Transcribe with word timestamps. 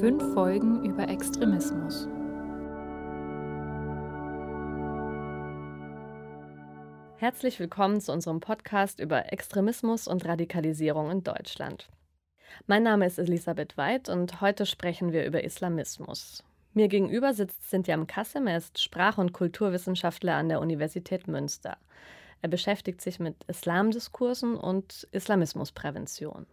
Fünf 0.00 0.34
Folgen 0.34 0.84
über 0.84 1.08
Extremismus. 1.08 2.06
Herzlich 7.16 7.58
willkommen 7.58 8.02
zu 8.02 8.12
unserem 8.12 8.40
Podcast 8.40 9.00
über 9.00 9.32
Extremismus 9.32 10.06
und 10.06 10.26
Radikalisierung 10.26 11.10
in 11.10 11.24
Deutschland. 11.24 11.88
Mein 12.66 12.82
Name 12.82 13.06
ist 13.06 13.18
Elisabeth 13.18 13.78
Weid 13.78 14.10
und 14.10 14.42
heute 14.42 14.66
sprechen 14.66 15.12
wir 15.12 15.24
über 15.24 15.42
Islamismus. 15.42 16.44
Mir 16.74 16.88
gegenüber 16.88 17.32
sitzt 17.32 17.70
Cynthia 17.70 17.96
Kassem, 18.04 18.46
er 18.46 18.58
ist 18.58 18.82
Sprach- 18.82 19.16
und 19.16 19.32
Kulturwissenschaftler 19.32 20.34
an 20.34 20.50
der 20.50 20.60
Universität 20.60 21.26
Münster. 21.26 21.78
Er 22.42 22.50
beschäftigt 22.50 23.00
sich 23.00 23.18
mit 23.18 23.44
Islamdiskursen 23.44 24.56
und 24.56 25.08
Islamismusprävention. 25.12 26.46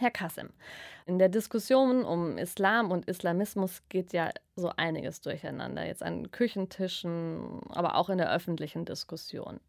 Herr 0.00 0.10
Kassem, 0.10 0.50
in 1.06 1.18
der 1.18 1.28
Diskussion 1.28 2.04
um 2.04 2.38
Islam 2.38 2.90
und 2.90 3.08
Islamismus 3.08 3.82
geht 3.88 4.12
ja 4.12 4.30
so 4.56 4.70
einiges 4.76 5.20
durcheinander, 5.20 5.86
jetzt 5.86 6.02
an 6.02 6.30
Küchentischen, 6.30 7.60
aber 7.70 7.96
auch 7.96 8.08
in 8.08 8.18
der 8.18 8.32
öffentlichen 8.32 8.84
Diskussion. 8.84 9.60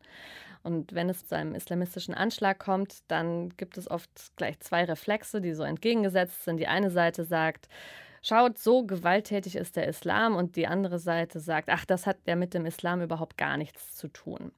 Und 0.64 0.94
wenn 0.94 1.10
es 1.10 1.26
zu 1.26 1.36
einem 1.36 1.56
islamistischen 1.56 2.14
Anschlag 2.14 2.60
kommt, 2.60 3.00
dann 3.08 3.50
gibt 3.58 3.78
es 3.78 3.90
oft 3.90 4.10
gleich 4.36 4.60
zwei 4.60 4.84
Reflexe, 4.84 5.42
die 5.42 5.54
so 5.54 5.64
entgegengesetzt 5.64 6.44
sind. 6.44 6.58
Die 6.58 6.68
eine 6.68 6.92
Seite 6.92 7.24
sagt, 7.24 7.70
schaut, 8.22 8.58
so 8.58 8.84
gewalttätig 8.84 9.56
ist 9.56 9.76
der 9.76 9.88
Islam 9.88 10.36
und 10.36 10.56
die 10.56 10.68
andere 10.68 11.00
Seite 11.00 11.40
sagt, 11.40 11.70
ach, 11.70 11.86
das 11.86 12.06
hat 12.06 12.18
ja 12.28 12.36
mit 12.36 12.54
dem 12.54 12.66
Islam 12.66 13.02
überhaupt 13.02 13.38
gar 13.38 13.58
nichts 13.58 13.96
zu 13.96 14.10
tun. 14.10 14.52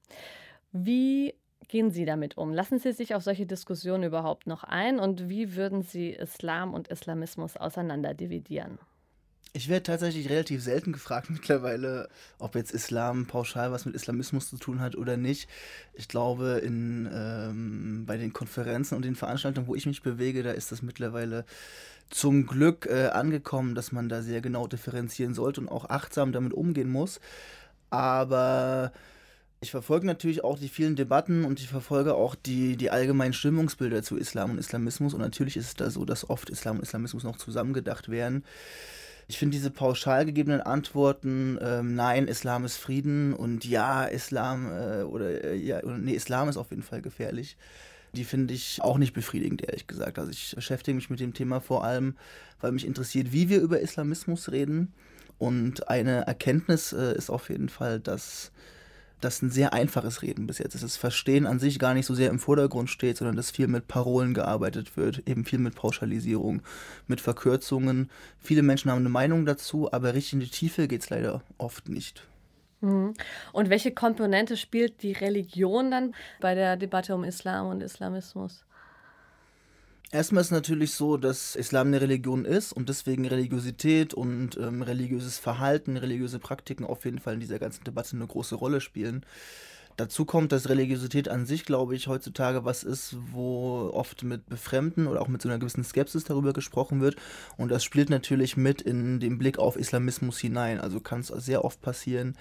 Wie 0.71 1.35
gehen 1.67 1.91
Sie 1.91 2.05
damit 2.05 2.37
um? 2.37 2.53
Lassen 2.53 2.79
Sie 2.79 2.91
sich 2.91 3.15
auf 3.15 3.23
solche 3.23 3.45
Diskussionen 3.45 4.03
überhaupt 4.03 4.47
noch 4.47 4.63
ein 4.63 4.99
und 4.99 5.29
wie 5.29 5.55
würden 5.55 5.83
Sie 5.83 6.11
Islam 6.11 6.73
und 6.73 6.87
Islamismus 6.87 7.57
auseinanderdividieren? 7.57 8.79
Ich 9.53 9.67
werde 9.67 9.83
tatsächlich 9.83 10.29
relativ 10.29 10.63
selten 10.63 10.93
gefragt 10.93 11.29
mittlerweile, 11.29 12.09
ob 12.39 12.55
jetzt 12.55 12.71
Islam 12.71 13.25
pauschal 13.27 13.71
was 13.71 13.85
mit 13.85 13.95
Islamismus 13.95 14.49
zu 14.49 14.57
tun 14.57 14.79
hat 14.79 14.95
oder 14.95 15.17
nicht. 15.17 15.49
Ich 15.93 16.07
glaube, 16.07 16.61
in, 16.63 17.09
ähm, 17.13 18.05
bei 18.05 18.17
den 18.17 18.31
Konferenzen 18.31 18.95
und 18.95 19.03
den 19.03 19.15
Veranstaltungen, 19.15 19.67
wo 19.67 19.75
ich 19.75 19.85
mich 19.85 20.01
bewege, 20.01 20.43
da 20.43 20.51
ist 20.51 20.71
das 20.71 20.81
mittlerweile 20.81 21.45
zum 22.09 22.45
Glück 22.45 22.87
äh, 22.87 23.07
angekommen, 23.07 23.75
dass 23.75 23.91
man 23.91 24.09
da 24.09 24.21
sehr 24.21 24.41
genau 24.41 24.67
differenzieren 24.67 25.33
sollte 25.33 25.61
und 25.61 25.69
auch 25.69 25.89
achtsam 25.89 26.31
damit 26.31 26.53
umgehen 26.53 26.89
muss. 26.89 27.19
Aber 27.89 28.93
ich 29.63 29.69
verfolge 29.69 30.07
natürlich 30.07 30.43
auch 30.43 30.57
die 30.57 30.69
vielen 30.69 30.95
Debatten 30.95 31.45
und 31.45 31.59
ich 31.59 31.67
verfolge 31.67 32.15
auch 32.15 32.33
die, 32.33 32.75
die 32.77 32.89
allgemeinen 32.89 33.33
Stimmungsbilder 33.33 34.01
zu 34.01 34.17
Islam 34.17 34.51
und 34.51 34.57
Islamismus. 34.57 35.13
Und 35.13 35.21
natürlich 35.21 35.55
ist 35.55 35.67
es 35.67 35.75
da 35.75 35.91
so, 35.91 36.03
dass 36.03 36.27
oft 36.27 36.49
Islam 36.49 36.77
und 36.77 36.83
Islamismus 36.83 37.23
noch 37.23 37.37
zusammengedacht 37.37 38.09
werden. 38.09 38.43
Ich 39.27 39.37
finde 39.37 39.55
diese 39.55 39.69
pauschal 39.69 40.25
gegebenen 40.25 40.61
Antworten, 40.61 41.59
ähm, 41.61 41.93
nein, 41.93 42.27
Islam 42.27 42.65
ist 42.65 42.77
Frieden 42.77 43.33
und 43.33 43.63
ja, 43.63 44.05
Islam 44.05 44.65
äh, 44.71 45.03
oder 45.03 45.43
äh, 45.43 45.55
ja, 45.55 45.79
nee, 45.85 46.13
Islam 46.13 46.49
ist 46.49 46.57
auf 46.57 46.71
jeden 46.71 46.83
Fall 46.83 47.03
gefährlich. 47.03 47.55
Die 48.15 48.23
finde 48.23 48.55
ich 48.55 48.81
auch 48.81 48.97
nicht 48.97 49.13
befriedigend, 49.13 49.61
ehrlich 49.61 49.85
gesagt. 49.85 50.17
Also 50.17 50.31
ich 50.31 50.55
beschäftige 50.55 50.95
mich 50.95 51.11
mit 51.11 51.19
dem 51.19 51.35
Thema 51.35 51.61
vor 51.61 51.83
allem, 51.83 52.17
weil 52.61 52.71
mich 52.71 52.85
interessiert, 52.85 53.31
wie 53.31 53.47
wir 53.47 53.61
über 53.61 53.79
Islamismus 53.79 54.51
reden. 54.51 54.91
Und 55.37 55.87
eine 55.87 56.25
Erkenntnis 56.25 56.93
äh, 56.93 57.15
ist 57.15 57.29
auf 57.29 57.49
jeden 57.49 57.69
Fall, 57.69 57.99
dass 57.99 58.51
das 59.21 59.41
ein 59.41 59.49
sehr 59.49 59.73
einfaches 59.73 60.21
Reden 60.21 60.47
bis 60.47 60.57
jetzt 60.57 60.75
ist. 60.75 60.83
Das 60.83 60.97
Verstehen 60.97 61.47
an 61.47 61.59
sich 61.59 61.79
gar 61.79 61.93
nicht 61.93 62.05
so 62.05 62.13
sehr 62.13 62.29
im 62.29 62.39
Vordergrund 62.39 62.89
steht, 62.89 63.17
sondern 63.17 63.35
dass 63.35 63.51
viel 63.51 63.67
mit 63.67 63.87
Parolen 63.87 64.33
gearbeitet 64.33 64.97
wird, 64.97 65.27
eben 65.27 65.45
viel 65.45 65.59
mit 65.59 65.75
Pauschalisierung, 65.75 66.61
mit 67.07 67.21
Verkürzungen. 67.21 68.09
Viele 68.39 68.63
Menschen 68.63 68.91
haben 68.91 68.99
eine 68.99 69.09
Meinung 69.09 69.45
dazu, 69.45 69.91
aber 69.91 70.13
richtig 70.13 70.33
in 70.33 70.39
die 70.41 70.49
Tiefe 70.49 70.87
geht 70.87 71.01
es 71.01 71.09
leider 71.09 71.41
oft 71.57 71.87
nicht. 71.89 72.27
Mhm. 72.81 73.13
Und 73.53 73.69
welche 73.69 73.91
Komponente 73.91 74.57
spielt 74.57 75.03
die 75.03 75.13
Religion 75.13 75.91
dann 75.91 76.15
bei 76.39 76.55
der 76.55 76.77
Debatte 76.77 77.15
um 77.15 77.23
Islam 77.23 77.67
und 77.67 77.81
Islamismus? 77.81 78.65
Erstmal 80.13 80.41
ist 80.41 80.47
es 80.47 80.51
natürlich 80.51 80.91
so, 80.91 81.15
dass 81.15 81.55
Islam 81.55 81.87
eine 81.87 82.01
Religion 82.01 82.43
ist 82.43 82.73
und 82.73 82.89
deswegen 82.89 83.25
Religiosität 83.25 84.13
und 84.13 84.57
ähm, 84.57 84.81
religiöses 84.81 85.39
Verhalten, 85.39 85.95
religiöse 85.95 86.37
Praktiken 86.37 86.83
auf 86.83 87.05
jeden 87.05 87.19
Fall 87.19 87.35
in 87.35 87.39
dieser 87.39 87.59
ganzen 87.59 87.85
Debatte 87.85 88.17
eine 88.17 88.27
große 88.27 88.55
Rolle 88.55 88.81
spielen. 88.81 89.25
Dazu 89.95 90.25
kommt, 90.25 90.51
dass 90.51 90.67
Religiosität 90.67 91.29
an 91.29 91.45
sich, 91.45 91.63
glaube 91.63 91.95
ich, 91.95 92.07
heutzutage 92.07 92.65
was 92.65 92.83
ist, 92.83 93.15
wo 93.31 93.89
oft 93.93 94.23
mit 94.23 94.49
Befremden 94.49 95.07
oder 95.07 95.21
auch 95.21 95.27
mit 95.29 95.41
so 95.41 95.47
einer 95.47 95.59
gewissen 95.59 95.83
Skepsis 95.83 96.25
darüber 96.25 96.51
gesprochen 96.51 96.99
wird. 96.99 97.15
Und 97.55 97.71
das 97.71 97.83
spielt 97.83 98.09
natürlich 98.09 98.57
mit 98.57 98.81
in 98.81 99.21
den 99.21 99.37
Blick 99.37 99.59
auf 99.59 99.77
Islamismus 99.77 100.39
hinein. 100.39 100.81
Also 100.81 100.99
kann 100.99 101.21
es 101.21 101.27
sehr 101.27 101.63
oft 101.63 101.81
passieren 101.81 102.35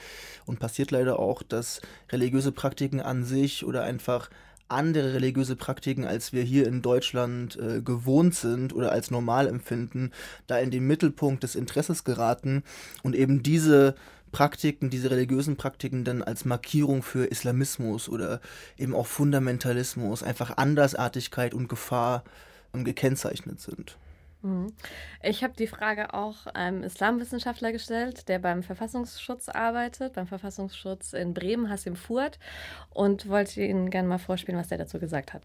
und 0.46 0.58
passiert 0.58 0.90
leider 0.90 1.18
auch, 1.20 1.42
dass 1.44 1.80
religiöse 2.10 2.50
Praktiken 2.50 3.00
an 3.00 3.24
sich 3.24 3.64
oder 3.64 3.84
einfach 3.84 4.28
andere 4.70 5.14
religiöse 5.14 5.56
Praktiken, 5.56 6.04
als 6.04 6.32
wir 6.32 6.42
hier 6.42 6.66
in 6.66 6.82
Deutschland 6.82 7.58
äh, 7.58 7.80
gewohnt 7.80 8.34
sind 8.34 8.74
oder 8.74 8.92
als 8.92 9.10
normal 9.10 9.46
empfinden, 9.46 10.10
da 10.46 10.58
in 10.58 10.70
den 10.70 10.86
Mittelpunkt 10.86 11.42
des 11.42 11.54
Interesses 11.54 12.04
geraten 12.04 12.62
und 13.02 13.14
eben 13.14 13.42
diese 13.42 13.94
Praktiken, 14.32 14.90
diese 14.90 15.10
religiösen 15.10 15.56
Praktiken 15.56 16.04
dann 16.04 16.22
als 16.22 16.44
Markierung 16.44 17.02
für 17.02 17.26
Islamismus 17.26 18.08
oder 18.08 18.40
eben 18.78 18.94
auch 18.94 19.06
Fundamentalismus, 19.06 20.22
einfach 20.22 20.56
Andersartigkeit 20.56 21.52
und 21.52 21.68
Gefahr 21.68 22.22
ähm, 22.74 22.84
gekennzeichnet 22.84 23.60
sind. 23.60 23.96
Mhm. 24.42 24.72
Ich 25.22 25.44
habe 25.44 25.54
die 25.54 25.66
Frage 25.66 26.14
auch 26.14 26.46
einem 26.46 26.82
Islamwissenschaftler 26.82 27.72
gestellt, 27.72 28.28
der 28.28 28.38
beim 28.38 28.62
Verfassungsschutz 28.62 29.48
arbeitet, 29.48 30.14
beim 30.14 30.26
Verfassungsschutz 30.26 31.12
in 31.12 31.34
Bremen, 31.34 31.68
Hassim 31.68 31.96
Furt, 31.96 32.38
und 32.90 33.28
wollte 33.28 33.62
Ihnen 33.62 33.90
gerne 33.90 34.08
mal 34.08 34.18
vorspielen, 34.18 34.58
was 34.58 34.68
der 34.68 34.78
dazu 34.78 34.98
gesagt 34.98 35.34
hat. 35.34 35.42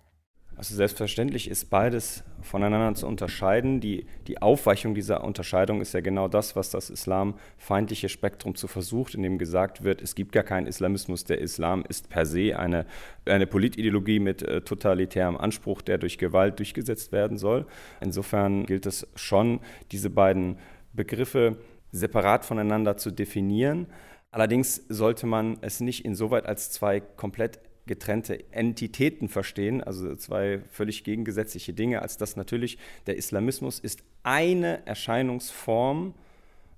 Also 0.58 0.74
selbstverständlich 0.74 1.50
ist 1.50 1.70
beides 1.70 2.24
voneinander 2.42 2.96
zu 2.96 3.08
unterscheiden. 3.08 3.82
Die, 3.82 4.06
die 4.28 4.42
Aufweichung 4.42 4.96
dieser 4.96 5.24
Unterscheidung 5.24 5.82
ist 5.82 5.94
ja 5.94 6.00
genau 6.00 6.30
das, 6.30 6.56
was 6.56 6.70
das 6.70 6.90
islamfeindliche 6.90 8.08
Spektrum 8.08 8.56
zu 8.56 8.68
versucht, 8.68 9.16
indem 9.16 9.38
gesagt 9.38 9.84
wird, 9.84 10.02
es 10.02 10.16
gibt 10.16 10.32
gar 10.32 10.44
keinen 10.44 10.68
Islamismus. 10.68 11.26
Der 11.26 11.40
Islam 11.40 11.84
ist 11.90 12.10
per 12.10 12.26
se 12.26 12.58
eine, 12.58 12.86
eine 13.26 13.48
Politideologie 13.48 14.20
mit 14.20 14.44
äh, 14.44 14.62
totalitärem 14.62 15.36
Anspruch, 15.36 15.82
der 15.82 15.98
durch 15.98 16.18
Gewalt 16.18 16.58
durchgesetzt 16.60 17.12
werden 17.12 17.38
soll. 17.38 17.66
Insofern 18.00 18.66
gilt 18.66 18.86
es 18.86 19.08
schon, 19.16 19.60
diese 19.92 20.10
beiden 20.10 20.58
Begriffe 20.94 21.58
separat 21.92 22.46
voneinander 22.46 22.96
zu 22.96 23.12
definieren. 23.12 23.88
Allerdings 24.32 24.84
sollte 24.90 25.26
man 25.28 25.58
es 25.62 25.82
nicht 25.82 26.06
insoweit 26.06 26.46
als 26.46 26.72
zwei 26.72 27.02
komplett 27.02 27.60
getrennte 27.86 28.52
Entitäten 28.52 29.30
verstehen, 29.30 29.84
also 29.84 30.16
zwei 30.16 30.62
völlig 30.70 31.04
gegengesetzliche 31.04 31.74
Dinge, 31.74 32.02
als 32.02 32.18
dass 32.18 32.36
natürlich 32.36 32.78
der 33.06 33.18
Islamismus 33.18 33.80
ist 33.80 34.04
eine 34.24 34.86
Erscheinungsform 34.86 36.14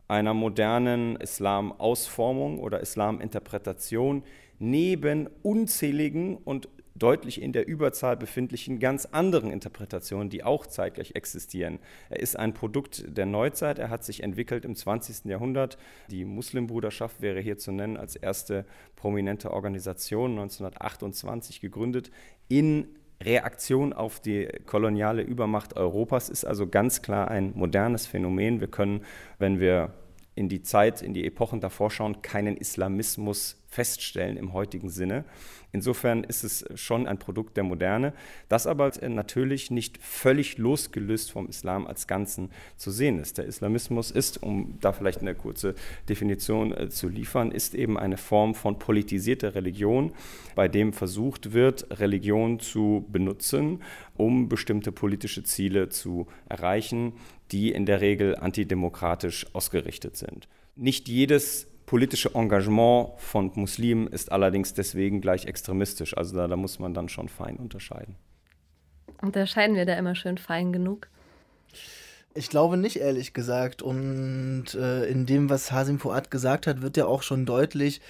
einer 0.07 0.33
modernen 0.33 1.15
Islam-Ausformung 1.17 2.59
oder 2.59 2.79
Islam-Interpretation 2.79 4.23
neben 4.59 5.27
unzähligen 5.43 6.37
und 6.37 6.69
deutlich 6.97 7.41
in 7.41 7.53
der 7.53 7.67
Überzahl 7.67 8.17
befindlichen 8.17 8.79
ganz 8.79 9.05
anderen 9.05 9.51
Interpretationen, 9.51 10.29
die 10.29 10.43
auch 10.43 10.65
zeitgleich 10.65 11.15
existieren. 11.15 11.79
Er 12.09 12.19
ist 12.19 12.37
ein 12.37 12.53
Produkt 12.53 13.05
der 13.07 13.25
Neuzeit, 13.25 13.79
er 13.79 13.89
hat 13.89 14.03
sich 14.03 14.23
entwickelt 14.23 14.65
im 14.65 14.75
20. 14.75 15.25
Jahrhundert. 15.25 15.77
Die 16.09 16.25
Muslimbruderschaft 16.25 17.21
wäre 17.21 17.39
hier 17.39 17.57
zu 17.57 17.71
nennen 17.71 17.97
als 17.97 18.15
erste 18.15 18.65
prominente 18.95 19.51
Organisation 19.51 20.31
1928 20.31 21.61
gegründet 21.61 22.11
in 22.47 22.87
Reaktion 23.21 23.93
auf 23.93 24.19
die 24.19 24.47
koloniale 24.65 25.23
Übermacht 25.23 25.75
Europas 25.75 26.29
ist 26.29 26.45
also 26.45 26.67
ganz 26.67 27.01
klar 27.01 27.29
ein 27.29 27.51
modernes 27.55 28.05
Phänomen. 28.05 28.59
Wir 28.59 28.67
können, 28.67 29.03
wenn 29.39 29.59
wir 29.59 29.93
in 30.35 30.49
die 30.49 30.61
Zeit, 30.61 31.01
in 31.01 31.15
die 31.15 31.25
Epochen 31.25 31.59
davor 31.59 31.89
schauen, 31.89 32.21
keinen 32.21 32.57
Islamismus 32.57 33.57
feststellen 33.67 34.37
im 34.37 34.53
heutigen 34.53 34.89
Sinne. 34.89 35.25
Insofern 35.73 36.23
ist 36.23 36.43
es 36.43 36.65
schon 36.75 37.07
ein 37.07 37.19
Produkt 37.19 37.57
der 37.57 37.63
Moderne, 37.63 38.13
das 38.47 38.65
aber 38.65 38.91
natürlich 39.07 39.69
nicht 39.69 40.01
völlig 40.01 40.57
losgelöst 40.57 41.31
vom 41.31 41.49
Islam 41.49 41.85
als 41.85 42.07
Ganzen 42.07 42.49
zu 42.77 42.89
sehen 42.89 43.19
ist. 43.19 43.37
Der 43.37 43.45
Islamismus 43.45 44.09
ist, 44.09 44.41
um 44.41 44.77
da 44.79 44.93
vielleicht 44.93 45.19
eine 45.19 45.35
kurze 45.35 45.75
Definition 46.07 46.71
äh, 46.71 46.89
zu 46.89 47.09
liefern, 47.09 47.51
ist 47.51 47.75
eben 47.75 47.99
eine 47.99 48.17
Form 48.17 48.55
von 48.55 48.79
politisierter 48.79 49.55
Religion, 49.55 50.13
bei 50.55 50.67
dem 50.67 50.93
versucht 50.93 51.53
wird, 51.53 51.99
Religion 51.99 52.59
zu 52.59 53.05
benutzen, 53.11 53.83
um 54.15 54.47
bestimmte 54.49 54.91
politische 54.91 55.43
Ziele 55.43 55.89
zu 55.89 56.27
erreichen, 56.47 57.13
die 57.51 57.71
in 57.71 57.85
der 57.85 58.01
Regel 58.01 58.35
antidemokratisch 58.35 59.45
ausgerichtet 59.53 60.15
sind. 60.15 60.47
Nicht 60.75 61.07
jedes 61.07 61.67
politische 61.87 62.35
Engagement 62.35 63.13
von 63.17 63.49
Muslimen 63.55 64.07
ist 64.07 64.31
allerdings 64.31 64.73
deswegen 64.73 65.21
gleich 65.21 65.45
extremistisch. 65.45 66.15
Also 66.15 66.35
da, 66.35 66.47
da 66.47 66.55
muss 66.55 66.77
man 66.77 66.93
dann 66.93 67.09
schon 67.09 67.29
fein 67.29 67.55
unterscheiden. 67.55 68.15
Unterscheiden 69.21 69.75
wir 69.75 69.85
da 69.85 69.95
immer 69.95 70.13
schön 70.13 70.37
fein 70.37 70.71
genug? 70.71 71.07
Ich 72.35 72.49
glaube 72.49 72.77
nicht, 72.77 72.97
ehrlich 72.97 73.33
gesagt. 73.33 73.81
Und 73.81 74.75
äh, 74.75 75.05
in 75.05 75.25
dem, 75.25 75.49
was 75.49 75.71
Hasim 75.71 75.97
Fuad 75.97 76.29
gesagt 76.29 76.67
hat, 76.67 76.81
wird 76.81 76.97
ja 76.97 77.05
auch 77.05 77.23
schon 77.23 77.45
deutlich, 77.45 78.01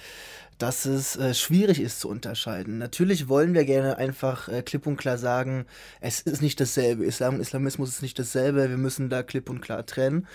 dass 0.58 0.84
es 0.84 1.16
äh, 1.16 1.32
schwierig 1.32 1.80
ist 1.80 2.00
zu 2.00 2.08
unterscheiden. 2.08 2.78
Natürlich 2.78 3.28
wollen 3.28 3.54
wir 3.54 3.64
gerne 3.64 3.96
einfach 3.96 4.48
äh, 4.48 4.62
klipp 4.62 4.88
und 4.88 4.96
klar 4.96 5.18
sagen, 5.18 5.66
es 6.00 6.20
ist 6.20 6.42
nicht 6.42 6.60
dasselbe. 6.60 7.04
Islam 7.04 7.36
und 7.36 7.40
Islamismus 7.40 7.90
ist 7.90 8.02
nicht 8.02 8.18
dasselbe. 8.18 8.68
Wir 8.68 8.76
müssen 8.76 9.08
da 9.08 9.22
klipp 9.22 9.48
und 9.48 9.60
klar 9.60 9.86
trennen. 9.86 10.26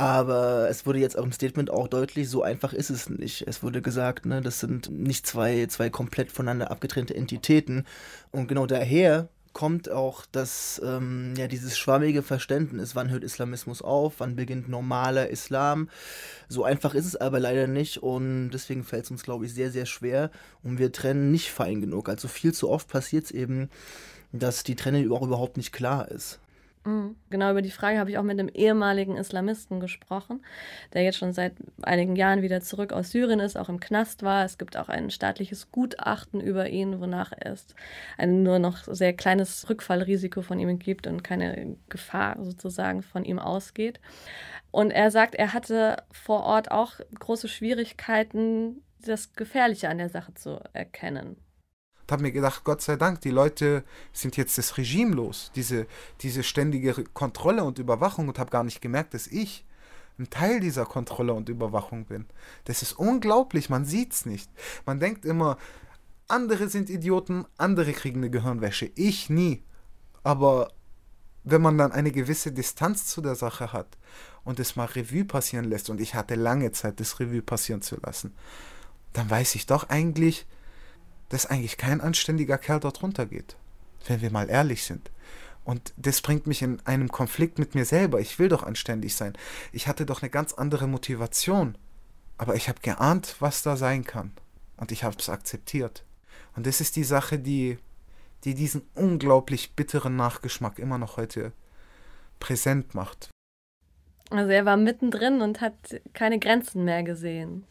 Aber 0.00 0.70
es 0.70 0.86
wurde 0.86 0.98
jetzt 0.98 1.18
auch 1.18 1.24
im 1.24 1.32
Statement 1.32 1.70
auch 1.70 1.86
deutlich, 1.86 2.30
so 2.30 2.42
einfach 2.42 2.72
ist 2.72 2.88
es 2.88 3.10
nicht. 3.10 3.46
Es 3.46 3.62
wurde 3.62 3.82
gesagt, 3.82 4.24
ne, 4.24 4.40
das 4.40 4.58
sind 4.58 4.90
nicht 4.90 5.26
zwei, 5.26 5.66
zwei 5.66 5.90
komplett 5.90 6.32
voneinander 6.32 6.70
abgetrennte 6.70 7.14
Entitäten. 7.14 7.84
Und 8.30 8.48
genau 8.48 8.64
daher 8.64 9.28
kommt 9.52 9.90
auch 9.90 10.24
das, 10.32 10.80
ähm, 10.82 11.34
ja, 11.36 11.48
dieses 11.48 11.76
schwammige 11.76 12.22
Verständnis, 12.22 12.96
wann 12.96 13.10
hört 13.10 13.24
Islamismus 13.24 13.82
auf, 13.82 14.14
wann 14.20 14.36
beginnt 14.36 14.70
normaler 14.70 15.28
Islam. 15.28 15.90
So 16.48 16.64
einfach 16.64 16.94
ist 16.94 17.04
es 17.04 17.16
aber 17.16 17.38
leider 17.38 17.66
nicht 17.66 18.02
und 18.02 18.52
deswegen 18.52 18.84
fällt 18.84 19.04
es 19.04 19.10
uns, 19.10 19.22
glaube 19.22 19.44
ich, 19.44 19.52
sehr, 19.52 19.70
sehr 19.70 19.84
schwer 19.84 20.30
und 20.62 20.78
wir 20.78 20.92
trennen 20.92 21.30
nicht 21.30 21.50
fein 21.50 21.82
genug. 21.82 22.08
Also 22.08 22.26
viel 22.26 22.54
zu 22.54 22.70
oft 22.70 22.88
passiert 22.88 23.26
es 23.26 23.32
eben, 23.32 23.68
dass 24.32 24.64
die 24.64 24.76
Trennung 24.76 25.12
auch 25.12 25.20
überhaupt 25.20 25.58
nicht 25.58 25.72
klar 25.72 26.08
ist. 26.10 26.40
Mhm. 26.84 27.16
Genau 27.28 27.50
über 27.50 27.60
die 27.60 27.70
Frage 27.70 27.98
habe 27.98 28.10
ich 28.10 28.16
auch 28.16 28.22
mit 28.22 28.38
einem 28.38 28.48
ehemaligen 28.48 29.16
Islamisten 29.18 29.80
gesprochen, 29.80 30.44
der 30.94 31.02
jetzt 31.02 31.18
schon 31.18 31.32
seit 31.32 31.52
einigen 31.82 32.16
Jahren 32.16 32.40
wieder 32.40 32.62
zurück 32.62 32.92
aus 32.92 33.10
Syrien 33.10 33.40
ist, 33.40 33.58
auch 33.58 33.68
im 33.68 33.80
Knast 33.80 34.22
war. 34.22 34.44
Es 34.44 34.56
gibt 34.56 34.78
auch 34.78 34.88
ein 34.88 35.10
staatliches 35.10 35.70
Gutachten 35.70 36.40
über 36.40 36.70
ihn, 36.70 37.00
wonach 37.00 37.32
es 37.38 37.74
ein 38.16 38.42
nur 38.42 38.58
noch 38.58 38.84
sehr 38.84 39.12
kleines 39.12 39.68
Rückfallrisiko 39.68 40.40
von 40.40 40.58
ihm 40.58 40.78
gibt 40.78 41.06
und 41.06 41.22
keine 41.22 41.76
Gefahr 41.90 42.42
sozusagen 42.42 43.02
von 43.02 43.24
ihm 43.24 43.38
ausgeht. 43.38 44.00
Und 44.70 44.90
er 44.90 45.10
sagt, 45.10 45.34
er 45.34 45.52
hatte 45.52 46.02
vor 46.10 46.44
Ort 46.44 46.70
auch 46.70 46.94
große 47.18 47.48
Schwierigkeiten, 47.48 48.82
das 49.04 49.34
Gefährliche 49.34 49.88
an 49.88 49.98
der 49.98 50.08
Sache 50.08 50.32
zu 50.34 50.60
erkennen 50.72 51.36
habe 52.12 52.22
mir 52.22 52.32
gedacht, 52.32 52.64
Gott 52.64 52.82
sei 52.82 52.96
Dank, 52.96 53.20
die 53.20 53.30
Leute 53.30 53.84
sind 54.12 54.36
jetzt 54.36 54.58
das 54.58 54.76
Regime 54.76 55.14
los, 55.14 55.50
diese, 55.54 55.86
diese 56.20 56.42
ständige 56.42 57.04
Kontrolle 57.04 57.64
und 57.64 57.78
Überwachung 57.78 58.28
und 58.28 58.38
habe 58.38 58.50
gar 58.50 58.64
nicht 58.64 58.80
gemerkt, 58.80 59.14
dass 59.14 59.26
ich 59.26 59.64
ein 60.18 60.30
Teil 60.30 60.60
dieser 60.60 60.86
Kontrolle 60.86 61.32
und 61.32 61.48
Überwachung 61.48 62.04
bin. 62.04 62.26
Das 62.64 62.82
ist 62.82 62.92
unglaublich, 62.92 63.70
man 63.70 63.84
sieht 63.84 64.12
es 64.12 64.26
nicht. 64.26 64.50
Man 64.84 65.00
denkt 65.00 65.24
immer, 65.24 65.56
andere 66.28 66.68
sind 66.68 66.90
Idioten, 66.90 67.44
andere 67.56 67.92
kriegen 67.92 68.20
eine 68.20 68.30
Gehirnwäsche, 68.30 68.90
ich 68.94 69.30
nie. 69.30 69.64
Aber 70.22 70.70
wenn 71.42 71.62
man 71.62 71.78
dann 71.78 71.92
eine 71.92 72.12
gewisse 72.12 72.52
Distanz 72.52 73.06
zu 73.06 73.20
der 73.20 73.34
Sache 73.34 73.72
hat 73.72 73.98
und 74.44 74.60
es 74.60 74.76
mal 74.76 74.84
Revue 74.84 75.24
passieren 75.24 75.64
lässt, 75.64 75.90
und 75.90 76.00
ich 76.00 76.14
hatte 76.14 76.34
lange 76.34 76.70
Zeit, 76.72 77.00
das 77.00 77.18
Revue 77.18 77.42
passieren 77.42 77.82
zu 77.82 77.96
lassen, 77.96 78.34
dann 79.12 79.28
weiß 79.28 79.54
ich 79.54 79.66
doch 79.66 79.88
eigentlich, 79.88 80.46
dass 81.30 81.46
eigentlich 81.46 81.78
kein 81.78 82.00
anständiger 82.00 82.58
Kerl 82.58 82.80
dort 82.80 83.02
runtergeht. 83.02 83.56
Wenn 84.06 84.20
wir 84.20 84.30
mal 84.30 84.50
ehrlich 84.50 84.84
sind. 84.84 85.10
Und 85.64 85.92
das 85.96 86.20
bringt 86.20 86.46
mich 86.46 86.62
in 86.62 86.84
einem 86.86 87.08
Konflikt 87.08 87.58
mit 87.58 87.74
mir 87.74 87.84
selber. 87.84 88.20
Ich 88.20 88.38
will 88.38 88.48
doch 88.48 88.62
anständig 88.62 89.14
sein. 89.14 89.34
Ich 89.72 89.88
hatte 89.88 90.06
doch 90.06 90.22
eine 90.22 90.30
ganz 90.30 90.52
andere 90.52 90.86
Motivation. 90.86 91.76
Aber 92.38 92.54
ich 92.54 92.68
habe 92.68 92.80
geahnt, 92.80 93.36
was 93.40 93.62
da 93.62 93.76
sein 93.76 94.04
kann. 94.04 94.32
Und 94.76 94.92
ich 94.92 95.04
habe 95.04 95.16
es 95.18 95.28
akzeptiert. 95.28 96.04
Und 96.56 96.66
das 96.66 96.80
ist 96.80 96.96
die 96.96 97.04
Sache, 97.04 97.38
die, 97.38 97.78
die 98.44 98.54
diesen 98.54 98.82
unglaublich 98.94 99.74
bitteren 99.76 100.16
Nachgeschmack 100.16 100.78
immer 100.78 100.98
noch 100.98 101.16
heute 101.16 101.52
präsent 102.40 102.94
macht. 102.94 103.28
Also 104.30 104.50
er 104.50 104.64
war 104.64 104.76
mittendrin 104.76 105.42
und 105.42 105.60
hat 105.60 105.74
keine 106.14 106.38
Grenzen 106.38 106.84
mehr 106.84 107.02
gesehen. 107.02 107.64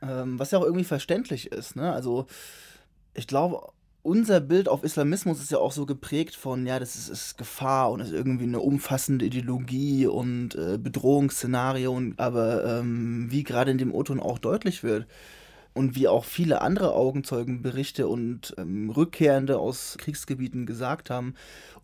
Ähm, 0.00 0.38
was 0.38 0.52
ja 0.52 0.58
auch 0.58 0.64
irgendwie 0.64 0.84
verständlich 0.84 1.52
ist. 1.52 1.76
Ne? 1.76 1.92
Also 1.92 2.26
ich 3.18 3.26
glaube, 3.26 3.60
unser 4.02 4.40
Bild 4.40 4.68
auf 4.68 4.84
Islamismus 4.84 5.40
ist 5.40 5.50
ja 5.50 5.58
auch 5.58 5.72
so 5.72 5.84
geprägt 5.84 6.36
von, 6.36 6.66
ja, 6.66 6.78
das 6.78 6.96
ist, 6.96 7.08
ist 7.08 7.36
Gefahr 7.36 7.90
und 7.90 8.00
ist 8.00 8.12
irgendwie 8.12 8.44
eine 8.44 8.60
umfassende 8.60 9.26
Ideologie 9.26 10.06
und 10.06 10.54
äh, 10.54 10.78
Bedrohungsszenario. 10.78 12.00
aber 12.16 12.64
ähm, 12.64 13.26
wie 13.28 13.42
gerade 13.42 13.70
in 13.70 13.78
dem 13.78 13.92
O-Ton 13.92 14.20
auch 14.20 14.38
deutlich 14.38 14.82
wird 14.82 15.06
und 15.74 15.94
wie 15.94 16.08
auch 16.08 16.24
viele 16.24 16.62
andere 16.62 16.92
Augenzeugenberichte 16.92 18.08
und 18.08 18.54
ähm, 18.56 18.88
Rückkehrende 18.90 19.58
aus 19.58 19.96
Kriegsgebieten 19.98 20.64
gesagt 20.64 21.10
haben 21.10 21.34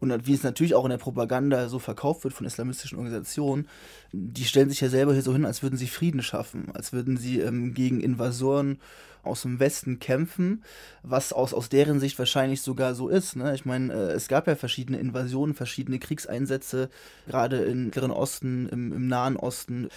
und 0.00 0.26
wie 0.26 0.34
es 0.34 0.42
natürlich 0.44 0.74
auch 0.74 0.84
in 0.84 0.90
der 0.90 0.98
Propaganda 0.98 1.68
so 1.68 1.78
verkauft 1.78 2.24
wird 2.24 2.32
von 2.32 2.46
islamistischen 2.46 2.96
Organisationen, 2.96 3.68
die 4.12 4.44
stellen 4.44 4.70
sich 4.70 4.80
ja 4.80 4.88
selber 4.88 5.12
hier 5.12 5.22
so 5.22 5.32
hin, 5.32 5.44
als 5.44 5.62
würden 5.62 5.76
sie 5.76 5.88
Frieden 5.88 6.22
schaffen, 6.22 6.70
als 6.74 6.92
würden 6.92 7.16
sie 7.16 7.40
ähm, 7.40 7.74
gegen 7.74 8.00
Invasoren 8.00 8.78
aus 9.24 9.42
dem 9.42 9.60
Westen 9.60 9.98
kämpfen, 9.98 10.64
was 11.02 11.32
aus, 11.32 11.54
aus 11.54 11.68
deren 11.68 12.00
Sicht 12.00 12.18
wahrscheinlich 12.18 12.62
sogar 12.62 12.94
so 12.94 13.08
ist. 13.08 13.36
Ne? 13.36 13.54
Ich 13.54 13.64
meine, 13.64 13.92
äh, 13.92 14.12
es 14.12 14.28
gab 14.28 14.46
ja 14.46 14.56
verschiedene 14.56 14.98
Invasionen, 14.98 15.54
verschiedene 15.54 15.98
Kriegseinsätze, 15.98 16.90
gerade 17.26 17.58
im 17.64 17.86
Mittleren 17.86 18.10
Osten, 18.10 18.68
im, 18.68 18.92
im 18.92 19.08
Nahen 19.08 19.36
Osten 19.36 19.88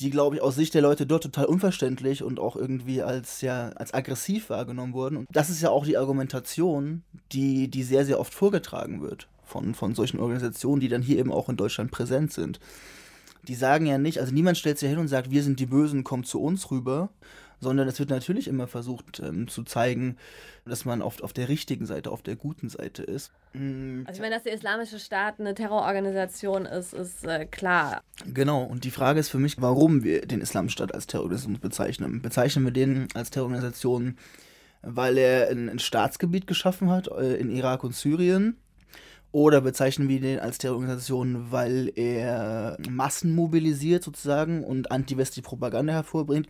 die, 0.00 0.10
glaube 0.10 0.36
ich, 0.36 0.42
aus 0.42 0.54
Sicht 0.54 0.74
der 0.74 0.82
Leute 0.82 1.06
dort 1.06 1.24
total 1.24 1.46
unverständlich 1.46 2.22
und 2.22 2.38
auch 2.38 2.56
irgendwie 2.56 3.02
als, 3.02 3.40
ja, 3.40 3.70
als 3.70 3.92
aggressiv 3.92 4.50
wahrgenommen 4.50 4.92
wurden. 4.92 5.16
Und 5.16 5.28
das 5.32 5.50
ist 5.50 5.60
ja 5.60 5.70
auch 5.70 5.84
die 5.84 5.96
Argumentation, 5.96 7.02
die, 7.32 7.68
die 7.68 7.82
sehr, 7.82 8.04
sehr 8.04 8.20
oft 8.20 8.32
vorgetragen 8.32 9.02
wird 9.02 9.28
von, 9.44 9.74
von 9.74 9.94
solchen 9.94 10.20
Organisationen, 10.20 10.80
die 10.80 10.88
dann 10.88 11.02
hier 11.02 11.18
eben 11.18 11.32
auch 11.32 11.48
in 11.48 11.56
Deutschland 11.56 11.90
präsent 11.90 12.32
sind. 12.32 12.60
Die 13.48 13.54
sagen 13.54 13.86
ja 13.86 13.98
nicht, 13.98 14.20
also 14.20 14.32
niemand 14.32 14.58
stellt 14.58 14.78
sich 14.78 14.90
hin 14.90 14.98
und 14.98 15.08
sagt, 15.08 15.30
wir 15.30 15.42
sind 15.42 15.58
die 15.58 15.66
Bösen, 15.66 16.04
kommt 16.04 16.26
zu 16.26 16.40
uns 16.40 16.70
rüber, 16.70 17.08
sondern 17.60 17.88
es 17.88 17.98
wird 17.98 18.10
natürlich 18.10 18.48
immer 18.48 18.66
versucht 18.66 19.20
ähm, 19.20 19.48
zu 19.48 19.64
zeigen, 19.64 20.16
dass 20.64 20.84
man 20.84 21.02
oft 21.02 21.22
auf 21.22 21.32
der 21.32 21.48
richtigen 21.48 21.86
Seite, 21.86 22.10
auf 22.10 22.22
der 22.22 22.36
guten 22.36 22.68
Seite 22.68 23.02
ist. 23.02 23.32
Mhm. 23.52 24.04
Also 24.06 24.18
ich 24.18 24.22
meine, 24.22 24.34
dass 24.34 24.44
der 24.44 24.54
Islamische 24.54 24.98
Staat 24.98 25.40
eine 25.40 25.54
Terrororganisation 25.54 26.66
ist, 26.66 26.92
ist 26.92 27.24
äh, 27.24 27.46
klar. 27.46 28.02
Genau, 28.26 28.62
und 28.62 28.84
die 28.84 28.90
Frage 28.90 29.20
ist 29.20 29.28
für 29.28 29.38
mich, 29.38 29.60
warum 29.60 30.04
wir 30.04 30.26
den 30.26 30.40
Islamischen 30.40 30.74
Staat 30.74 30.94
als 30.94 31.06
Terrorismus 31.06 31.58
bezeichnen. 31.58 32.22
Bezeichnen 32.22 32.64
wir 32.64 32.72
den 32.72 33.08
als 33.14 33.30
Terrororganisation, 33.30 34.16
weil 34.82 35.18
er 35.18 35.50
ein, 35.50 35.68
ein 35.68 35.78
Staatsgebiet 35.78 36.46
geschaffen 36.46 36.90
hat 36.90 37.08
äh, 37.08 37.36
in 37.36 37.50
Irak 37.50 37.82
und 37.84 37.94
Syrien, 37.94 38.56
oder 39.30 39.60
bezeichnen 39.60 40.08
wir 40.08 40.20
den 40.20 40.40
als 40.40 40.58
Terrororganisation, 40.58 41.50
weil 41.50 41.92
er 41.94 42.78
Massen 42.88 43.34
mobilisiert 43.34 44.02
sozusagen 44.02 44.64
und 44.64 44.90
anti-westliche 44.90 45.46
Propaganda 45.46 45.92
hervorbringt? 45.92 46.48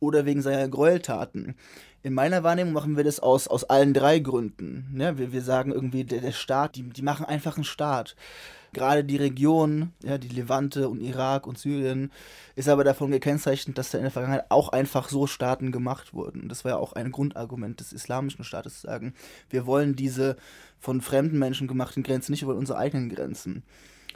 Oder 0.00 0.26
wegen 0.26 0.42
seiner 0.42 0.68
Gräueltaten? 0.68 1.54
In 2.02 2.14
meiner 2.14 2.42
Wahrnehmung 2.42 2.72
machen 2.72 2.96
wir 2.96 3.04
das 3.04 3.20
aus, 3.20 3.48
aus 3.48 3.64
allen 3.64 3.94
drei 3.94 4.18
Gründen. 4.18 4.96
Ja, 4.98 5.18
wir, 5.18 5.32
wir 5.32 5.42
sagen 5.42 5.72
irgendwie, 5.72 6.04
der, 6.04 6.20
der 6.20 6.32
Staat, 6.32 6.76
die, 6.76 6.82
die 6.82 7.02
machen 7.02 7.26
einfach 7.26 7.56
einen 7.56 7.64
Staat. 7.64 8.16
Gerade 8.76 9.04
die 9.04 9.16
Region, 9.16 9.94
ja, 10.02 10.18
die 10.18 10.28
Levante 10.28 10.90
und 10.90 11.00
Irak 11.00 11.46
und 11.46 11.56
Syrien, 11.56 12.12
ist 12.56 12.68
aber 12.68 12.84
davon 12.84 13.10
gekennzeichnet, 13.10 13.78
dass 13.78 13.88
da 13.88 13.96
in 13.96 14.04
der 14.04 14.10
Vergangenheit 14.10 14.50
auch 14.50 14.68
einfach 14.68 15.08
so 15.08 15.26
Staaten 15.26 15.72
gemacht 15.72 16.12
wurden. 16.12 16.50
Das 16.50 16.62
war 16.62 16.72
ja 16.72 16.76
auch 16.76 16.92
ein 16.92 17.10
Grundargument 17.10 17.80
des 17.80 17.94
islamischen 17.94 18.44
Staates 18.44 18.82
zu 18.82 18.86
sagen, 18.86 19.14
wir 19.48 19.64
wollen 19.64 19.96
diese 19.96 20.36
von 20.78 21.00
fremden 21.00 21.38
Menschen 21.38 21.68
gemachten 21.68 22.02
Grenzen 22.02 22.32
nicht 22.32 22.42
über 22.42 22.54
unsere 22.54 22.78
eigenen 22.78 23.08
Grenzen. 23.08 23.62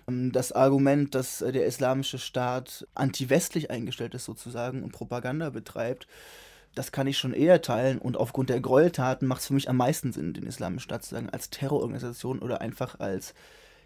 Ähm, 0.06 0.30
das 0.30 0.52
Argument, 0.52 1.14
dass 1.14 1.40
äh, 1.40 1.52
der 1.52 1.64
islamische 1.64 2.18
Staat 2.18 2.86
anti-westlich 2.92 3.70
eingestellt 3.70 4.12
ist 4.12 4.26
sozusagen 4.26 4.82
und 4.82 4.92
Propaganda 4.92 5.48
betreibt, 5.48 6.06
das 6.74 6.92
kann 6.92 7.06
ich 7.06 7.16
schon 7.16 7.32
eher 7.32 7.62
teilen 7.62 7.98
und 7.98 8.18
aufgrund 8.18 8.50
der 8.50 8.60
Gräueltaten 8.60 9.26
macht 9.26 9.40
es 9.40 9.46
für 9.46 9.54
mich 9.54 9.70
am 9.70 9.78
meisten 9.78 10.12
Sinn, 10.12 10.34
den 10.34 10.44
Islamischen 10.44 10.80
Staat 10.80 11.02
zu 11.02 11.14
sagen, 11.14 11.30
als 11.30 11.48
Terrororganisation 11.48 12.40
oder 12.40 12.60
einfach 12.60 13.00
als 13.00 13.32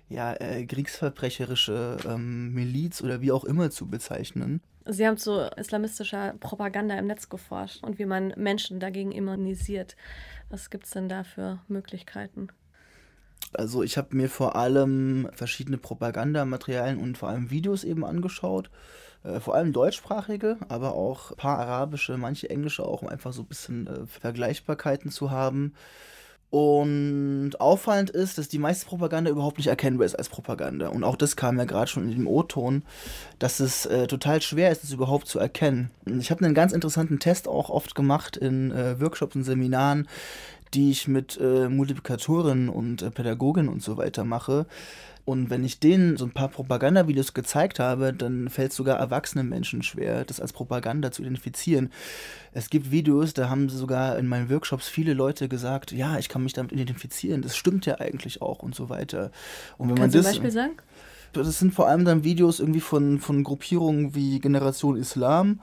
ja, 0.08 0.34
äh, 0.34 0.64
kriegsverbrecherische 0.66 1.98
ähm, 2.06 2.52
Miliz 2.52 3.02
oder 3.02 3.20
wie 3.20 3.32
auch 3.32 3.44
immer 3.44 3.70
zu 3.70 3.86
bezeichnen. 3.86 4.60
Sie 4.86 5.06
haben 5.06 5.16
zu 5.16 5.50
islamistischer 5.56 6.34
Propaganda 6.40 6.98
im 6.98 7.06
Netz 7.06 7.28
geforscht 7.28 7.82
und 7.82 7.98
wie 7.98 8.04
man 8.04 8.34
Menschen 8.36 8.80
dagegen 8.80 9.12
immunisiert. 9.12 9.96
Was 10.50 10.68
gibt 10.68 10.84
es 10.84 10.90
denn 10.90 11.08
da 11.08 11.24
für 11.24 11.60
Möglichkeiten? 11.68 12.48
Also 13.54 13.82
ich 13.82 13.96
habe 13.96 14.16
mir 14.16 14.28
vor 14.28 14.56
allem 14.56 15.28
verschiedene 15.32 15.78
Propagandamaterialien 15.78 16.98
und 16.98 17.16
vor 17.16 17.30
allem 17.30 17.50
Videos 17.50 17.84
eben 17.84 18.04
angeschaut. 18.04 18.70
Äh, 19.24 19.40
vor 19.40 19.54
allem 19.54 19.72
deutschsprachige, 19.72 20.58
aber 20.68 20.94
auch 20.94 21.30
ein 21.30 21.36
paar 21.36 21.58
arabische, 21.58 22.16
manche 22.18 22.50
englische 22.50 22.84
auch, 22.84 23.02
um 23.02 23.08
einfach 23.08 23.32
so 23.32 23.42
ein 23.42 23.48
bisschen 23.48 23.86
äh, 23.86 24.06
Vergleichbarkeiten 24.06 25.10
zu 25.10 25.30
haben. 25.30 25.74
Und 26.54 27.54
auffallend 27.58 28.10
ist, 28.10 28.38
dass 28.38 28.46
die 28.46 28.60
meiste 28.60 28.86
Propaganda 28.86 29.28
überhaupt 29.28 29.58
nicht 29.58 29.66
erkennbar 29.66 30.06
ist 30.06 30.14
als 30.14 30.28
Propaganda. 30.28 30.86
Und 30.86 31.02
auch 31.02 31.16
das 31.16 31.34
kam 31.34 31.58
ja 31.58 31.64
gerade 31.64 31.90
schon 31.90 32.04
in 32.04 32.14
dem 32.14 32.28
O-Ton, 32.28 32.84
dass 33.40 33.58
es 33.58 33.86
äh, 33.86 34.06
total 34.06 34.40
schwer 34.40 34.70
ist, 34.70 34.84
es 34.84 34.92
überhaupt 34.92 35.26
zu 35.26 35.40
erkennen. 35.40 35.90
Ich 36.06 36.30
habe 36.30 36.44
einen 36.44 36.54
ganz 36.54 36.72
interessanten 36.72 37.18
Test 37.18 37.48
auch 37.48 37.70
oft 37.70 37.96
gemacht 37.96 38.36
in 38.36 38.70
äh, 38.70 39.00
Workshops 39.00 39.34
und 39.34 39.42
Seminaren, 39.42 40.06
die 40.74 40.92
ich 40.92 41.08
mit 41.08 41.36
äh, 41.40 41.68
Multiplikatoren 41.68 42.68
und 42.68 43.02
äh, 43.02 43.10
Pädagogen 43.10 43.66
und 43.68 43.82
so 43.82 43.96
weiter 43.96 44.22
mache. 44.22 44.66
Und 45.24 45.48
wenn 45.48 45.64
ich 45.64 45.80
denen 45.80 46.18
so 46.18 46.26
ein 46.26 46.32
paar 46.32 46.48
Propagandavideos 46.48 47.32
gezeigt 47.32 47.80
habe, 47.80 48.12
dann 48.12 48.50
fällt 48.50 48.72
es 48.72 48.76
sogar 48.76 48.98
erwachsenen 48.98 49.48
Menschen 49.48 49.82
schwer, 49.82 50.24
das 50.24 50.38
als 50.38 50.52
Propaganda 50.52 51.12
zu 51.12 51.22
identifizieren. 51.22 51.90
Es 52.52 52.68
gibt 52.68 52.90
Videos, 52.90 53.32
da 53.32 53.48
haben 53.48 53.70
sogar 53.70 54.18
in 54.18 54.26
meinen 54.26 54.50
Workshops 54.50 54.86
viele 54.86 55.14
Leute 55.14 55.48
gesagt, 55.48 55.92
ja, 55.92 56.18
ich 56.18 56.28
kann 56.28 56.42
mich 56.42 56.52
damit 56.52 56.72
identifizieren, 56.72 57.40
das 57.40 57.56
stimmt 57.56 57.86
ja 57.86 58.00
eigentlich 58.00 58.42
auch 58.42 58.58
und 58.60 58.74
so 58.74 58.90
weiter. 58.90 59.30
Und 59.78 59.88
wenn 59.88 59.96
Kannst 59.96 60.00
man 60.00 60.10
du 60.10 60.18
das, 60.18 60.26
ein 60.26 60.32
Beispiel 60.32 60.50
sagen? 60.50 60.72
das 61.32 61.58
sind 61.58 61.74
vor 61.74 61.88
allem 61.88 62.04
dann 62.04 62.22
Videos 62.22 62.60
irgendwie 62.60 62.80
von, 62.80 63.18
von 63.18 63.42
Gruppierungen 63.42 64.14
wie 64.14 64.38
Generation 64.40 64.96
Islam, 64.96 65.60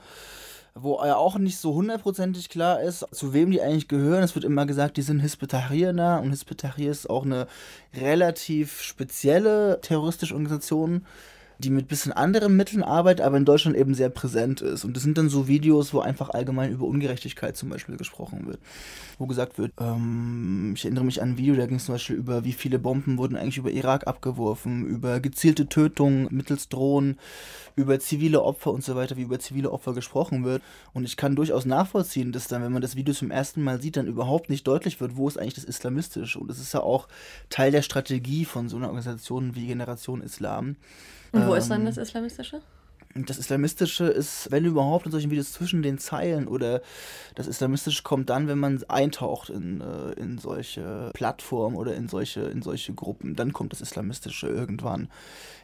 wo 0.74 1.04
ja 1.04 1.16
auch 1.16 1.38
nicht 1.38 1.58
so 1.58 1.74
hundertprozentig 1.74 2.50
klar 2.50 2.82
ist, 2.82 3.06
zu 3.12 3.34
wem 3.34 3.52
die 3.52 3.62
eigentlich 3.62 3.88
gehören. 3.88 4.24
Es 4.24 4.36
wird 4.36 4.46
immer 4.46 4.66
gesagt, 4.66 4.98
die 4.98 5.02
sind 5.02 5.18
nah 5.94 6.18
und 6.20 6.32
Hizb 6.32 6.52
ut-Tahrir 6.52 6.92
ist 6.92 7.10
auch 7.10 7.26
eine 7.26 7.48
relativ 7.94 8.82
spezielle 8.82 9.80
terroristische 9.82 10.34
Organisation, 10.34 11.06
die 11.62 11.70
mit 11.70 11.88
bisschen 11.88 12.12
anderen 12.12 12.58
Mitteln 12.58 12.84
arbeitet, 12.84 13.26
aber 13.26 13.38
in 13.38 13.46
Deutschland 13.46 13.78
eben 13.78 13.94
sehr 13.94 14.10
präsent 14.10 14.62
ist. 14.62 14.84
Und 14.84 14.96
das 14.96 15.04
sind 15.04 15.18
dann 15.18 15.30
so 15.30 15.48
Videos, 15.48 15.94
wo 15.94 16.00
einfach 16.00 16.30
allgemein 16.30 16.72
über 16.72 16.86
Ungerechtigkeit 16.86 17.56
zum 17.56 17.70
Beispiel 17.70 17.98
gesprochen 17.98 18.46
wird. 18.48 18.60
Wo 19.18 19.28
gesagt 19.28 19.58
wird, 19.58 19.72
ähm, 19.80 20.74
ich 20.76 20.84
erinnere 20.84 21.06
mich 21.06 21.22
an 21.22 21.32
ein 21.32 21.38
Video, 21.38 21.56
da 21.56 21.66
ging 21.68 21.78
es 21.78 21.86
zum 21.86 21.96
Beispiel 21.96 22.16
über, 22.16 22.44
wie 22.44 22.54
viele 22.54 22.80
Bomben 22.80 23.18
wurden 23.18 23.38
eigentlich 23.38 23.58
über 23.58 23.72
Irak 23.72 24.08
abgeworfen, 24.08 24.86
über 24.86 25.20
gezielte 25.20 25.68
Tötungen 25.68 26.28
mittels 26.32 26.70
Drohnen, 26.70 27.18
über 27.76 28.00
zivile 28.00 28.42
Opfer 28.42 28.72
und 28.72 28.84
so 28.84 28.96
weiter, 28.96 29.18
wie 29.18 29.22
über 29.22 29.40
zivile 29.40 29.72
Opfer 29.72 29.94
gesprochen 29.94 30.44
wird. 30.44 30.62
Und 30.94 31.06
ich 31.06 31.18
kann 31.18 31.36
durchaus 31.36 31.66
nachvollziehen, 31.66 32.32
dass 32.32 32.48
dann, 32.48 32.64
wenn 32.64 32.72
man 32.72 32.82
das 32.82 32.96
Video 32.96 33.14
zum 33.14 33.32
ersten 33.32 33.64
Mal 33.64 33.82
sieht, 33.82 33.98
dann 33.98 34.08
überhaupt 34.08 34.50
nicht 34.50 34.68
deutlich 34.68 35.00
wird, 35.00 35.16
wo 35.16 35.28
ist 35.28 35.38
eigentlich 35.38 35.54
das 35.54 35.64
Islamistische. 35.64 36.40
Und 36.40 36.50
das 36.50 36.60
ist 36.60 36.74
ja 36.74 36.82
auch 36.82 37.08
Teil 37.50 37.72
der 37.72 37.82
Strategie 37.82 38.46
von 38.46 38.68
so 38.70 38.78
einer 38.78 38.88
Organisation 38.88 39.56
wie 39.56 39.68
Generation 39.68 40.22
Islam. 40.22 40.76
Und 41.32 41.48
wo 41.48 41.54
ist 41.54 41.70
dann 41.70 41.82
Ähm, 41.82 41.86
das 41.86 41.98
Islamistische? 41.98 42.62
das 43.16 43.38
Islamistische 43.38 44.06
ist, 44.06 44.52
wenn 44.52 44.66
überhaupt, 44.66 45.06
in 45.06 45.12
solchen 45.12 45.32
Videos 45.32 45.52
zwischen 45.52 45.82
den 45.82 45.98
Zeilen 45.98 46.48
oder 46.48 46.82
das 47.36 47.48
Islamistische 47.48 48.04
kommt 48.04 48.30
dann, 48.30 48.48
wenn 48.48 48.58
man 48.58 48.82
eintaucht 48.88 49.50
in, 49.50 49.82
äh, 49.82 50.12
in 50.14 50.38
solche 50.38 51.12
Plattformen 51.14 51.76
oder 51.76 51.96
in 51.96 52.08
solche, 52.08 52.42
in 52.42 52.62
solche 52.62 52.94
Gruppen, 52.94 53.36
dann 53.36 53.54
kommt 53.54 53.74
das 53.74 53.82
Islamistische 53.82 54.48
irgendwann. 54.48 55.10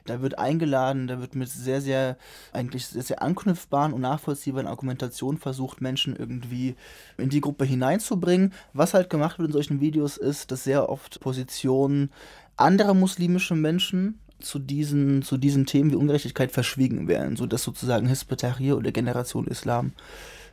Da 0.05 0.21
wird 0.21 0.39
eingeladen, 0.39 1.07
da 1.07 1.19
wird 1.19 1.35
mit 1.35 1.49
sehr, 1.49 1.81
sehr, 1.81 2.17
eigentlich 2.53 2.87
sehr, 2.87 3.03
sehr 3.03 3.21
anknüpfbaren 3.21 3.93
und 3.93 4.01
nachvollziehbaren 4.01 4.67
Argumentationen 4.67 5.39
versucht, 5.39 5.81
Menschen 5.81 6.15
irgendwie 6.15 6.75
in 7.17 7.29
die 7.29 7.41
Gruppe 7.41 7.65
hineinzubringen. 7.65 8.53
Was 8.73 8.93
halt 8.93 9.09
gemacht 9.09 9.39
wird 9.39 9.49
in 9.49 9.53
solchen 9.53 9.81
Videos 9.81 10.17
ist, 10.17 10.51
dass 10.51 10.63
sehr 10.63 10.89
oft 10.89 11.19
Positionen 11.19 12.11
anderer 12.55 12.93
muslimischer 12.93 13.55
Menschen 13.55 14.19
zu 14.39 14.59
diesen, 14.59 15.23
zu 15.23 15.37
diesen 15.37 15.65
Themen 15.65 15.91
wie 15.91 15.95
Ungerechtigkeit 15.95 16.51
verschwiegen 16.51 17.07
werden, 17.07 17.35
sodass 17.37 17.63
sozusagen 17.63 18.07
Hizb 18.07 18.31
ut-Tahrir 18.31 18.77
oder 18.77 18.91
Generation 18.91 19.47
Islam 19.47 19.93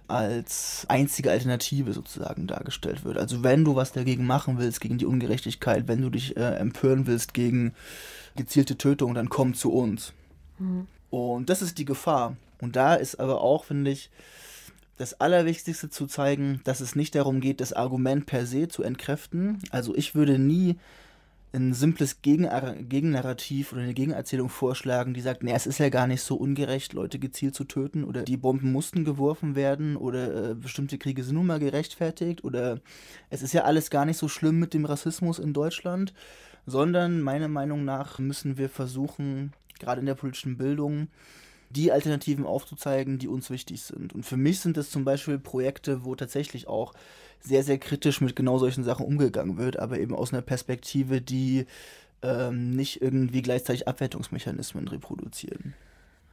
als 0.07 0.85
einzige 0.89 1.31
Alternative 1.31 1.93
sozusagen 1.93 2.47
dargestellt 2.47 3.05
wird. 3.05 3.17
Also 3.17 3.43
wenn 3.43 3.65
du 3.65 3.75
was 3.75 3.93
dagegen 3.93 4.27
machen 4.27 4.59
willst, 4.59 4.81
gegen 4.81 4.99
die 4.99 5.07
Ungerechtigkeit, 5.07 5.89
wenn 5.89 6.03
du 6.03 6.11
dich 6.11 6.37
äh, 6.37 6.57
empören 6.57 7.07
willst 7.07 7.33
gegen 7.33 7.73
gezielte 8.37 8.77
Tötung, 8.77 9.15
dann 9.15 9.29
komm 9.29 9.55
zu 9.55 9.73
uns. 9.73 10.13
Und 11.11 11.49
das 11.49 11.63
ist 11.63 11.79
die 11.79 11.85
Gefahr. 11.85 12.37
Und 12.61 12.77
da 12.77 12.95
ist 12.95 13.19
aber 13.19 13.41
auch, 13.41 13.65
finde 13.65 13.91
ich, 13.91 14.11
das 14.97 15.21
Allerwichtigste 15.21 15.91
zu 15.91 16.07
zeigen, 16.07 16.61
dass 16.65 16.81
es 16.81 16.95
nicht 16.95 17.15
darum 17.15 17.41
geht, 17.41 17.61
das 17.61 17.73
Argument 17.73 18.27
per 18.27 18.47
se 18.47 18.69
zu 18.69 18.83
entkräften. 18.83 19.59
Also 19.71 19.95
ich 19.95 20.15
würde 20.15 20.39
nie 20.39 20.77
ein 21.55 21.73
simples 21.73 22.21
Gegennarrativ 22.21 23.73
oder 23.73 23.83
eine 23.83 23.95
Gegenerzählung 23.95 24.49
vorschlagen, 24.49 25.15
die 25.15 25.21
sagt, 25.21 25.43
nee, 25.43 25.53
es 25.53 25.67
ist 25.67 25.79
ja 25.79 25.89
gar 25.89 26.07
nicht 26.07 26.23
so 26.23 26.35
ungerecht, 26.37 26.93
Leute 26.93 27.19
gezielt 27.19 27.55
zu 27.55 27.65
töten 27.65 28.05
oder 28.05 28.23
die 28.23 28.37
Bomben 28.37 28.73
mussten 28.73 29.05
geworfen 29.05 29.55
werden 29.55 29.97
oder 29.97 30.51
äh, 30.51 30.55
bestimmte 30.55 30.99
Kriege 30.99 31.23
sind 31.23 31.37
nun 31.37 31.47
mal 31.47 31.61
gerechtfertigt 31.61 32.43
oder 32.45 32.81
es 33.31 33.43
ist 33.43 33.55
ja 33.55 33.63
alles 33.63 33.91
gar 33.91 34.05
nicht 34.05 34.19
so 34.19 34.29
schlimm 34.29 34.59
mit 34.59 34.75
dem 34.75 34.85
Rassismus 34.85 35.39
in 35.39 35.53
Deutschland, 35.53 36.13
sondern 36.67 37.21
meiner 37.21 37.49
Meinung 37.49 37.85
nach 37.85 38.19
müssen 38.19 38.59
wir 38.59 38.69
versuchen, 38.69 39.53
gerade 39.79 40.01
in 40.01 40.07
der 40.07 40.15
politischen 40.15 40.57
Bildung, 40.57 41.09
die 41.71 41.93
Alternativen 41.93 42.47
aufzuzeigen, 42.47 43.19
die 43.19 43.29
uns 43.29 43.51
wichtig 43.51 43.83
sind. 43.83 44.13
Und 44.13 44.25
für 44.25 44.37
mich 44.37 44.61
sind 44.61 44.77
das 44.77 44.91
zum 44.91 45.05
Beispiel 45.05 45.39
Projekte, 45.39 46.05
wo 46.05 46.15
tatsächlich 46.15 46.69
auch 46.69 46.95
sehr, 47.45 47.63
sehr 47.63 47.79
kritisch 47.79 48.21
mit 48.21 48.35
genau 48.35 48.59
solchen 48.59 48.85
Sachen 48.85 49.07
umgegangen 49.07 49.59
wird, 49.59 49.79
aber 49.79 49.99
eben 49.99 50.15
aus 50.15 50.33
einer 50.33 50.43
Perspektive, 50.43 51.21
die 51.21 51.67
ähm, 52.23 52.71
nicht 52.71 53.03
irgendwie 53.03 53.43
gleichzeitig 53.43 53.87
Abwertungsmechanismen 53.87 54.89
reproduzieren. 54.89 55.75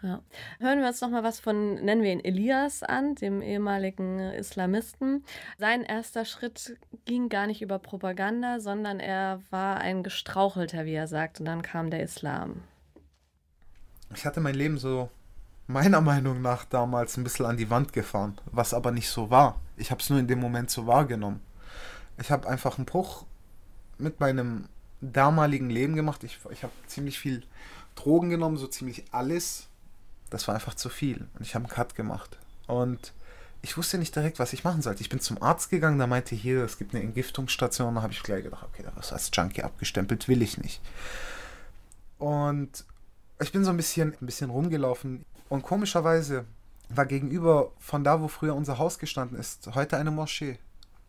Ja. 0.02 0.22
Hören 0.60 0.80
wir 0.80 0.88
uns 0.88 1.02
noch 1.02 1.12
mal 1.12 1.24
was 1.24 1.40
von, 1.40 1.76
nennen 1.76 2.02
wir 2.02 2.12
ihn 2.12 2.24
Elias 2.24 2.82
an, 2.82 3.14
dem 3.16 3.42
ehemaligen 3.42 4.20
Islamisten. 4.20 5.24
Sein 5.60 5.84
erster 5.84 6.26
Schritt 6.26 6.78
ging 7.06 7.30
gar 7.30 7.46
nicht 7.46 7.62
über 7.62 7.78
Propaganda, 7.78 8.60
sondern 8.60 9.00
er 9.00 9.42
war 9.52 9.78
ein 9.78 10.02
Gestrauchelter, 10.02 10.86
wie 10.86 10.94
er 10.94 11.08
sagt, 11.08 11.40
und 11.40 11.46
dann 11.46 11.62
kam 11.62 11.92
der 11.92 12.02
Islam. 12.02 12.64
Ich 14.16 14.26
hatte 14.26 14.40
mein 14.40 14.56
Leben 14.56 14.80
so 14.80 15.10
meiner 15.68 16.02
Meinung 16.02 16.42
nach 16.42 16.66
damals 16.66 17.18
ein 17.18 17.24
bisschen 17.24 17.46
an 17.46 17.58
die 17.58 17.70
Wand 17.70 17.94
gefahren, 17.94 18.38
was 18.52 18.74
aber 18.74 18.92
nicht 18.92 19.10
so 19.10 19.30
war. 19.30 19.60
Ich 19.82 19.90
habe 19.90 20.00
es 20.00 20.10
nur 20.10 20.20
in 20.20 20.28
dem 20.28 20.40
Moment 20.40 20.70
so 20.70 20.86
wahrgenommen. 20.86 21.42
Ich 22.20 22.30
habe 22.30 22.48
einfach 22.48 22.78
einen 22.78 22.86
Bruch 22.86 23.26
mit 23.98 24.20
meinem 24.20 24.70
damaligen 25.02 25.72
Leben 25.72 25.96
gemacht. 25.96 26.24
Ich, 26.24 26.40
ich 26.52 26.62
habe 26.62 26.74
ziemlich 26.86 27.20
viel 27.20 27.44
Drogen 27.96 28.30
genommen, 28.30 28.58
so 28.58 28.68
ziemlich 28.68 29.06
alles. 29.12 29.68
Das 30.30 30.48
war 30.48 30.54
einfach 30.56 30.76
zu 30.76 30.90
viel. 30.90 31.28
Und 31.34 31.42
ich 31.42 31.56
habe 31.56 31.66
einen 31.66 31.74
Cut 31.74 31.96
gemacht. 31.96 32.38
Und 32.68 33.14
ich 33.64 33.76
wusste 33.76 33.98
nicht 33.98 34.16
direkt, 34.16 34.38
was 34.38 34.54
ich 34.54 34.64
machen 34.64 34.84
sollte. 34.84 35.02
Ich 35.02 35.10
bin 35.10 35.20
zum 35.20 35.42
Arzt 35.42 35.72
gegangen, 35.72 35.98
da 35.98 36.06
meinte 36.06 36.36
hier, 36.36 36.64
es 36.64 36.78
gibt 36.78 36.94
eine 36.94 37.04
Entgiftungsstation. 37.04 37.96
Da 37.96 38.04
habe 38.04 38.14
ich 38.14 38.22
gleich 38.22 38.44
gedacht, 38.44 38.64
okay, 38.64 38.84
da 38.84 38.96
wirst 38.96 39.10
du 39.10 39.16
als 39.16 39.32
Junkie 39.34 39.64
abgestempelt, 39.64 40.28
will 40.28 40.44
ich 40.44 40.60
nicht. 40.60 40.80
Und 42.20 42.86
ich 43.42 43.52
bin 43.52 43.66
so 43.66 43.72
ein 43.72 43.78
bisschen, 43.78 44.14
ein 44.22 44.26
bisschen 44.28 44.52
rumgelaufen. 44.52 45.26
Und 45.50 45.64
komischerweise 45.64 46.46
war 46.96 47.06
gegenüber 47.06 47.72
von 47.80 48.04
da, 48.04 48.22
wo 48.22 48.28
früher 48.28 48.56
unser 48.56 48.78
Haus 48.78 49.00
gestanden 49.00 49.38
ist, 49.40 49.70
heute 49.76 49.98
eine 49.98 50.12
Moschee. 50.12 50.58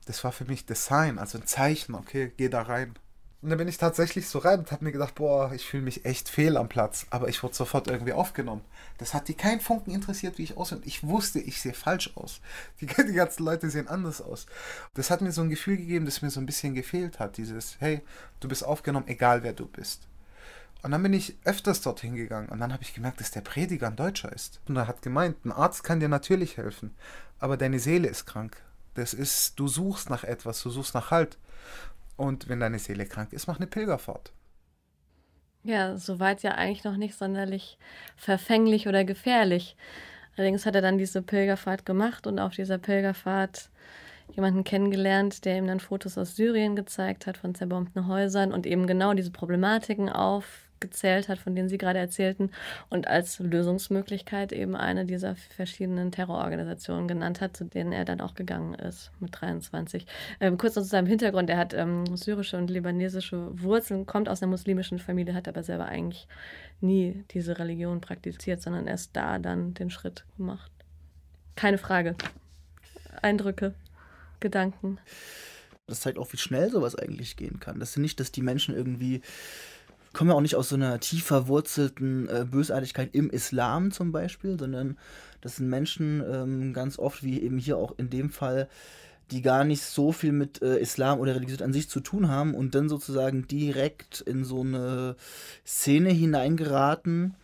Das 0.07 0.25
war 0.25 0.33
für 0.33 0.45
mich 0.45 0.67
Design, 0.67 1.19
also 1.19 1.39
ein 1.39 1.47
Zeichen, 1.47 1.95
okay, 1.95 2.33
geh 2.37 2.49
da 2.49 2.63
rein. 2.63 2.95
Und 3.43 3.51
dann 3.51 3.59
bin 3.59 3.67
ich 3.67 3.77
tatsächlich 3.77 4.29
so 4.29 4.39
rein 4.39 4.61
und 4.61 4.71
habe 4.71 4.85
mir 4.85 4.93
gedacht, 4.93 5.17
boah, 5.17 5.53
ich 5.53 5.67
fühle 5.67 5.83
mich 5.83 6.05
echt 6.05 6.29
fehl 6.29 6.57
am 6.57 6.69
Platz. 6.69 7.07
Aber 7.11 7.29
ich 7.29 7.43
wurde 7.43 7.57
sofort 7.57 7.89
irgendwie 7.89 8.13
aufgenommen. 8.13 8.63
Das 8.99 9.15
hat 9.15 9.27
die 9.27 9.35
keinen 9.35 9.61
Funken 9.61 9.91
interessiert, 9.93 10.39
wie 10.39 10.45
ich 10.45 10.57
aussehe. 10.57 10.79
Und 10.79 10.87
ich 10.87 11.03
wusste, 11.03 11.41
ich 11.41 11.61
sehe 11.61 11.75
falsch 11.75 12.13
aus. 12.15 12.41
Die, 12.81 12.87
die 12.87 13.13
ganzen 13.13 13.45
Leute 13.45 13.69
sehen 13.69 13.89
anders 13.89 14.23
aus. 14.23 14.47
Das 14.95 15.11
hat 15.11 15.23
mir 15.23 15.33
so 15.33 15.43
ein 15.43 15.51
Gefühl 15.51 15.77
gegeben, 15.77 16.05
das 16.05 16.23
mir 16.23 16.31
so 16.31 16.39
ein 16.39 16.47
bisschen 16.47 16.75
gefehlt 16.75 17.19
hat. 17.19 17.37
Dieses, 17.37 17.77
hey, 17.81 18.03
du 18.39 18.49
bist 18.49 18.65
aufgenommen, 18.65 19.09
egal 19.09 19.43
wer 19.43 19.53
du 19.53 19.67
bist. 19.67 20.07
Und 20.83 20.91
dann 20.91 21.03
bin 21.03 21.13
ich 21.13 21.37
öfters 21.45 21.81
dorthin 21.81 22.17
gegangen 22.17 22.49
und 22.49 22.59
dann 22.59 22.73
habe 22.73 22.83
ich 22.83 22.95
gemerkt, 22.95 23.21
dass 23.21 23.31
der 23.31 23.41
Prediger 23.41 23.87
ein 23.87 23.97
Deutscher 23.97 24.33
ist. 24.33 24.61
Und 24.67 24.77
er 24.77 24.89
hat 24.89 25.03
gemeint, 25.03 25.45
ein 25.45 25.53
Arzt 25.53 25.85
kann 25.85 26.01
dir 26.01 26.09
natürlich 26.09 26.57
helfen, 26.57 26.95
aber 27.39 27.57
deine 27.57 27.79
Seele 27.79 28.09
ist 28.09 28.27
krank. 28.27 28.57
Das 28.95 29.15
ist, 29.15 29.59
du 29.59 29.69
suchst 29.69 30.11
nach 30.11 30.25
etwas, 30.25 30.63
du 30.63 30.71
suchst 30.71 30.95
nach 30.95 31.11
Halt. 31.11 31.39
Und 32.17 32.49
wenn 32.49 32.61
deine 32.61 32.79
Seele 32.79 33.07
krank 33.07 33.33
ist, 33.33 33.47
mach 33.47 33.57
eine 33.57 33.67
Pilgerfahrt. 33.67 34.33
Ja, 35.65 35.97
soweit 35.97 36.43
ja 36.43 36.53
eigentlich 36.53 36.85
noch 36.85 36.97
nicht 36.97 37.17
sonderlich 37.17 37.79
verfänglich 38.17 38.89
oder 38.89 39.05
gefährlich. 39.05 39.77
Allerdings 40.37 40.67
hat 40.67 40.75
er 40.75 40.83
dann 40.83 40.99
diese 40.99 41.23
Pilgerfahrt 41.23 41.87
gemacht 41.87 42.27
und 42.27 42.41
auf 42.41 42.55
dieser 42.55 42.79
Pilgerfahrt 42.79 43.71
jemanden 44.35 44.65
kennengelernt, 44.65 45.45
der 45.45 45.59
ihm 45.59 45.67
dann 45.67 45.81
Fotos 45.81 46.19
aus 46.19 46.37
Syrien 46.37 46.75
gezeigt 46.75 47.27
hat 47.27 47.37
von 47.37 47.55
zerbombten 47.55 48.09
Häusern 48.09 48.53
und 48.53 48.67
eben 48.67 48.87
genau 48.87 49.15
diese 49.15 49.31
Problematiken 49.31 50.09
aufgezählt 50.83 51.29
hat, 51.29 51.39
von 51.39 51.55
denen 51.55 51.69
Sie 51.69 51.79
gerade 51.79 51.99
erzählten 51.99 52.51
und 52.91 53.07
als 53.07 53.39
Lösungsmöglichkeit 53.39 54.53
eben 54.53 54.75
eine 54.75 55.05
dieser 55.05 55.37
verschiedenen 55.37 56.11
Terrororganisationen 56.11 57.07
genannt 57.07 57.41
hat, 57.41 57.57
zu 57.57 57.65
denen 57.65 57.93
er 57.93 58.05
dann 58.05 58.21
auch 58.21 58.35
gegangen 58.35 58.75
ist 58.75 59.13
mit 59.21 59.31
23. 59.41 60.07
Ähm, 60.41 60.59
kurz 60.59 60.75
noch 60.75 60.83
zu 60.83 60.89
seinem 60.89 61.07
Hintergrund, 61.07 61.51
er 61.51 61.59
hat 61.59 61.73
ähm, 61.73 62.17
syrische 62.17 62.57
und 62.57 62.69
libanesische 62.69 63.49
Wurzeln, 63.61 64.07
kommt 64.07 64.29
aus 64.29 64.43
einer 64.43 64.51
muslimischen 64.51 64.99
Familie, 64.99 65.35
hat 65.35 65.47
aber 65.47 65.63
selber 65.63 65.87
eigentlich 65.87 66.27
nie 66.81 67.25
diese 67.31 67.59
Religion 67.59 68.01
praktiziert, 68.01 68.61
sondern 68.61 68.89
erst 68.89 69.15
da 69.15 69.39
dann 69.39 69.75
den 69.75 69.91
Schritt 69.91 70.25
gemacht. 70.37 70.73
Keine 71.55 71.79
Frage. 71.79 72.17
Eindrücke. 73.21 73.75
Gedanken. 74.41 74.99
Das 75.87 76.01
zeigt 76.01 76.19
auch, 76.19 76.33
wie 76.33 76.39
schnell 76.39 76.71
sowas 76.71 76.97
eigentlich 76.97 77.37
gehen 77.37 77.61
kann. 77.61 77.79
Das 77.79 77.91
ist 77.91 77.97
nicht, 77.99 78.19
dass 78.19 78.33
die 78.33 78.43
Menschen 78.43 78.75
irgendwie 78.75 79.21
kommen 80.13 80.31
ja 80.31 80.37
auch 80.37 80.41
nicht 80.43 80.57
aus 80.57 80.69
so 80.69 80.77
einer 80.77 81.01
tief 81.01 81.25
verwurzelten 81.25 82.29
äh, 82.29 82.47
Bösartigkeit 82.49 83.11
im 83.15 83.31
Islam 83.31 83.91
zum 83.91 84.13
Beispiel, 84.13 84.59
sondern 84.59 84.99
das 85.41 85.57
sind 85.57 85.69
Menschen 85.69 86.23
ähm, 86.31 86.73
ganz 86.73 86.99
oft, 86.99 87.23
wie 87.23 87.43
eben 87.43 87.59
hier 87.59 87.77
auch 87.77 87.95
in 87.99 88.11
dem 88.11 88.31
Fall, 88.31 88.69
die 89.31 89.43
gar 89.43 89.65
nicht 89.65 89.83
so 89.83 90.13
viel 90.13 90.33
mit 90.33 90.63
äh, 90.63 90.79
Islam 90.79 91.19
oder 91.19 91.35
Religion 91.35 91.63
an 91.63 91.73
sich 91.73 91.89
zu 91.89 92.01
tun 92.01 92.29
haben 92.29 92.55
und 92.55 92.75
dann 92.75 92.89
sozusagen 92.89 93.47
direkt 93.47 94.21
in 94.21 94.45
so 94.45 94.61
eine 94.61 95.17
Szene 95.65 96.11
hineingeraten 96.11 97.35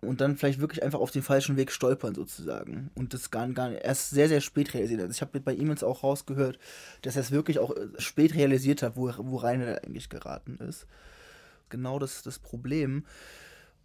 und 0.00 0.20
dann 0.20 0.36
vielleicht 0.36 0.60
wirklich 0.60 0.82
einfach 0.82 0.98
auf 0.98 1.10
den 1.10 1.22
falschen 1.22 1.56
Weg 1.56 1.70
stolpern 1.70 2.14
sozusagen 2.14 2.90
und 2.94 3.14
das 3.14 3.30
gar, 3.30 3.48
gar 3.50 3.68
nicht, 3.68 3.84
erst 3.84 4.10
sehr, 4.10 4.28
sehr 4.28 4.40
spät 4.40 4.74
realisiert. 4.74 5.00
Also 5.00 5.12
ich 5.12 5.20
habe 5.20 5.40
bei 5.40 5.52
ihm 5.52 5.68
jetzt 5.68 5.84
auch 5.84 6.02
rausgehört, 6.02 6.58
dass 7.02 7.16
er 7.16 7.22
es 7.22 7.30
wirklich 7.30 7.58
auch 7.58 7.76
äh, 7.76 7.88
spät 7.98 8.34
realisiert 8.34 8.82
hat, 8.82 8.96
wo, 8.96 9.12
worein 9.18 9.60
er 9.60 9.84
eigentlich 9.84 10.08
geraten 10.08 10.58
ist. 10.66 10.86
Genau 11.70 11.98
das 11.98 12.22
das 12.22 12.38
Problem. 12.38 13.04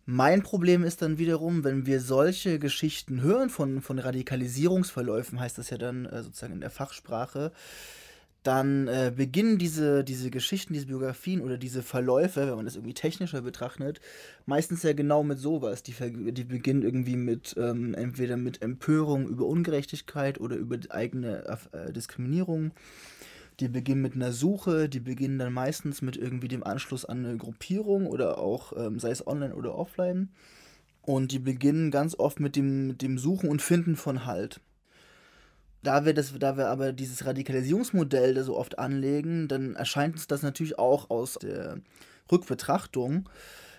Mein 0.07 0.43
Problem 0.43 0.83
ist 0.83 1.01
dann 1.01 1.17
wiederum, 1.17 1.63
wenn 1.63 1.87
wir 1.87 1.99
solche 1.99 2.59
Geschichten 2.59 3.21
hören 3.21 3.49
von, 3.49 3.81
von 3.81 3.97
Radikalisierungsverläufen, 3.97 5.39
heißt 5.39 5.57
das 5.57 5.71
ja 5.71 5.79
dann 5.79 6.05
äh, 6.05 6.21
sozusagen 6.21 6.53
in 6.53 6.61
der 6.61 6.69
Fachsprache, 6.69 7.51
dann 8.45 8.87
äh, 8.87 9.11
beginnen 9.15 9.57
diese, 9.57 10.03
diese 10.03 10.29
Geschichten, 10.29 10.73
diese 10.73 10.85
Biografien 10.85 11.41
oder 11.41 11.57
diese 11.57 11.81
Verläufe, 11.81 12.47
wenn 12.47 12.55
man 12.55 12.65
das 12.65 12.75
irgendwie 12.75 12.93
technischer 12.93 13.41
betrachtet, 13.41 13.99
meistens 14.45 14.83
ja 14.83 14.93
genau 14.93 15.23
mit 15.23 15.39
sowas. 15.39 15.81
Die, 15.81 15.95
die 16.31 16.43
beginnen 16.43 16.83
irgendwie 16.83 17.15
mit 17.15 17.55
ähm, 17.57 17.95
entweder 17.95 18.37
mit 18.37 18.61
Empörung 18.61 19.27
über 19.27 19.47
Ungerechtigkeit 19.47 20.39
oder 20.39 20.55
über 20.55 20.77
eigene 20.89 21.43
äh, 21.71 21.91
Diskriminierung. 21.91 22.71
Die 23.59 23.69
beginnen 23.69 24.01
mit 24.01 24.15
einer 24.15 24.31
Suche, 24.31 24.89
die 24.89 24.99
beginnen 24.99 25.39
dann 25.39 25.53
meistens 25.53 26.01
mit 26.01 26.17
irgendwie 26.17 26.47
dem 26.47 26.63
Anschluss 26.63 27.05
an 27.05 27.25
eine 27.25 27.37
Gruppierung 27.37 28.07
oder 28.07 28.37
auch, 28.37 28.73
ähm, 28.77 28.99
sei 28.99 29.11
es 29.11 29.25
online 29.25 29.55
oder 29.55 29.75
offline. 29.75 30.29
Und 31.01 31.31
die 31.31 31.39
beginnen 31.39 31.91
ganz 31.91 32.15
oft 32.17 32.39
mit 32.39 32.55
dem, 32.55 32.87
mit 32.87 33.01
dem 33.01 33.17
Suchen 33.17 33.49
und 33.49 33.61
Finden 33.61 33.95
von 33.95 34.25
Halt 34.25 34.59
da 35.85 36.05
wir, 36.05 36.13
das, 36.13 36.33
da 36.37 36.57
wir 36.57 36.67
aber 36.67 36.91
dieses 36.91 37.25
Radikalisierungsmodell 37.25 38.33
da 38.33 38.43
so 38.43 38.57
oft 38.57 38.79
anlegen, 38.79 39.47
dann 39.47 39.75
erscheint 39.75 40.15
uns 40.15 40.27
das 40.27 40.41
natürlich 40.41 40.77
auch 40.79 41.09
aus 41.09 41.35
der 41.35 41.77
Rückbetrachtung 42.31 43.29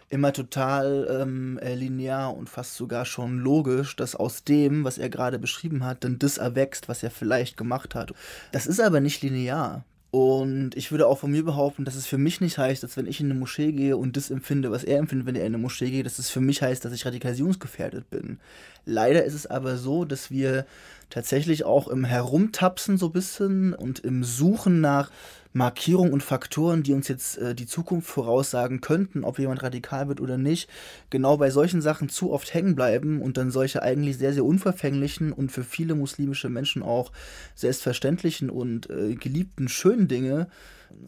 immer 0.08 0.32
total 0.32 1.06
ähm, 1.22 1.58
äh, 1.58 1.74
linear 1.74 2.36
und 2.36 2.48
fast 2.48 2.76
sogar 2.76 3.04
schon 3.04 3.38
logisch, 3.38 3.96
dass 3.96 4.14
aus 4.14 4.44
dem, 4.44 4.84
was 4.84 4.98
er 4.98 5.08
gerade 5.08 5.38
beschrieben 5.38 5.84
hat, 5.84 6.04
dann 6.04 6.18
das 6.18 6.38
erwächst, 6.38 6.88
was 6.88 7.02
er 7.02 7.10
vielleicht 7.10 7.56
gemacht 7.56 7.94
hat. 7.94 8.12
Das 8.52 8.66
ist 8.66 8.80
aber 8.80 9.00
nicht 9.00 9.22
linear. 9.22 9.84
Und 10.12 10.76
ich 10.76 10.92
würde 10.92 11.08
auch 11.08 11.18
von 11.18 11.30
mir 11.30 11.44
behaupten, 11.44 11.84
dass 11.84 11.94
es 11.94 12.06
für 12.06 12.16
mich 12.16 12.40
nicht 12.40 12.56
heißt, 12.56 12.82
dass 12.82 12.96
wenn 12.96 13.06
ich 13.06 13.20
in 13.20 13.30
eine 13.30 13.38
Moschee 13.38 13.72
gehe 13.72 13.96
und 13.98 14.16
das 14.16 14.30
empfinde, 14.30 14.70
was 14.70 14.84
er 14.84 14.98
empfindet, 14.98 15.26
wenn 15.26 15.34
er 15.34 15.42
in 15.42 15.48
eine 15.48 15.58
Moschee 15.58 15.90
geht, 15.90 16.06
dass 16.06 16.18
es 16.18 16.30
für 16.30 16.40
mich 16.40 16.62
heißt, 16.62 16.84
dass 16.84 16.92
ich 16.92 17.04
radikalisierungsgefährdet 17.04 18.08
bin. 18.08 18.38
Leider 18.86 19.24
ist 19.24 19.34
es 19.34 19.46
aber 19.46 19.76
so, 19.76 20.06
dass 20.06 20.30
wir 20.30 20.64
tatsächlich 21.10 21.64
auch 21.64 21.88
im 21.88 22.04
Herumtapsen 22.04 22.96
so 22.96 23.06
ein 23.06 23.12
bisschen 23.12 23.74
und 23.74 23.98
im 23.98 24.24
Suchen 24.24 24.80
nach 24.80 25.10
Markierungen 25.56 26.12
und 26.12 26.22
Faktoren, 26.22 26.82
die 26.82 26.92
uns 26.92 27.08
jetzt 27.08 27.38
äh, 27.38 27.54
die 27.54 27.66
Zukunft 27.66 28.08
voraussagen 28.08 28.82
könnten, 28.82 29.24
ob 29.24 29.38
jemand 29.38 29.62
radikal 29.62 30.06
wird 30.06 30.20
oder 30.20 30.36
nicht, 30.36 30.68
genau 31.08 31.38
bei 31.38 31.48
solchen 31.48 31.80
Sachen 31.80 32.10
zu 32.10 32.30
oft 32.30 32.52
hängen 32.52 32.74
bleiben 32.74 33.22
und 33.22 33.38
dann 33.38 33.50
solche 33.50 33.82
eigentlich 33.82 34.18
sehr, 34.18 34.34
sehr 34.34 34.44
unverfänglichen 34.44 35.32
und 35.32 35.50
für 35.50 35.64
viele 35.64 35.94
muslimische 35.94 36.50
Menschen 36.50 36.82
auch 36.82 37.10
selbstverständlichen 37.54 38.50
und 38.50 38.90
äh, 38.90 39.14
geliebten 39.14 39.68
schönen 39.68 40.08
Dinge 40.08 40.48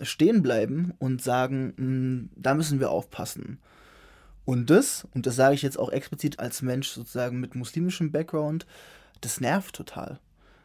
stehen 0.00 0.40
bleiben 0.40 0.94
und 0.98 1.20
sagen, 1.20 1.74
mh, 1.76 1.84
hm, 1.84 2.30
da 2.34 2.54
müssen 2.54 2.80
wir 2.80 2.90
aufpassen. 2.90 3.58
Und 4.46 4.70
das, 4.70 5.06
und 5.12 5.26
das 5.26 5.36
sage 5.36 5.56
ich 5.56 5.62
jetzt 5.62 5.78
auch 5.78 5.92
explizit 5.92 6.38
als 6.38 6.62
Mensch 6.62 6.88
sozusagen 6.88 7.38
mit 7.38 7.54
muslimischem 7.54 8.12
Background, 8.12 8.66
das 9.20 9.42
nervt 9.42 9.76
total. 9.76 10.20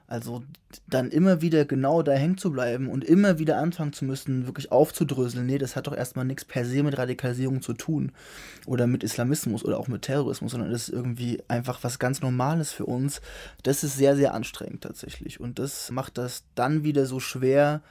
Also 0.08 0.44
dann 0.88 1.10
immer 1.12 1.42
wieder 1.42 1.66
genau 1.66 2.04
da 2.04 2.12
hängen 2.12 2.38
zu 2.38 2.52
bleiben 2.52 2.90
und 2.90 3.04
immer 3.04 3.40
wieder 3.40 3.58
anfangen 3.58 3.94
zu 3.94 4.06
müssen, 4.06 4.46
wirklich 4.46 4.72
aufzudröseln. 4.72 5.46
Nee, 5.46 5.58
das 5.58 5.76
hat 5.76 5.88
doch 5.88 5.96
erstmal 5.96 6.26
nichts 6.26 6.46
per 6.46 6.66
se 6.66 6.84
mit 6.84 6.98
Radikalisierung 6.98 7.62
zu 7.62 7.74
tun 7.74 8.12
oder 8.66 8.86
mit 8.86 9.04
Islamismus 9.04 9.64
oder 9.64 9.80
auch 9.80 9.88
mit 9.88 10.04
Terrorismus, 10.04 10.52
sondern 10.52 10.72
das 10.72 10.90
ist 10.90 10.94
irgendwie 10.94 11.42
einfach 11.48 11.84
was 11.84 12.00
ganz 12.00 12.22
Normales 12.22 12.72
für 12.72 12.86
uns. 12.86 13.22
Das 13.64 13.84
ist 13.84 13.98
sehr, 13.98 14.16
sehr 14.16 14.34
anstrengend 14.34 14.84
tatsächlich. 14.84 15.40
Und 15.40 15.58
das 15.58 15.90
macht 15.90 16.18
das 16.18 16.44
dann 16.54 16.84
wieder 16.84 17.06
so 17.06 17.20
schwer, 17.20 17.82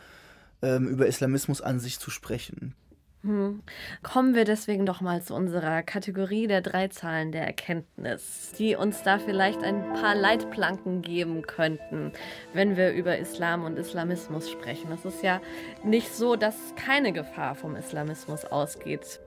ähm, 0.60 0.86
über 0.86 1.06
Islamismus 1.06 1.60
an 1.60 1.80
sich 1.80 1.98
zu 1.98 2.10
sprechen. 2.10 2.74
Hm. 3.22 3.62
Kommen 4.02 4.34
wir 4.34 4.44
deswegen 4.44 4.84
doch 4.84 5.00
mal 5.00 5.22
zu 5.22 5.34
unserer 5.34 5.84
Kategorie 5.84 6.48
der 6.48 6.60
drei 6.60 6.88
Zahlen 6.88 7.30
der 7.30 7.46
Erkenntnis, 7.46 8.52
die 8.58 8.74
uns 8.74 9.02
da 9.04 9.20
vielleicht 9.20 9.62
ein 9.62 9.92
paar 9.92 10.16
Leitplanken 10.16 11.02
geben 11.02 11.42
könnten, 11.42 12.12
wenn 12.52 12.76
wir 12.76 12.92
über 12.92 13.16
Islam 13.18 13.64
und 13.64 13.78
Islamismus 13.78 14.50
sprechen. 14.50 14.90
Es 14.90 15.04
ist 15.04 15.22
ja 15.22 15.40
nicht 15.84 16.12
so, 16.12 16.34
dass 16.34 16.56
keine 16.74 17.12
Gefahr 17.12 17.54
vom 17.54 17.76
Islamismus 17.76 18.44
ausgeht. 18.44 19.20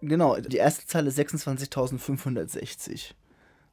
Genau, 0.00 0.36
die 0.36 0.56
erste 0.56 0.86
Zahl 0.86 1.06
ist 1.06 1.18
26.560. 1.18 3.12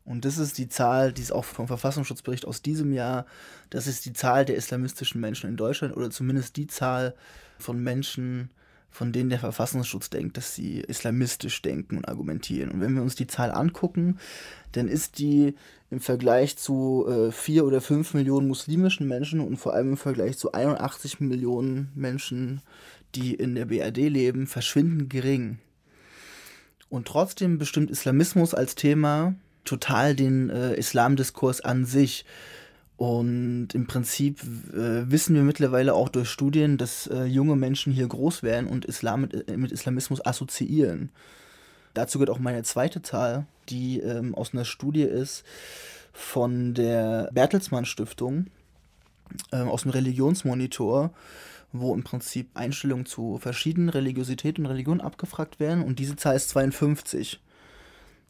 Und 0.06 0.26
das 0.26 0.38
ist 0.38 0.58
die 0.58 0.69
Zahl, 0.69 1.12
die 1.12 1.22
ist 1.22 1.32
auch 1.32 1.46
vom 1.46 1.67
Verfassungsschutzbericht 1.67 2.46
aus 2.46 2.62
diesem 2.62 2.93
Jahr, 2.93 3.26
das 3.69 3.88
ist 3.88 4.06
die 4.06 4.13
Zahl 4.13 4.46
der 4.46 4.58
islamistischen 4.58 5.22
Menschen 5.22 5.50
in 5.50 5.58
Deutschland 5.58 5.96
oder 5.96 6.12
zumindest 6.12 6.58
die 6.58 6.67
Zahl 6.67 7.15
von 7.58 7.82
Menschen, 7.82 8.52
von 8.94 9.12
denen 9.12 9.32
der 9.32 9.40
Verfassungsschutz 9.40 10.12
denkt, 10.12 10.38
dass 10.38 10.54
sie 10.54 10.82
islamistisch 10.82 11.64
denken 11.64 11.98
und 11.98 12.08
argumentieren. 12.08 12.70
Und 12.70 12.80
wenn 12.80 12.94
wir 12.94 13.02
uns 13.02 13.16
die 13.16 13.26
Zahl 13.26 13.52
angucken, 13.52 14.20
dann 14.72 14.88
ist 14.88 15.18
die 15.18 15.56
im 15.90 16.00
Vergleich 16.00 16.58
zu 16.58 17.08
äh, 17.10 17.32
4 17.32 17.66
oder 17.66 17.82
5 17.82 18.14
Millionen 18.14 18.48
muslimischen 18.48 19.08
Menschen 19.08 19.40
und 19.40 19.58
vor 19.58 19.74
allem 19.74 19.90
im 19.90 19.98
Vergleich 19.98 20.38
zu 20.38 20.52
81 20.52 21.20
Millionen 21.20 21.92
Menschen, 21.96 22.62
die 23.16 23.34
in 23.34 23.56
der 23.56 23.66
BRD 23.66 24.10
leben, 24.10 24.46
verschwindend 24.46 25.10
gering. 25.10 25.58
Und 26.90 27.08
trotzdem 27.08 27.58
bestimmt 27.58 27.90
Islamismus 27.90 28.54
als 28.54 28.76
Thema 28.76 29.34
total 29.66 30.16
den 30.16 30.52
äh, 30.52 30.76
Islamdiskurs 30.76 31.62
an 31.62 31.86
sich. 31.86 32.26
Und 32.98 33.70
im 33.74 33.88
Prinzip 33.88 34.42
äh, 34.74 35.10
wissen 35.10 35.36
wir 35.36 35.42
mittlerweile 35.42 35.94
auch 35.94 36.10
durch 36.10 36.30
Studien, 36.30 36.78
dass 36.78 37.08
äh, 37.08 37.24
junge 37.24 37.56
Menschen 37.56 37.92
hier 37.92 38.08
groß 38.08 38.44
werden 38.44 38.68
und 38.68 38.86
Islam 38.86 39.22
mit, 39.22 39.50
äh, 39.50 39.58
mit, 39.58 39.72
Islamismus 39.72 40.26
assoziieren. 40.26 41.10
Dazu 41.94 42.20
gehört 42.20 42.30
auch 42.30 42.40
meine 42.40 42.64
zweite 42.64 43.02
Zahl, 43.02 43.46
die 43.70 44.00
ähm, 44.00 44.36
aus 44.36 44.54
einer 44.54 44.66
Studie 44.66 45.04
ist 45.04 45.44
von 46.12 46.76
der 46.76 47.30
Bertelsmann 47.34 47.86
Stiftung, 47.86 48.48
ähm, 49.52 49.70
aus 49.70 49.82
dem 49.82 49.92
Religionsmonitor, 49.92 51.12
wo 51.72 51.96
im 51.96 52.04
Prinzip 52.04 52.52
Einstellungen 52.54 53.08
zu 53.08 53.40
verschiedenen 53.40 53.90
Religiositäten 53.90 54.66
und 54.66 54.72
Religionen 54.72 55.02
abgefragt 55.02 55.60
werden. 55.60 55.84
Und 55.84 55.98
diese 55.98 56.16
Zahl 56.16 56.36
ist 56.36 56.50
52. 56.50 57.42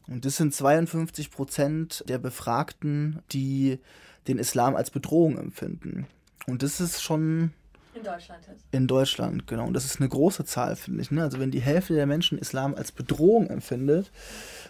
Und 0.06 0.24
das 0.24 0.36
sind 0.36 0.54
52 0.54 1.30
Prozent 1.30 2.04
der 2.08 2.18
Befragten, 2.18 3.20
die 3.32 3.78
den 4.28 4.38
Islam 4.38 4.76
als 4.76 4.90
Bedrohung 4.90 5.38
empfinden. 5.38 6.06
Und 6.46 6.62
das 6.62 6.80
ist 6.80 7.02
schon. 7.02 7.52
In 7.94 8.02
Deutschland 8.02 8.44
jetzt. 8.48 8.64
In 8.72 8.86
Deutschland, 8.86 9.46
genau. 9.46 9.66
Und 9.66 9.74
das 9.74 9.84
ist 9.84 10.00
eine 10.00 10.08
große 10.08 10.44
Zahl, 10.44 10.76
finde 10.76 11.02
ich. 11.02 11.10
Ne? 11.10 11.22
Also, 11.22 11.38
wenn 11.38 11.50
die 11.50 11.60
Hälfte 11.60 11.94
der 11.94 12.06
Menschen 12.06 12.38
Islam 12.38 12.74
als 12.74 12.92
Bedrohung 12.92 13.48
empfindet 13.48 14.10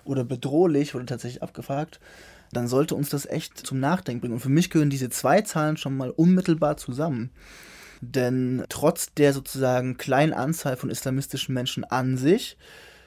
oder 0.04 0.24
bedrohlich, 0.24 0.94
wurde 0.94 1.06
tatsächlich 1.06 1.42
abgefragt, 1.42 2.00
dann 2.52 2.68
sollte 2.68 2.94
uns 2.94 3.08
das 3.08 3.26
echt 3.26 3.58
zum 3.58 3.80
Nachdenken 3.80 4.20
bringen. 4.20 4.34
Und 4.34 4.40
für 4.40 4.48
mich 4.48 4.70
gehören 4.70 4.90
diese 4.90 5.10
zwei 5.10 5.40
Zahlen 5.40 5.76
schon 5.76 5.96
mal 5.96 6.10
unmittelbar 6.10 6.76
zusammen. 6.76 7.30
Denn 8.00 8.64
trotz 8.68 9.14
der 9.14 9.32
sozusagen 9.32 9.96
kleinen 9.96 10.34
Anzahl 10.34 10.76
von 10.76 10.90
islamistischen 10.90 11.54
Menschen 11.54 11.84
an 11.84 12.16
sich, 12.18 12.58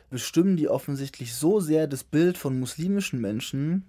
bestimmen 0.10 0.58
die 0.58 0.70
offensichtlich 0.70 1.36
so 1.36 1.60
sehr 1.60 1.88
das 1.88 2.04
Bild 2.04 2.38
von 2.38 2.60
muslimischen 2.60 3.22
Menschen, 3.22 3.86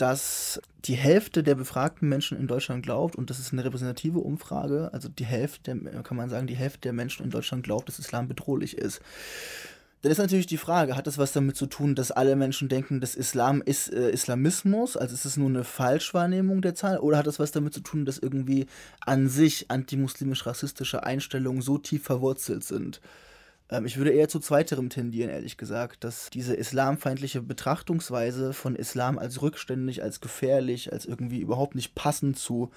dass 0.00 0.60
die 0.86 0.94
Hälfte 0.94 1.42
der 1.42 1.54
befragten 1.54 2.08
Menschen 2.08 2.38
in 2.38 2.46
Deutschland 2.46 2.82
glaubt, 2.82 3.16
und 3.16 3.28
das 3.28 3.38
ist 3.38 3.52
eine 3.52 3.64
repräsentative 3.64 4.18
Umfrage, 4.18 4.90
also 4.92 5.08
die 5.08 5.24
Hälfte, 5.24 5.76
kann 6.02 6.16
man 6.16 6.30
sagen, 6.30 6.46
die 6.46 6.56
Hälfte 6.56 6.80
der 6.80 6.92
Menschen 6.92 7.24
in 7.24 7.30
Deutschland 7.30 7.62
glaubt, 7.64 7.88
dass 7.88 7.98
Islam 7.98 8.26
bedrohlich 8.26 8.78
ist. 8.78 9.00
Dann 10.02 10.10
ist 10.10 10.18
natürlich 10.18 10.46
die 10.46 10.56
Frage, 10.56 10.96
hat 10.96 11.06
das 11.06 11.18
was 11.18 11.32
damit 11.32 11.56
zu 11.56 11.66
tun, 11.66 11.94
dass 11.94 12.10
alle 12.10 12.34
Menschen 12.34 12.70
denken, 12.70 13.00
dass 13.00 13.14
Islam 13.14 13.60
ist 13.60 13.92
äh, 13.92 14.10
Islamismus, 14.10 14.96
also 14.96 15.12
ist 15.12 15.26
es 15.26 15.36
nur 15.36 15.50
eine 15.50 15.64
Falschwahrnehmung 15.64 16.62
der 16.62 16.74
Zahl, 16.74 16.98
oder 16.98 17.18
hat 17.18 17.26
das 17.26 17.38
was 17.38 17.52
damit 17.52 17.74
zu 17.74 17.80
tun, 17.80 18.06
dass 18.06 18.16
irgendwie 18.16 18.66
an 19.00 19.28
sich 19.28 19.70
antimuslimisch-rassistische 19.70 21.02
Einstellungen 21.02 21.60
so 21.60 21.76
tief 21.76 22.04
verwurzelt 22.04 22.64
sind? 22.64 23.02
Ähm, 23.70 23.86
ich 23.86 23.96
würde 23.96 24.10
eher 24.10 24.28
zu 24.28 24.40
zweiterem 24.40 24.90
tendieren, 24.90 25.30
ehrlich 25.30 25.56
gesagt, 25.56 26.04
dass 26.04 26.30
diese 26.30 26.54
islamfeindliche 26.54 27.40
Betrachtungsweise 27.40 28.52
von 28.52 28.76
Islam 28.76 29.18
als 29.18 29.40
rückständig, 29.42 30.02
als 30.02 30.20
gefährlich, 30.20 30.92
als 30.92 31.06
irgendwie 31.06 31.40
überhaupt 31.40 31.74
nicht 31.74 31.94
passend 31.94 32.38
zu 32.38 32.70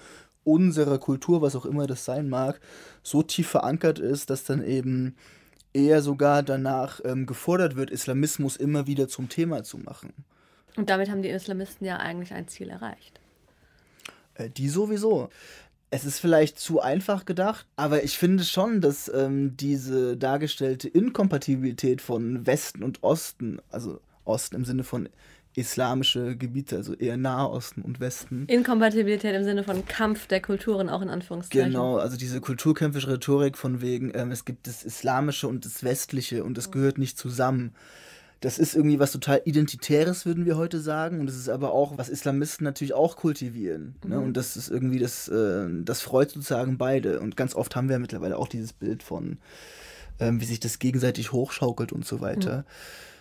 unserer 0.44 0.98
Kultur, 0.98 1.42
was 1.42 1.56
auch 1.56 1.64
immer 1.64 1.86
das 1.86 2.04
sein 2.04 2.28
mag, 2.28 2.60
so 3.02 3.22
tief 3.22 3.48
verankert 3.48 3.98
ist, 3.98 4.30
dass 4.30 4.44
dann 4.44 4.62
eben 4.62 5.16
eher 5.72 6.02
sogar 6.02 6.42
danach 6.42 7.00
ähm, 7.04 7.26
gefordert 7.26 7.76
wird, 7.76 7.90
Islamismus 7.90 8.56
immer 8.56 8.86
wieder 8.86 9.08
zum 9.08 9.28
Thema 9.28 9.64
zu 9.64 9.78
machen. 9.78 10.12
Und 10.76 10.90
damit 10.90 11.10
haben 11.10 11.22
die 11.22 11.30
Islamisten 11.30 11.86
ja 11.86 11.96
eigentlich 11.96 12.32
ein 12.32 12.46
Ziel 12.48 12.68
erreicht. 12.68 13.20
Äh, 14.34 14.50
die 14.50 14.68
sowieso. 14.68 15.30
Es 15.94 16.04
ist 16.04 16.18
vielleicht 16.18 16.58
zu 16.58 16.80
einfach 16.80 17.24
gedacht, 17.24 17.66
aber 17.76 18.02
ich 18.02 18.18
finde 18.18 18.42
schon, 18.42 18.80
dass 18.80 19.08
ähm, 19.14 19.56
diese 19.56 20.16
dargestellte 20.16 20.88
Inkompatibilität 20.88 22.02
von 22.02 22.44
Westen 22.44 22.82
und 22.82 23.04
Osten, 23.04 23.60
also 23.70 24.00
Osten 24.24 24.56
im 24.56 24.64
Sinne 24.64 24.82
von 24.82 25.08
islamische 25.54 26.36
Gebiete, 26.36 26.74
also 26.74 26.94
eher 26.94 27.16
Nahosten 27.16 27.82
und 27.82 28.00
Westen. 28.00 28.46
Inkompatibilität 28.48 29.36
im 29.36 29.44
Sinne 29.44 29.62
von 29.62 29.86
Kampf 29.86 30.26
der 30.26 30.42
Kulturen, 30.42 30.88
auch 30.88 31.00
in 31.00 31.10
Anführungszeichen. 31.10 31.70
Genau, 31.70 31.98
also 31.98 32.16
diese 32.16 32.40
kulturkämpfische 32.40 33.10
Rhetorik 33.10 33.56
von 33.56 33.80
wegen, 33.80 34.10
ähm, 34.16 34.32
es 34.32 34.44
gibt 34.44 34.66
das 34.66 34.82
Islamische 34.82 35.46
und 35.46 35.64
das 35.64 35.84
Westliche 35.84 36.42
und 36.42 36.58
das 36.58 36.72
gehört 36.72 36.98
nicht 36.98 37.16
zusammen 37.16 37.72
das 38.44 38.58
ist 38.58 38.74
irgendwie 38.74 38.98
was 38.98 39.10
total 39.10 39.40
Identitäres, 39.46 40.26
würden 40.26 40.44
wir 40.44 40.58
heute 40.58 40.78
sagen. 40.78 41.20
Und 41.20 41.30
es 41.30 41.36
ist 41.36 41.48
aber 41.48 41.72
auch, 41.72 41.96
was 41.96 42.10
Islamisten 42.10 42.64
natürlich 42.64 42.92
auch 42.92 43.16
kultivieren. 43.16 43.94
Ne? 44.02 44.08
Mhm. 44.08 44.10
Ne? 44.10 44.20
Und 44.20 44.36
das 44.36 44.58
ist 44.58 44.68
irgendwie, 44.68 44.98
das, 44.98 45.28
äh, 45.28 45.66
das 45.82 46.02
freut 46.02 46.30
sozusagen 46.30 46.76
beide. 46.76 47.20
Und 47.20 47.38
ganz 47.38 47.54
oft 47.54 47.74
haben 47.74 47.88
wir 47.88 47.98
mittlerweile 47.98 48.36
auch 48.36 48.48
dieses 48.48 48.74
Bild 48.74 49.02
von, 49.02 49.38
ähm, 50.20 50.42
wie 50.42 50.44
sich 50.44 50.60
das 50.60 50.78
gegenseitig 50.78 51.32
hochschaukelt 51.32 51.90
und 51.90 52.04
so 52.04 52.20
weiter. 52.20 52.58
Mhm. 52.58 52.64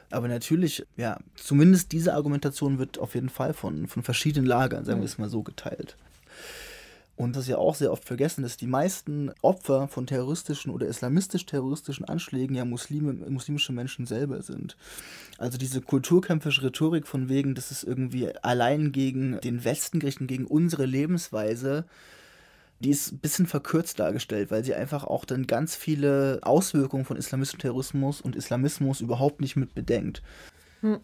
Aber 0.09 0.27
natürlich, 0.27 0.85
ja, 0.97 1.17
zumindest 1.35 1.93
diese 1.93 2.13
Argumentation 2.15 2.77
wird 2.77 2.99
auf 2.99 3.15
jeden 3.15 3.29
Fall 3.29 3.53
von, 3.53 3.87
von 3.87 4.03
verschiedenen 4.03 4.45
Lagern, 4.45 4.83
sagen 4.83 4.99
wir 4.99 5.05
es 5.05 5.17
mal 5.17 5.29
so, 5.29 5.41
geteilt. 5.41 5.95
Und 7.15 7.35
das 7.35 7.43
ist 7.43 7.49
ja 7.49 7.57
auch 7.57 7.75
sehr 7.75 7.91
oft 7.91 8.05
vergessen, 8.05 8.41
dass 8.41 8.57
die 8.57 8.67
meisten 8.67 9.31
Opfer 9.43 9.87
von 9.87 10.07
terroristischen 10.07 10.71
oder 10.71 10.87
islamistisch-terroristischen 10.87 12.05
Anschlägen 12.05 12.55
ja 12.55 12.65
Muslime, 12.65 13.13
muslimische 13.29 13.71
Menschen 13.71 14.07
selber 14.07 14.41
sind. 14.41 14.75
Also 15.37 15.59
diese 15.59 15.81
kulturkämpferische 15.81 16.63
Rhetorik 16.63 17.05
von 17.05 17.29
wegen, 17.29 17.53
das 17.53 17.69
ist 17.69 17.83
irgendwie 17.83 18.35
allein 18.37 18.91
gegen 18.91 19.39
den 19.41 19.63
Westen 19.63 19.99
gerichtet, 19.99 20.27
gegen 20.27 20.47
unsere 20.47 20.85
Lebensweise, 20.85 21.85
die 22.79 22.89
ist 22.89 23.13
ein 23.13 23.19
bisschen 23.19 23.45
verkürzt 23.45 23.99
dargestellt, 23.99 24.49
weil 24.49 24.63
sie 24.63 24.73
einfach 24.73 25.03
auch 25.03 25.23
dann 25.25 25.45
ganz 25.45 25.75
viele 25.75 26.39
Auswirkungen 26.41 27.05
von 27.05 27.17
islamistischem 27.17 27.61
Terrorismus 27.61 28.21
und 28.21 28.35
Islamismus 28.35 29.01
überhaupt 29.01 29.39
nicht 29.39 29.55
mit 29.55 29.75
bedenkt. 29.75 30.23
Hm. 30.81 30.99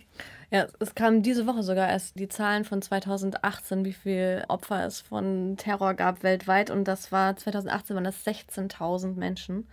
Ja, 0.52 0.66
es 0.80 0.96
kamen 0.96 1.22
diese 1.22 1.46
Woche 1.46 1.62
sogar 1.62 1.90
erst 1.90 2.20
die 2.20 2.28
Zahlen 2.28 2.66
von 2.66 2.82
2018, 2.82 3.86
wie 3.86 3.94
viele 3.94 4.46
Opfer 4.48 4.86
es 4.86 5.02
von 5.02 5.58
Terror 5.58 5.94
gab 5.94 6.24
weltweit. 6.24 6.72
Und 6.72 6.86
das 6.86 7.12
war 7.12 7.36
2018 7.36 7.96
waren 7.96 8.04
das 8.04 8.26
16.000 8.26 9.16
Menschen. 9.16 9.68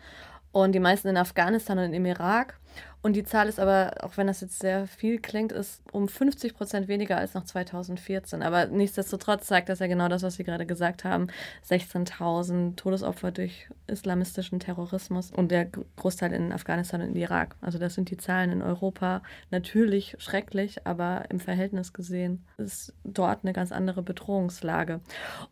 Und 0.52 0.72
die 0.72 0.80
meisten 0.80 1.08
in 1.08 1.16
Afghanistan 1.16 1.78
und 1.78 1.94
im 1.94 2.04
Irak. 2.04 2.58
Und 3.06 3.12
die 3.12 3.22
Zahl 3.22 3.48
ist 3.48 3.60
aber, 3.60 3.92
auch 4.00 4.16
wenn 4.16 4.26
das 4.26 4.40
jetzt 4.40 4.58
sehr 4.58 4.88
viel 4.88 5.20
klingt, 5.20 5.52
ist 5.52 5.80
um 5.92 6.08
50 6.08 6.56
Prozent 6.56 6.88
weniger 6.88 7.18
als 7.18 7.34
noch 7.34 7.44
2014. 7.44 8.42
Aber 8.42 8.66
nichtsdestotrotz 8.66 9.46
zeigt 9.46 9.68
das 9.68 9.78
ja 9.78 9.86
genau 9.86 10.08
das, 10.08 10.24
was 10.24 10.34
Sie 10.34 10.42
gerade 10.42 10.66
gesagt 10.66 11.04
haben. 11.04 11.28
16.000 11.64 12.74
Todesopfer 12.74 13.30
durch 13.30 13.68
islamistischen 13.86 14.58
Terrorismus 14.58 15.30
und 15.30 15.52
der 15.52 15.66
Großteil 15.94 16.32
in 16.32 16.50
Afghanistan 16.50 17.00
und 17.00 17.10
in 17.10 17.14
Irak. 17.14 17.54
Also 17.60 17.78
das 17.78 17.94
sind 17.94 18.10
die 18.10 18.16
Zahlen 18.16 18.50
in 18.50 18.60
Europa. 18.60 19.22
Natürlich 19.52 20.16
schrecklich, 20.18 20.84
aber 20.84 21.26
im 21.28 21.38
Verhältnis 21.38 21.92
gesehen 21.92 22.44
ist 22.56 22.92
dort 23.04 23.44
eine 23.44 23.52
ganz 23.52 23.70
andere 23.70 24.02
Bedrohungslage. 24.02 24.98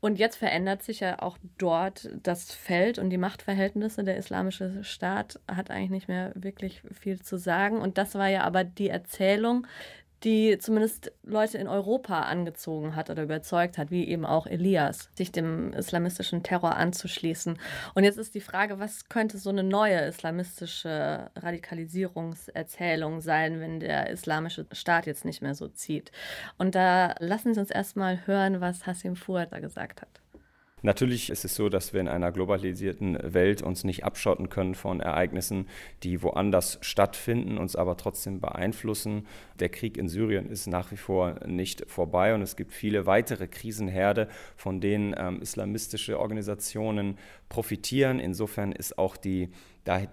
Und 0.01 0.19
jetzt 0.19 0.35
verändert 0.35 0.83
sich 0.83 0.99
ja 0.99 1.23
auch 1.23 1.39
dort 1.59 2.11
das 2.21 2.53
Feld 2.53 2.99
und 2.99 3.11
die 3.11 3.17
Machtverhältnisse. 3.17 4.03
Der 4.03 4.17
islamische 4.17 4.83
Staat 4.83 5.39
hat 5.47 5.71
eigentlich 5.71 5.91
nicht 5.91 6.09
mehr 6.09 6.33
wirklich 6.35 6.83
viel 6.91 7.23
zu 7.23 7.44
sagen. 7.45 7.81
Und 7.81 7.99
das 7.99 8.15
war 8.15 8.29
ja 8.29 8.43
aber 8.43 8.65
die 8.65 8.89
Erzählung, 8.89 9.67
die 10.25 10.57
zumindest 10.59 11.13
Leute 11.23 11.59
in 11.59 11.69
Europa 11.69 12.23
angezogen 12.23 12.97
hat 12.97 13.11
oder 13.11 13.25
überzeugt 13.25 13.77
hat, 13.77 13.91
wie 13.91 14.09
eben 14.09 14.25
auch 14.25 14.47
Elias, 14.47 15.11
sich 15.15 15.31
dem 15.31 15.75
islamistischen 15.75 16.43
Terror 16.43 16.77
anzuschließen. 16.77 17.59
Und 17.95 18.05
jetzt 18.05 18.17
ist 18.19 18.35
die 18.35 18.41
Frage, 18.41 18.79
was 18.79 19.11
könnte 19.11 19.37
so 19.37 19.51
eine 19.51 19.63
neue 19.63 20.01
islamistische 20.07 21.31
Radikalisierungserzählung 21.37 23.21
sein, 23.21 23.61
wenn 23.61 23.81
der 23.81 24.09
islamische 24.09 24.67
Staat 24.73 25.07
jetzt 25.07 25.27
nicht 25.27 25.43
mehr 25.43 25.55
so 25.55 25.69
zieht? 25.69 26.11
Und 26.57 26.75
da 26.75 27.15
lassen 27.19 27.53
Sie 27.53 27.61
uns 27.61 27.71
erstmal 27.71 28.27
hören, 28.27 28.63
was 28.63 28.87
Hassim 28.87 29.17
Fuad 29.17 29.53
da 29.53 29.59
gesagt 29.59 30.01
hat. 30.01 30.24
Natürlich 30.85 31.31
ist 31.31 31.47
es 31.47 31.55
so, 31.55 31.71
dass 31.71 31.95
wir 31.95 32.01
in 32.03 32.09
einer 32.09 32.31
globalisierten 32.31 33.17
Welt 33.23 33.63
uns 33.63 33.85
nicht 33.85 34.05
abschotten 34.05 34.51
können 34.51 34.75
von 34.75 35.01
Ereignissen, 35.01 35.67
die 36.03 36.23
woanders 36.23 36.77
stattfinden, 36.83 37.57
uns 37.57 37.75
aber 37.75 37.97
trotzdem 37.97 38.39
beeinflussen. 38.39 39.27
Der 39.61 39.71
Krieg 39.71 39.97
in 39.97 40.09
Syrien 40.09 40.47
ist 40.47 40.67
nach 40.67 40.93
wie 40.93 40.99
vor 40.99 41.41
nicht 41.47 41.91
vorbei 41.91 42.35
und 42.35 42.43
es 42.43 42.55
gibt 42.55 42.75
viele 42.75 43.07
weitere 43.07 43.47
Krisenherde, 43.47 44.29
von 44.57 44.83
denen 44.83 45.15
ähm, 45.17 45.41
islamistische 45.41 46.21
Organisationen 46.21 47.17
profitieren. 47.49 48.21
Insofern 48.21 48.71
ist 48.71 48.99
auch 48.99 49.17
die 49.17 49.49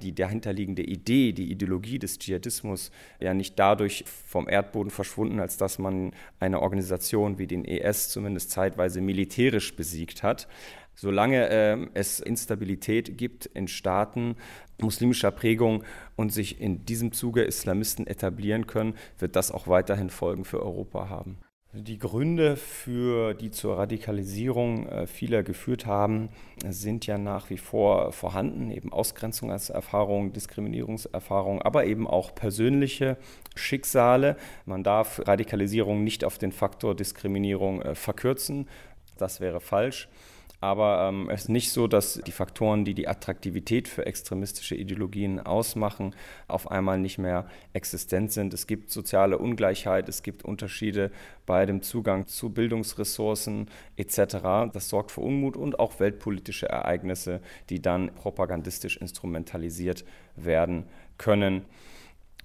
die 0.02 0.14
dahinterliegende 0.14 0.84
Idee, 0.84 1.32
die 1.32 1.52
Ideologie 1.52 2.00
des 2.00 2.20
Dschihadismus 2.20 2.92
ja 3.20 3.34
nicht 3.34 3.58
dadurch 3.58 4.04
vom 4.08 4.50
Erdboden 4.50 4.92
verschwunden, 4.92 5.40
als 5.40 5.58
dass 5.58 5.80
man 5.80 6.12
eine 6.40 6.62
Organisation 6.62 7.38
wie 7.38 7.48
den 7.48 7.66
ES 7.66 8.10
zumindest 8.10 8.52
zeitweise 8.52 9.02
militärisch 9.02 9.76
besiegt 9.76 10.24
hat. 10.24 10.48
Solange 10.94 11.50
äh, 11.50 11.88
es 11.94 12.20
Instabilität 12.20 13.18
gibt 13.18 13.46
in 13.46 13.68
Staaten 13.68 14.36
muslimischer 14.80 15.32
Prägung 15.32 15.84
und 16.16 16.34
sich 16.34 16.60
in 16.60 16.86
diesem 16.86 17.12
Zuge 17.12 17.44
Islamisten 17.44 18.08
etablieren 18.08 18.68
können, 18.68 18.96
wird 19.18 19.36
das 19.36 19.52
auch 19.52 19.68
weiterhin 19.68 20.10
Folgen 20.10 20.44
für 20.44 20.62
Europa 20.62 21.10
haben. 21.10 21.38
Die 21.74 22.00
Gründe, 22.00 22.58
für 22.58 23.34
die 23.34 23.50
zur 23.50 23.78
Radikalisierung 23.78 24.88
äh, 24.88 25.08
vieler 25.08 25.42
geführt 25.42 25.86
haben, 25.86 26.28
sind 26.68 27.08
ja 27.08 27.18
nach 27.18 27.50
wie 27.50 27.58
vor 27.58 28.12
vorhanden, 28.12 28.72
eben 28.72 28.92
Ausgrenzungserfahrungen, 28.92 30.34
Diskriminierungserfahrungen, 30.34 31.62
aber 31.62 31.86
eben 31.86 32.08
auch 32.08 32.36
persönliche 32.36 33.16
Schicksale. 33.56 34.36
Man 34.66 34.84
darf 34.84 35.26
Radikalisierung 35.26 36.04
nicht 36.04 36.26
auf 36.26 36.38
den 36.38 36.52
Faktor 36.52 36.94
Diskriminierung 36.94 37.82
äh, 37.82 37.96
verkürzen, 37.96 38.68
das 39.18 39.40
wäre 39.40 39.62
falsch. 39.62 40.10
Aber 40.62 41.10
ähm, 41.10 41.28
es 41.32 41.44
ist 41.44 41.50
nicht 41.50 41.72
so, 41.72 41.88
dass 41.88 42.22
die 42.26 42.32
Faktoren, 42.32 42.86
die 42.86 42.94
die 42.94 43.08
Attraktivität 43.08 43.88
für 43.88 44.06
extremistische 44.06 44.76
Ideologien 44.76 45.40
ausmachen, 45.40 46.16
auf 46.48 46.70
einmal 46.70 47.00
nicht 47.00 47.18
mehr 47.18 47.48
existent 47.74 48.32
sind. 48.32 48.54
Es 48.54 48.68
gibt 48.68 48.92
soziale 48.92 49.40
Ungleichheit, 49.40 50.08
es 50.08 50.22
gibt 50.22 50.46
Unterschiede 50.46 51.10
bei 51.48 51.66
dem 51.66 51.82
Zugang 51.82 52.28
zu 52.28 52.52
Bildungsressourcen 52.52 53.72
etc. 53.98 54.72
Das 54.72 54.88
sorgt 54.88 55.10
für 55.10 55.22
Unmut 55.22 55.58
und 55.58 55.80
auch 55.80 56.00
weltpolitische 56.00 56.70
Ereignisse, 56.70 57.42
die 57.72 57.82
dann 57.82 58.14
propagandistisch 58.14 58.98
instrumentalisiert 58.98 60.06
werden 60.36 60.86
können. 61.18 61.66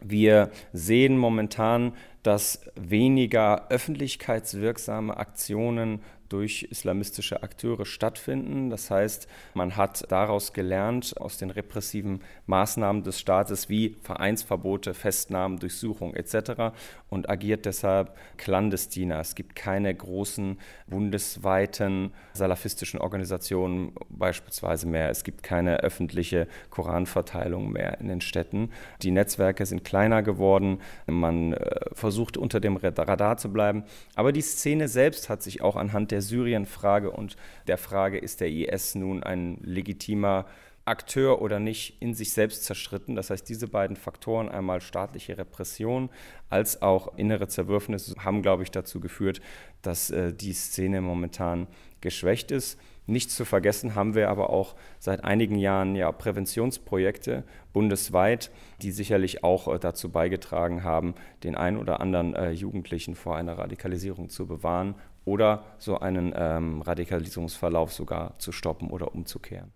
Wir 0.01 0.51
sehen 0.73 1.19
momentan, 1.19 1.93
dass 2.23 2.61
weniger 2.75 3.71
öffentlichkeitswirksame 3.71 5.17
Aktionen 5.17 6.01
durch 6.29 6.65
islamistische 6.71 7.43
Akteure 7.43 7.85
stattfinden. 7.85 8.71
Das 8.71 8.91
heißt, 8.91 9.29
man 9.55 9.77
hat 9.77 10.11
daraus 10.11 10.53
gelernt, 10.53 11.15
aus 11.19 11.39
den 11.39 11.51
repressiven 11.51 12.21
Maßnahmen 12.47 13.03
des 13.03 13.21
Staates 13.21 13.69
wie 13.69 13.97
Vereinsverbote, 14.03 14.95
Festnahmen, 14.95 15.59
Durchsuchung 15.59 16.15
etc. 16.15 16.75
und 17.09 17.31
agiert 17.31 17.67
deshalb 17.67 18.17
clandestiner. 18.37 19.21
Es 19.21 19.35
gibt 19.35 19.57
keine 19.57 19.95
großen 19.95 20.59
bundesweiten 20.87 22.13
salafistischen 22.33 23.01
Organisationen 23.01 23.93
beispielsweise 24.09 24.87
mehr. 24.87 25.11
Es 25.11 25.25
gibt 25.25 25.43
keine 25.43 25.81
öffentliche 25.81 26.47
Koranverteilung 26.71 27.73
mehr 27.73 28.01
in 28.01 28.09
den 28.09 28.21
Städten. 28.21 28.71
Die 29.03 29.11
Netzwerke 29.11 29.67
sind 29.67 29.85
kleiner 29.85 30.23
geworden. 30.23 30.81
Man 31.07 31.53
äh, 31.53 31.81
versucht 31.93 32.37
unter 32.37 32.61
dem 32.61 32.77
Radar 32.77 33.37
zu 33.37 33.53
bleiben. 33.53 33.85
Aber 34.15 34.33
die 34.33 34.43
Szene 34.43 34.89
selbst 34.89 35.29
hat 35.29 35.43
sich 35.43 35.63
auch 35.63 35.77
anhand 35.77 36.11
der 36.11 36.16
der 36.17 36.23
Syrien-Frage 36.23 37.11
und 37.11 37.37
der 37.67 37.77
Frage, 37.77 38.17
ist 38.17 38.41
der 38.41 38.49
IS 38.49 38.95
nun 38.95 39.23
ein 39.23 39.59
legitimer 39.61 40.47
Akteur 40.87 41.43
oder 41.43 41.59
nicht, 41.59 42.01
in 42.01 42.15
sich 42.15 42.33
selbst 42.33 42.65
zerschritten. 42.65 43.17
Das 43.17 43.29
heißt, 43.29 43.47
diese 43.47 43.69
beiden 43.69 43.97
Faktoren, 43.97 44.49
einmal 44.49 44.81
staatliche 44.81 45.37
Repression 45.37 46.09
als 46.49 46.81
auch 46.81 47.19
innere 47.19 47.49
Zerwürfnisse, 47.49 48.15
haben, 48.25 48.41
glaube 48.41 48.63
ich, 48.63 48.71
dazu 48.71 48.99
geführt, 48.99 49.43
dass 49.83 50.11
äh, 50.11 50.33
die 50.33 50.55
Szene 50.55 51.03
momentan 51.03 51.67
geschwächt 52.01 52.51
ist. 52.51 52.81
Nicht 53.05 53.31
zu 53.31 53.45
vergessen 53.45 53.95
haben 53.95 54.15
wir 54.15 54.31
aber 54.31 54.49
auch 54.49 54.75
seit 54.99 55.23
einigen 55.23 55.57
Jahren 55.57 55.97
ja 55.97 56.11
Präventionsprojekte 56.11 57.45
bundesweit, 57.75 58.51
die 58.81 58.91
sicherlich 58.91 59.45
auch 59.45 59.69
äh, 59.69 59.79
dazu 59.79 60.09
beigetragen 60.09 60.83
haben, 60.83 61.15
den 61.45 61.57
einen 61.57 61.77
oder 61.77 62.01
anderen 62.01 62.35
äh, 62.35 62.53
Jugendlichen 62.53 63.17
vor 63.17 63.37
einer 63.37 63.59
Radikalisierung 63.59 64.31
zu 64.31 64.47
bewahren 64.47 64.95
oder 65.27 65.65
so 65.79 65.99
einen 65.99 66.33
ähm, 66.35 66.81
Radikalisierungsverlauf 66.81 67.93
sogar 67.93 68.39
zu 68.39 68.53
stoppen 68.53 68.91
oder 68.91 69.15
umzukehren. 69.15 69.73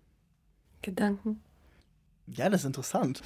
Gedanken? 0.81 1.43
Ja, 2.33 2.49
das 2.49 2.61
ist 2.61 2.67
interessant. 2.67 3.21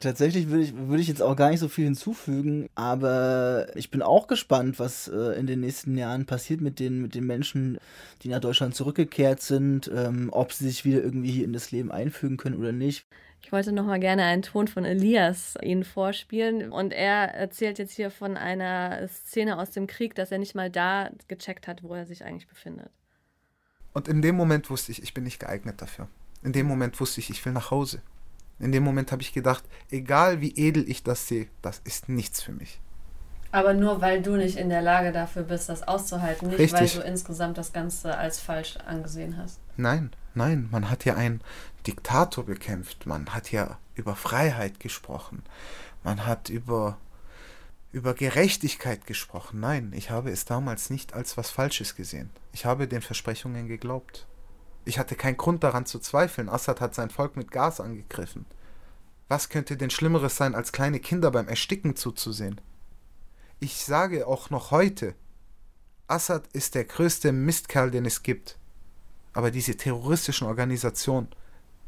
Tatsächlich 0.00 0.48
würde 0.48 0.64
ich, 0.64 0.74
würde 0.76 1.02
ich 1.02 1.08
jetzt 1.08 1.22
auch 1.22 1.36
gar 1.36 1.50
nicht 1.50 1.60
so 1.60 1.68
viel 1.68 1.84
hinzufügen, 1.84 2.68
aber 2.74 3.68
ich 3.74 3.90
bin 3.90 4.02
auch 4.02 4.26
gespannt, 4.26 4.78
was 4.78 5.08
äh, 5.08 5.38
in 5.38 5.46
den 5.46 5.60
nächsten 5.60 5.96
Jahren 5.96 6.26
passiert 6.26 6.60
mit 6.60 6.78
den, 6.78 7.02
mit 7.02 7.14
den 7.14 7.26
Menschen, 7.26 7.78
die 8.22 8.28
nach 8.28 8.40
Deutschland 8.40 8.74
zurückgekehrt 8.74 9.42
sind, 9.42 9.90
ähm, 9.94 10.28
ob 10.32 10.52
sie 10.52 10.68
sich 10.68 10.84
wieder 10.84 11.02
irgendwie 11.02 11.30
hier 11.30 11.44
in 11.44 11.52
das 11.52 11.70
Leben 11.70 11.92
einfügen 11.92 12.36
können 12.36 12.56
oder 12.56 12.72
nicht. 12.72 13.06
Ich 13.42 13.52
wollte 13.52 13.70
noch 13.70 13.84
mal 13.84 14.00
gerne 14.00 14.24
einen 14.24 14.42
Ton 14.42 14.66
von 14.66 14.84
Elias 14.84 15.54
Ihnen 15.62 15.84
vorspielen. 15.84 16.72
Und 16.72 16.92
er 16.92 17.32
erzählt 17.34 17.78
jetzt 17.78 17.92
hier 17.92 18.10
von 18.10 18.36
einer 18.36 19.06
Szene 19.06 19.58
aus 19.58 19.70
dem 19.70 19.86
Krieg, 19.86 20.14
dass 20.16 20.32
er 20.32 20.38
nicht 20.38 20.54
mal 20.54 20.70
da 20.70 21.10
gecheckt 21.28 21.68
hat, 21.68 21.84
wo 21.84 21.94
er 21.94 22.06
sich 22.06 22.24
eigentlich 22.24 22.48
befindet. 22.48 22.90
Und 23.92 24.08
in 24.08 24.20
dem 24.20 24.34
Moment 24.34 24.68
wusste 24.68 24.90
ich, 24.90 25.02
ich 25.02 25.14
bin 25.14 25.22
nicht 25.22 25.38
geeignet 25.38 25.80
dafür. 25.80 26.08
In 26.42 26.52
dem 26.52 26.66
Moment 26.66 26.98
wusste 26.98 27.20
ich, 27.20 27.30
ich 27.30 27.44
will 27.44 27.52
nach 27.52 27.70
Hause. 27.70 28.02
In 28.58 28.72
dem 28.72 28.82
Moment 28.82 29.12
habe 29.12 29.22
ich 29.22 29.32
gedacht, 29.32 29.64
egal 29.90 30.40
wie 30.40 30.54
edel 30.56 30.88
ich 30.88 31.02
das 31.02 31.28
sehe, 31.28 31.48
das 31.62 31.80
ist 31.84 32.08
nichts 32.08 32.42
für 32.42 32.52
mich. 32.52 32.80
Aber 33.52 33.74
nur 33.74 34.00
weil 34.00 34.22
du 34.22 34.36
nicht 34.36 34.56
in 34.56 34.68
der 34.68 34.82
Lage 34.82 35.12
dafür 35.12 35.42
bist, 35.42 35.68
das 35.68 35.86
auszuhalten, 35.86 36.48
nicht 36.48 36.58
Richtig. 36.58 36.96
weil 36.96 37.02
du 37.02 37.08
insgesamt 37.08 37.58
das 37.58 37.72
Ganze 37.72 38.16
als 38.16 38.38
falsch 38.38 38.76
angesehen 38.86 39.36
hast. 39.36 39.60
Nein, 39.76 40.10
nein, 40.34 40.68
man 40.70 40.90
hat 40.90 41.04
ja 41.04 41.14
einen 41.14 41.40
Diktator 41.86 42.44
bekämpft, 42.44 43.06
man 43.06 43.34
hat 43.34 43.52
ja 43.52 43.78
über 43.94 44.16
Freiheit 44.16 44.80
gesprochen, 44.80 45.42
man 46.02 46.26
hat 46.26 46.48
über, 46.48 46.98
über 47.92 48.14
Gerechtigkeit 48.14 49.06
gesprochen. 49.06 49.60
Nein, 49.60 49.92
ich 49.94 50.10
habe 50.10 50.30
es 50.30 50.44
damals 50.44 50.90
nicht 50.90 51.14
als 51.14 51.36
was 51.36 51.50
Falsches 51.50 51.94
gesehen. 51.94 52.30
Ich 52.52 52.66
habe 52.66 52.88
den 52.88 53.02
Versprechungen 53.02 53.68
geglaubt. 53.68 54.26
Ich 54.86 55.00
hatte 55.00 55.16
keinen 55.16 55.36
Grund 55.36 55.64
daran 55.64 55.84
zu 55.84 55.98
zweifeln. 55.98 56.48
Assad 56.48 56.80
hat 56.80 56.94
sein 56.94 57.10
Volk 57.10 57.36
mit 57.36 57.50
Gas 57.50 57.80
angegriffen. 57.80 58.46
Was 59.28 59.48
könnte 59.48 59.76
denn 59.76 59.90
Schlimmeres 59.90 60.36
sein, 60.36 60.54
als 60.54 60.70
kleine 60.70 61.00
Kinder 61.00 61.32
beim 61.32 61.48
Ersticken 61.48 61.96
zuzusehen? 61.96 62.60
Ich 63.58 63.84
sage 63.84 64.28
auch 64.28 64.48
noch 64.48 64.70
heute, 64.70 65.16
Assad 66.06 66.46
ist 66.52 66.76
der 66.76 66.84
größte 66.84 67.32
Mistkerl, 67.32 67.90
den 67.90 68.06
es 68.06 68.22
gibt. 68.22 68.58
Aber 69.32 69.50
diese 69.50 69.76
terroristischen 69.76 70.46
Organisationen 70.46 71.28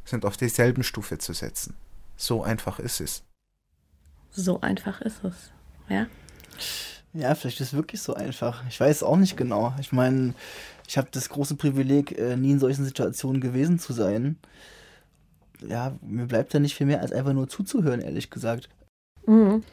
sind 0.04 0.24
auf 0.24 0.36
derselben 0.36 0.82
Stufe 0.82 1.18
zu 1.18 1.32
setzen. 1.32 1.76
So 2.16 2.42
einfach 2.42 2.80
ist 2.80 3.00
es. 3.00 3.22
So 4.30 4.60
einfach 4.60 5.00
ist 5.02 5.22
es, 5.22 5.52
ja? 5.88 6.08
Ja, 7.14 7.34
vielleicht 7.34 7.60
ist 7.60 7.68
es 7.68 7.74
wirklich 7.74 8.02
so 8.02 8.14
einfach. 8.14 8.62
Ich 8.68 8.78
weiß 8.78 9.02
auch 9.02 9.16
nicht 9.16 9.36
genau. 9.36 9.74
Ich 9.80 9.92
meine, 9.92 10.34
ich 10.86 10.98
habe 10.98 11.08
das 11.10 11.28
große 11.28 11.56
Privileg, 11.56 12.18
äh, 12.18 12.36
nie 12.36 12.52
in 12.52 12.58
solchen 12.58 12.84
Situationen 12.84 13.40
gewesen 13.40 13.78
zu 13.78 13.92
sein. 13.92 14.36
Ja, 15.66 15.96
mir 16.02 16.26
bleibt 16.26 16.54
da 16.54 16.58
nicht 16.58 16.74
viel 16.74 16.86
mehr, 16.86 17.00
als 17.00 17.12
einfach 17.12 17.32
nur 17.32 17.48
zuzuhören, 17.48 18.00
ehrlich 18.00 18.30
gesagt. 18.30 18.68
Mhm. 19.26 19.64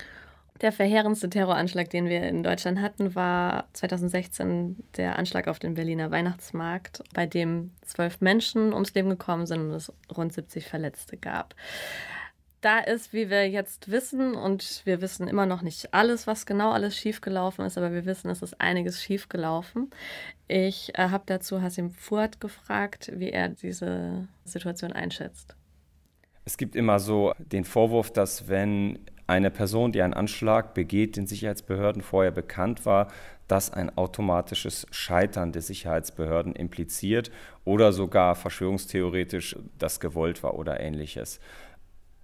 Der 0.61 0.71
verheerendste 0.71 1.29
Terroranschlag, 1.29 1.89
den 1.89 2.05
wir 2.05 2.23
in 2.23 2.41
Deutschland 2.41 2.79
hatten, 2.79 3.13
war 3.13 3.67
2016 3.73 4.77
der 4.95 5.19
Anschlag 5.19 5.49
auf 5.49 5.59
den 5.59 5.73
Berliner 5.73 6.11
Weihnachtsmarkt, 6.11 7.03
bei 7.13 7.25
dem 7.25 7.71
zwölf 7.81 8.21
Menschen 8.21 8.73
ums 8.73 8.93
Leben 8.93 9.09
gekommen 9.09 9.45
sind 9.47 9.59
und 9.59 9.71
es 9.71 9.91
rund 10.15 10.31
70 10.31 10.65
Verletzte 10.65 11.17
gab 11.17 11.55
da 12.65 12.80
ist, 12.80 13.13
wie 13.13 13.30
wir 13.30 13.47
jetzt 13.47 13.91
wissen, 13.91 14.34
und 14.34 14.82
wir 14.86 14.99
wissen 14.99 15.28
immer 15.28 15.45
noch 15.45 15.62
nicht 15.62 15.93
alles, 15.93 16.25
was 16.25 16.47
genau 16.47 16.71
alles 16.71 16.97
schiefgelaufen 16.97 17.63
ist, 17.63 17.78
aber 17.78 17.93
wir 17.93 18.06
wissen, 18.06 18.30
es 18.32 18.41
ist 18.41 18.60
einiges 18.60 19.04
schiefgelaufen. 19.04 19.91
Ich 20.47 20.97
äh, 20.97 21.10
habe 21.10 21.23
dazu 21.28 21.62
Hasim 21.62 21.91
Furt 21.91 22.41
gefragt, 22.41 23.12
wie 23.15 23.30
er 23.30 23.49
diese 23.49 24.28
Situation 24.45 24.91
einschätzt. 24.93 25.56
Es 26.43 26.58
gibt 26.58 26.75
immer 26.75 26.99
so 26.99 27.34
den 27.38 27.65
Vorwurf, 27.65 28.12
dass 28.12 28.47
wenn 28.47 28.99
eine 29.28 29.51
Person, 29.51 29.91
die 29.91 30.01
einen 30.01 30.13
Anschlag 30.13 30.73
begeht, 30.73 31.17
den 31.17 31.28
Sicherheitsbehörden 31.28 32.01
vorher 32.01 32.32
bekannt 32.32 32.86
war, 32.86 33.08
das 33.47 33.71
ein 33.71 33.95
automatisches 33.95 34.88
Scheitern 34.89 35.51
der 35.51 35.62
Sicherheitsbehörden 35.62 36.56
impliziert 36.56 37.32
oder 37.63 37.93
sogar 37.93 38.36
verschwörungstheoretisch 38.36 39.56
das 39.78 39.99
gewollt 39.99 40.41
war 40.41 40.56
oder 40.56 40.80
ähnliches. 40.80 41.39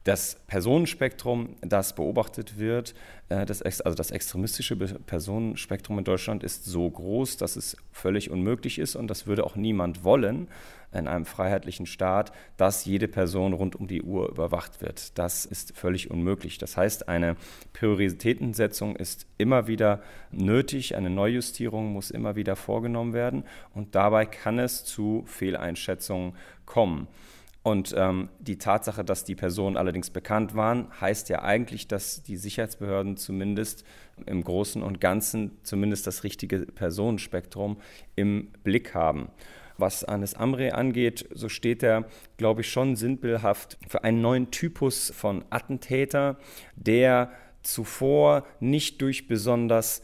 Das 0.04 0.38
Personenspektrum, 0.48 1.58
das 1.62 1.94
beobachtet 1.94 2.58
wird, 2.58 2.96
äh, 3.30 3.46
das, 3.46 3.62
also 3.62 3.96
das 3.96 4.10
extremistische 4.10 4.76
Personenspektrum 4.76 6.00
in 6.00 6.04
Deutschland 6.04 6.44
ist 6.44 6.66
so 6.66 6.90
groß, 6.90 7.38
dass 7.38 7.56
es 7.56 7.78
völlig 7.92 8.32
unmöglich 8.32 8.80
ist 8.80 8.96
und 8.96 9.08
das 9.08 9.28
würde 9.28 9.46
auch 9.46 9.56
niemand 9.56 10.04
wollen 10.04 10.48
in 10.92 11.08
einem 11.08 11.26
freiheitlichen 11.26 11.86
Staat, 11.86 12.34
dass 12.58 12.84
jede 12.86 13.08
Person 13.08 13.54
rund 13.54 13.76
um 13.76 13.88
die 13.88 14.02
Uhr 14.02 14.28
überwacht 14.30 14.82
wird. 14.82 15.18
Das 15.18 15.46
ist 15.46 15.78
völlig 15.78 16.12
unmöglich. 16.12 16.58
Das 16.58 16.76
heißt, 16.76 17.08
eine 17.08 17.38
Prioritätensetzung 17.72 18.96
ist 18.96 19.26
immer 19.38 19.68
wieder 19.68 20.02
nötig, 20.32 20.96
eine 20.96 21.10
Neujustierung 21.10 21.94
muss 21.94 22.12
immer 22.12 22.36
wieder 22.36 22.56
vorgenommen 22.56 23.14
werden 23.14 23.44
und 23.74 23.96
dabei 23.96 24.26
kann 24.26 24.60
es 24.60 24.84
zu 24.84 25.24
Fehleinschätzungen 25.28 26.34
kommen. 26.66 27.08
Und 27.64 27.94
ähm, 27.96 28.30
die 28.40 28.58
Tatsache, 28.58 29.04
dass 29.04 29.24
die 29.24 29.36
Personen 29.36 29.78
allerdings 29.78 30.10
bekannt 30.10 30.56
waren, 30.56 30.88
heißt 31.00 31.30
ja 31.30 31.44
eigentlich, 31.44 31.88
dass 31.88 32.24
die 32.24 32.38
Sicherheitsbehörden 32.38 33.18
zumindest 33.18 33.86
im 34.26 34.44
Großen 34.44 34.82
und 34.82 35.00
Ganzen 35.00 35.58
zumindest 35.62 36.08
das 36.08 36.24
richtige 36.24 36.66
Personenspektrum 36.66 37.78
im 38.16 38.52
Blick 38.64 38.96
haben. 38.96 39.30
Was 39.78 40.04
Anis 40.04 40.34
Amre 40.34 40.74
angeht, 40.74 41.28
so 41.34 41.50
steht 41.50 41.84
er, 41.84 42.06
glaube 42.38 42.62
ich, 42.62 42.72
schon 42.72 42.96
sinnbildhaft 42.96 43.78
für 43.88 44.04
einen 44.04 44.22
neuen 44.22 44.52
Typus 44.52 45.12
von 45.16 45.46
Attentäter, 45.50 46.38
der 46.76 47.32
zuvor 47.62 48.46
nicht 48.60 49.02
durch 49.02 49.28
besonders 49.28 50.02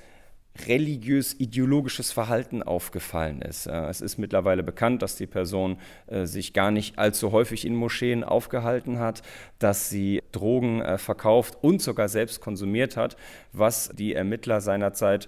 religiös-ideologisches 0.67 2.11
Verhalten 2.11 2.63
aufgefallen 2.63 3.41
ist. 3.41 3.67
Äh, 3.67 3.87
es 3.89 4.01
ist 4.01 4.17
mittlerweile 4.17 4.63
bekannt, 4.63 5.01
dass 5.01 5.15
die 5.15 5.27
Person 5.27 5.77
äh, 6.07 6.25
sich 6.25 6.53
gar 6.53 6.71
nicht 6.71 6.97
allzu 6.97 7.31
häufig 7.31 7.65
in 7.65 7.75
Moscheen 7.75 8.23
aufgehalten 8.23 8.99
hat, 8.99 9.21
dass 9.59 9.89
sie 9.89 10.21
Drogen 10.31 10.81
äh, 10.81 10.97
verkauft 10.97 11.57
und 11.61 11.81
sogar 11.81 12.09
selbst 12.09 12.41
konsumiert 12.41 12.97
hat, 12.97 13.17
was 13.53 13.89
die 13.93 14.13
Ermittler 14.13 14.61
seinerzeit 14.61 15.27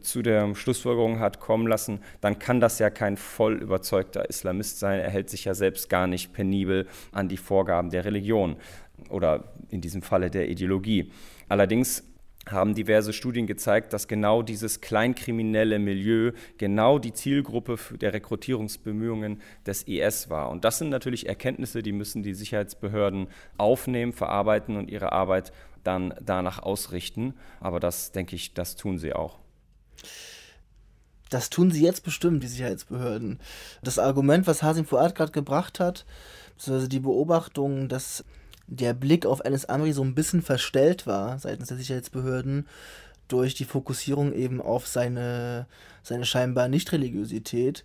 zu 0.00 0.22
der 0.22 0.54
Schlussfolgerung 0.54 1.20
hat 1.20 1.38
kommen 1.38 1.66
lassen, 1.66 2.00
dann 2.20 2.38
kann 2.38 2.60
das 2.60 2.78
ja 2.78 2.90
kein 2.90 3.16
voll 3.16 3.54
überzeugter 3.54 4.28
Islamist 4.28 4.78
sein. 4.78 4.98
Er 5.00 5.10
hält 5.10 5.30
sich 5.30 5.44
ja 5.44 5.54
selbst 5.54 5.88
gar 5.88 6.06
nicht 6.06 6.32
penibel 6.32 6.86
an 7.12 7.28
die 7.28 7.36
Vorgaben 7.36 7.90
der 7.90 8.04
Religion 8.04 8.56
oder 9.10 9.44
in 9.70 9.80
diesem 9.80 10.02
Falle 10.02 10.30
der 10.30 10.48
Ideologie. 10.48 11.12
Allerdings 11.48 12.04
haben 12.50 12.74
diverse 12.74 13.12
Studien 13.12 13.46
gezeigt, 13.46 13.92
dass 13.92 14.08
genau 14.08 14.42
dieses 14.42 14.80
kleinkriminelle 14.80 15.78
Milieu 15.78 16.32
genau 16.56 16.98
die 16.98 17.12
Zielgruppe 17.12 17.78
der 18.00 18.12
Rekrutierungsbemühungen 18.12 19.40
des 19.66 19.82
IS 19.84 20.30
war. 20.30 20.50
Und 20.50 20.64
das 20.64 20.78
sind 20.78 20.90
natürlich 20.90 21.28
Erkenntnisse, 21.28 21.82
die 21.82 21.92
müssen 21.92 22.22
die 22.22 22.34
Sicherheitsbehörden 22.34 23.28
aufnehmen, 23.56 24.12
verarbeiten 24.12 24.76
und 24.76 24.90
ihre 24.90 25.12
Arbeit 25.12 25.52
dann 25.84 26.14
danach 26.20 26.58
ausrichten. 26.58 27.34
Aber 27.60 27.80
das, 27.80 28.12
denke 28.12 28.36
ich, 28.36 28.54
das 28.54 28.76
tun 28.76 28.98
sie 28.98 29.12
auch. 29.12 29.38
Das 31.30 31.50
tun 31.50 31.70
sie 31.70 31.84
jetzt 31.84 32.04
bestimmt, 32.04 32.42
die 32.42 32.48
Sicherheitsbehörden. 32.48 33.38
Das 33.82 33.98
Argument, 33.98 34.46
was 34.46 34.62
Hasim 34.62 34.86
Fuad 34.86 35.14
gerade 35.14 35.32
gebracht 35.32 35.78
hat, 35.78 36.06
beziehungsweise 36.56 36.88
die 36.88 37.00
Beobachtung, 37.00 37.88
dass 37.88 38.24
der 38.68 38.94
Blick 38.94 39.26
auf 39.26 39.44
Alice 39.44 39.64
Amri 39.64 39.92
so 39.92 40.02
ein 40.02 40.14
bisschen 40.14 40.42
verstellt 40.42 41.06
war 41.06 41.38
seitens 41.38 41.68
der 41.68 41.78
Sicherheitsbehörden 41.78 42.66
durch 43.26 43.54
die 43.54 43.64
Fokussierung 43.64 44.32
eben 44.32 44.60
auf 44.60 44.86
seine, 44.86 45.66
seine 46.02 46.24
scheinbar 46.24 46.68
Nicht-Religiosität. 46.68 47.84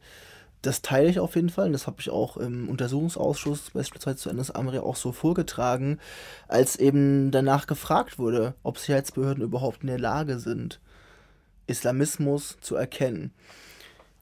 Das 0.61 0.81
teile 0.81 1.09
ich 1.09 1.19
auf 1.19 1.35
jeden 1.35 1.49
Fall 1.49 1.67
und 1.67 1.73
das 1.73 1.87
habe 1.87 1.97
ich 1.99 2.09
auch 2.09 2.37
im 2.37 2.69
Untersuchungsausschuss 2.69 3.71
beispielsweise 3.71 4.17
zu 4.17 4.29
Alice 4.29 4.51
Amri 4.51 4.79
auch 4.79 4.95
so 4.95 5.11
vorgetragen, 5.11 5.99
als 6.47 6.77
eben 6.77 7.31
danach 7.31 7.67
gefragt 7.67 8.19
wurde, 8.19 8.53
ob 8.63 8.77
Sicherheitsbehörden 8.77 9.43
überhaupt 9.43 9.81
in 9.81 9.87
der 9.87 9.99
Lage 9.99 10.39
sind, 10.39 10.79
Islamismus 11.67 12.57
zu 12.61 12.75
erkennen. 12.75 13.31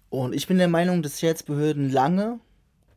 Und 0.09 0.33
ich 0.33 0.47
bin 0.47 0.57
der 0.57 0.67
Meinung, 0.67 1.03
dass 1.03 1.17
Sicherheitsbehörden 1.17 1.91
lange 1.91 2.39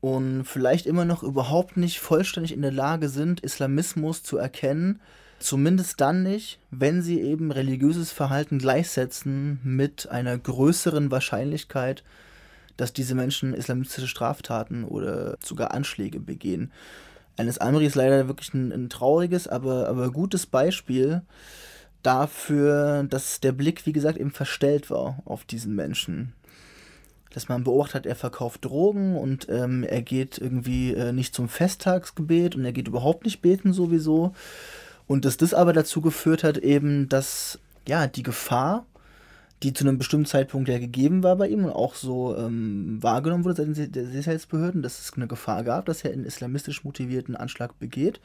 und 0.05 0.45
vielleicht 0.45 0.85
immer 0.85 1.07
noch 1.07 1.23
überhaupt 1.23 1.79
nicht 1.79 1.99
vollständig 1.99 2.53
in 2.53 2.61
der 2.61 2.71
Lage 2.71 3.09
sind, 3.09 3.40
Islamismus 3.40 4.23
zu 4.23 4.37
erkennen. 4.37 5.01
Zumindest 5.38 5.99
dann 5.99 6.23
nicht, 6.23 6.59
wenn 6.71 7.01
sie 7.01 7.23
eben 7.23 7.51
religiöses 7.51 8.12
Verhalten 8.12 8.59
gleichsetzen 8.59 9.61
mit 9.64 10.11
einer 10.11 10.37
größeren 10.37 11.11
Wahrscheinlichkeit, 11.11 12.05
dass 12.77 12.93
diese 12.93 13.14
Menschen 13.14 13.55
islamistische 13.55 14.07
Straftaten 14.07 14.85
oder 14.85 15.38
sogar 15.43 15.71
Anschläge 15.73 16.21
begehen. 16.21 16.71
Eines 17.38 17.57
Amri 17.57 17.87
ist 17.87 17.95
leider 17.95 18.29
wirklich 18.29 18.53
ein, 18.53 18.73
ein 18.73 18.90
trauriges, 18.90 19.49
aber, 19.49 19.88
aber 19.88 20.11
gutes 20.11 20.45
Beispiel 20.45 21.23
dafür, 22.03 23.05
dass 23.05 23.40
der 23.40 23.53
Blick, 23.53 23.87
wie 23.87 23.95
gesagt, 23.95 24.19
eben 24.19 24.33
verstellt 24.33 24.90
war 24.90 25.23
auf 25.25 25.47
diesen 25.47 25.75
Menschen. 25.75 26.35
Dass 27.35 27.49
man 27.49 27.64
beobachtet, 27.64 28.07
er 28.07 28.14
verkauft 28.14 28.64
Drogen 28.64 29.16
und 29.16 29.49
ähm, 29.49 29.83
er 29.83 30.03
geht 30.03 30.38
irgendwie 30.38 30.94
äh, 30.94 31.12
nicht 31.12 31.35
zum 31.35 31.49
Festtagsgebet 31.49 32.55
und 32.55 32.64
er 32.64 32.73
geht 32.73 32.87
überhaupt 32.87 33.25
nicht 33.25 33.42
beten 33.42 33.73
sowieso. 33.73 34.33
Und 35.07 35.25
dass 35.25 35.37
das 35.37 35.53
aber 35.53 35.73
dazu 35.73 36.01
geführt 36.01 36.44
hat, 36.44 36.59
eben, 36.59 37.09
dass 37.09 37.59
ja 37.88 38.07
die 38.07 38.23
Gefahr, 38.23 38.87
die 39.62 39.73
zu 39.73 39.85
einem 39.85 39.99
bestimmten 39.99 40.27
Zeitpunkt 40.27 40.68
ja 40.68 40.79
gegeben 40.79 41.23
war 41.23 41.37
bei 41.37 41.49
ihm 41.49 41.64
und 41.64 41.73
auch 41.73 41.94
so 41.94 42.37
ähm, 42.37 42.99
wahrgenommen 43.01 43.44
wurde 43.44 43.57
seitens 43.57 43.90
der 43.90 44.07
Sicherheitsbehörden, 44.07 44.83
dass 44.83 45.01
es 45.01 45.12
eine 45.14 45.27
Gefahr 45.27 45.64
gab, 45.64 45.87
dass 45.87 46.05
er 46.05 46.12
einen 46.12 46.25
islamistisch 46.25 46.85
motivierten 46.85 47.35
Anschlag 47.35 47.79
begeht, 47.81 48.20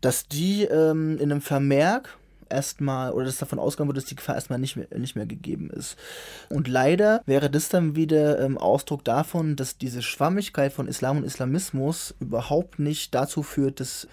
dass 0.00 0.28
die 0.28 0.64
ähm, 0.64 1.16
in 1.18 1.32
einem 1.32 1.40
Vermerk 1.40 2.18
erstmal 2.48 3.12
oder 3.12 3.24
dass 3.24 3.38
davon 3.38 3.58
ausgegangen 3.58 3.88
wird, 3.88 3.98
dass 3.98 4.04
die 4.08 4.16
Gefahr 4.16 4.34
erstmal 4.34 4.58
nicht 4.58 4.76
mehr, 4.76 4.86
nicht 4.96 5.16
mehr 5.16 5.26
gegeben 5.26 5.70
ist. 5.70 5.96
Und 6.48 6.68
leider 6.68 7.22
wäre 7.26 7.50
das 7.50 7.68
dann 7.68 7.96
wieder 7.96 8.40
ähm, 8.40 8.58
Ausdruck 8.58 9.04
davon, 9.04 9.56
dass 9.56 9.78
diese 9.78 10.02
Schwammigkeit 10.02 10.72
von 10.72 10.88
Islam 10.88 11.18
und 11.18 11.24
Islamismus 11.24 12.14
überhaupt 12.20 12.78
nicht 12.78 13.14
dazu 13.14 13.42
führt, 13.42 13.80
dass 13.80 14.08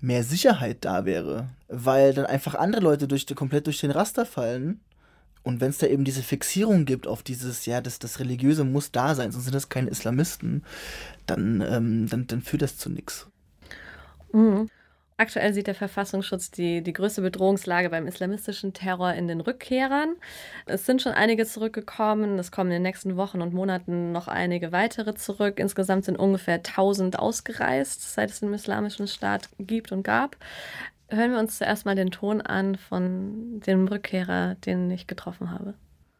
mehr 0.00 0.22
Sicherheit 0.22 0.78
da 0.84 1.04
wäre, 1.04 1.48
weil 1.68 2.14
dann 2.14 2.26
einfach 2.26 2.54
andere 2.54 2.82
Leute 2.82 3.08
durch, 3.08 3.26
komplett 3.34 3.66
durch 3.66 3.80
den 3.80 3.90
Raster 3.90 4.26
fallen. 4.26 4.80
Und 5.42 5.60
wenn 5.60 5.70
es 5.70 5.78
da 5.78 5.86
eben 5.86 6.04
diese 6.04 6.22
Fixierung 6.22 6.84
gibt 6.84 7.06
auf 7.06 7.22
dieses, 7.22 7.64
ja, 7.64 7.80
das, 7.80 7.98
das 7.98 8.20
Religiöse 8.20 8.64
muss 8.64 8.92
da 8.92 9.14
sein, 9.14 9.32
sonst 9.32 9.44
sind 9.44 9.54
das 9.54 9.68
keine 9.68 9.90
Islamisten, 9.90 10.62
dann, 11.26 11.60
ähm, 11.60 12.08
dann, 12.08 12.26
dann 12.26 12.42
führt 12.42 12.62
das 12.62 12.76
zu 12.76 12.90
nichts. 12.90 13.26
Mhm. 14.32 14.68
Aktuell 15.20 15.52
sieht 15.52 15.66
der 15.66 15.74
Verfassungsschutz 15.74 16.52
die, 16.52 16.80
die 16.80 16.92
größte 16.92 17.22
Bedrohungslage 17.22 17.90
beim 17.90 18.06
islamistischen 18.06 18.72
Terror 18.72 19.14
in 19.14 19.26
den 19.26 19.40
Rückkehrern. 19.40 20.14
Es 20.64 20.86
sind 20.86 21.02
schon 21.02 21.10
einige 21.10 21.44
zurückgekommen. 21.44 22.38
Es 22.38 22.52
kommen 22.52 22.70
in 22.70 22.74
den 22.74 22.82
nächsten 22.82 23.16
Wochen 23.16 23.42
und 23.42 23.52
Monaten 23.52 24.12
noch 24.12 24.28
einige 24.28 24.70
weitere 24.70 25.16
zurück. 25.16 25.58
Insgesamt 25.58 26.04
sind 26.04 26.20
ungefähr 26.20 26.58
1000 26.58 27.18
ausgereist, 27.18 28.14
seit 28.14 28.30
es 28.30 28.38
den 28.38 28.54
islamischen 28.54 29.08
Staat 29.08 29.48
gibt 29.58 29.90
und 29.90 30.04
gab. 30.04 30.36
Hören 31.08 31.32
wir 31.32 31.40
uns 31.40 31.58
zuerst 31.58 31.84
mal 31.84 31.96
den 31.96 32.12
Ton 32.12 32.40
an 32.40 32.76
von 32.76 33.58
dem 33.58 33.88
Rückkehrer, 33.88 34.54
den 34.54 34.88
ich 34.88 35.08
getroffen 35.08 35.50
habe. 35.50 35.74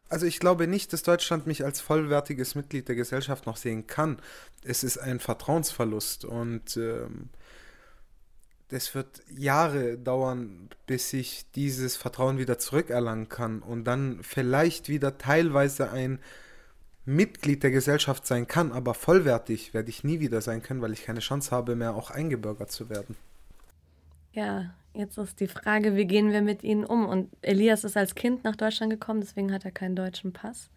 Also 0.08 0.26
ich 0.26 0.40
glaube 0.40 0.66
nicht, 0.66 0.92
dass 0.92 1.04
Deutschland 1.04 1.46
mich 1.46 1.64
als 1.64 1.80
vollwertiges 1.80 2.56
Mitglied 2.56 2.88
der 2.88 2.96
Gesellschaft 2.96 3.46
noch 3.46 3.58
sehen 3.58 3.86
kann. 3.86 4.18
Es 4.64 4.82
ist 4.82 4.98
ein 4.98 5.20
Vertrauensverlust 5.20 6.24
und 6.24 6.76
ähm, 6.76 7.28
es 8.70 8.94
wird 8.94 9.22
Jahre 9.30 9.98
dauern, 9.98 10.68
bis 10.86 11.12
ich 11.12 11.50
dieses 11.52 11.96
Vertrauen 11.96 12.38
wieder 12.38 12.58
zurückerlangen 12.58 13.28
kann 13.28 13.60
und 13.60 13.84
dann 13.84 14.20
vielleicht 14.22 14.88
wieder 14.88 15.18
teilweise 15.18 15.90
ein 15.90 16.18
Mitglied 17.04 17.62
der 17.62 17.70
Gesellschaft 17.70 18.26
sein 18.26 18.46
kann, 18.46 18.70
aber 18.70 18.92
vollwertig 18.92 19.72
werde 19.72 19.88
ich 19.88 20.04
nie 20.04 20.20
wieder 20.20 20.42
sein 20.42 20.62
können, 20.62 20.82
weil 20.82 20.92
ich 20.92 21.04
keine 21.04 21.20
Chance 21.20 21.50
habe, 21.50 21.74
mehr 21.74 21.94
auch 21.94 22.10
eingebürgert 22.10 22.70
zu 22.70 22.90
werden. 22.90 23.16
Ja, 24.32 24.74
jetzt 24.92 25.16
ist 25.16 25.40
die 25.40 25.48
Frage, 25.48 25.96
wie 25.96 26.04
gehen 26.04 26.32
wir 26.32 26.42
mit 26.42 26.62
ihnen 26.62 26.84
um? 26.84 27.06
Und 27.06 27.30
Elias 27.40 27.84
ist 27.84 27.96
als 27.96 28.14
Kind 28.14 28.44
nach 28.44 28.56
Deutschland 28.56 28.90
gekommen, 28.90 29.20
deswegen 29.20 29.52
hat 29.52 29.64
er 29.64 29.70
keinen 29.70 29.96
deutschen 29.96 30.34
Pass. 30.34 30.68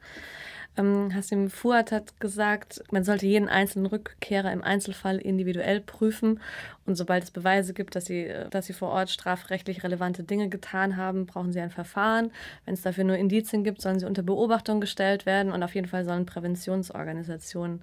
Ähm, 0.77 1.13
Hassim 1.13 1.49
Fuad 1.49 1.91
hat 1.91 2.19
gesagt, 2.21 2.81
man 2.91 3.03
sollte 3.03 3.25
jeden 3.25 3.49
einzelnen 3.49 3.87
Rückkehrer 3.87 4.51
im 4.53 4.63
Einzelfall 4.63 5.17
individuell 5.17 5.81
prüfen 5.81 6.39
und 6.85 6.95
sobald 6.95 7.23
es 7.23 7.31
Beweise 7.31 7.73
gibt, 7.73 7.95
dass 7.95 8.05
sie, 8.05 8.31
dass 8.49 8.67
sie 8.67 8.73
vor 8.73 8.89
Ort 8.89 9.09
strafrechtlich 9.09 9.83
relevante 9.83 10.23
Dinge 10.23 10.47
getan 10.47 10.95
haben, 10.95 11.25
brauchen 11.25 11.51
sie 11.51 11.59
ein 11.59 11.71
Verfahren. 11.71 12.31
Wenn 12.65 12.75
es 12.75 12.81
dafür 12.83 13.03
nur 13.03 13.17
Indizien 13.17 13.63
gibt, 13.65 13.81
sollen 13.81 13.99
sie 13.99 14.05
unter 14.05 14.23
Beobachtung 14.23 14.79
gestellt 14.79 15.25
werden 15.25 15.51
und 15.51 15.61
auf 15.61 15.75
jeden 15.75 15.87
Fall 15.87 16.05
sollen 16.05 16.25
Präventionsorganisationen 16.25 17.81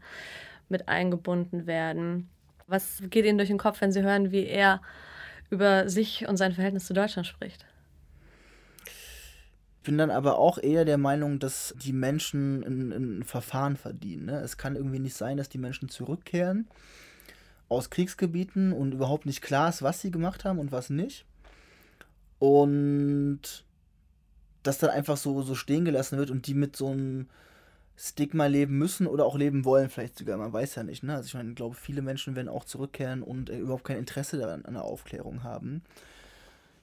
mit 0.70 0.88
eingebunden 0.88 1.66
werden. 1.66 2.29
Was 2.66 3.03
geht 3.09 3.24
Ihnen 3.24 3.38
durch 3.38 3.48
den 3.48 3.59
Kopf, 3.59 3.81
wenn 3.81 3.92
Sie 3.92 4.03
hören, 4.03 4.31
wie 4.31 4.44
er 4.44 4.81
über 5.51 5.88
sich 5.88 6.29
und 6.29 6.37
sein 6.37 6.53
Verhältnis 6.53 6.87
zu 6.87 6.94
Deutschland 6.94 7.27
spricht? 7.27 7.64
Bin 9.88 9.96
dann 9.96 10.11
aber 10.11 10.38
auch 10.38 10.59
eher 10.59 10.85
der 10.85 10.98
Meinung, 10.98 11.38
dass 11.38 11.74
die 11.83 11.94
Menschen 11.94 12.62
ein, 12.62 12.92
ein 12.92 13.22
Verfahren 13.22 13.79
verdienen. 13.79 14.27
Ne? 14.27 14.38
Es 14.42 14.59
kann 14.59 14.77
irgendwie 14.77 14.98
nicht 14.98 15.16
sein, 15.16 15.38
dass 15.38 15.48
die 15.48 15.57
Menschen 15.57 15.88
zurückkehren 15.88 16.68
aus 17.70 17.88
Kriegsgebieten 17.88 18.74
und 18.74 18.92
überhaupt 18.92 19.24
nicht 19.24 19.40
klar 19.40 19.70
ist, 19.70 19.83
was 19.83 20.03
sie 20.03 20.11
gemacht 20.11 20.44
haben 20.44 20.59
und 20.59 20.72
was 20.72 20.90
nicht. 20.90 21.24
Und 22.38 23.64
das 24.62 24.77
dann 24.77 24.90
einfach 24.90 25.16
so, 25.16 25.40
so 25.40 25.55
stehen 25.55 25.87
gelassen 25.87 26.18
wird 26.18 26.31
und 26.31 26.46
die 26.46 26.55
mit 26.55 26.77
so 26.77 26.88
einem 26.88 27.27
Stigma 27.96 28.44
leben 28.44 28.77
müssen 28.77 29.07
oder 29.07 29.24
auch 29.24 29.38
leben 29.38 29.64
wollen, 29.64 29.88
vielleicht 29.88 30.18
sogar, 30.18 30.37
man 30.37 30.53
weiß 30.53 30.74
ja 30.74 30.83
nicht. 30.83 31.03
Ne? 31.03 31.14
Also 31.14 31.29
ich 31.29 31.35
meine, 31.35 31.48
ich 31.48 31.57
glaube, 31.57 31.77
viele 31.77 32.03
Menschen 32.03 32.37
werden 32.37 32.51
auch 32.51 32.64
zurückkehren 32.64 33.22
und 33.22 33.48
äh, 33.48 33.57
überhaupt 33.57 33.85
kein 33.85 33.96
Interesse 33.96 34.37
daran, 34.37 34.66
an 34.66 34.74
der 34.74 34.85
Aufklärung 34.85 35.44
haben. 35.44 35.81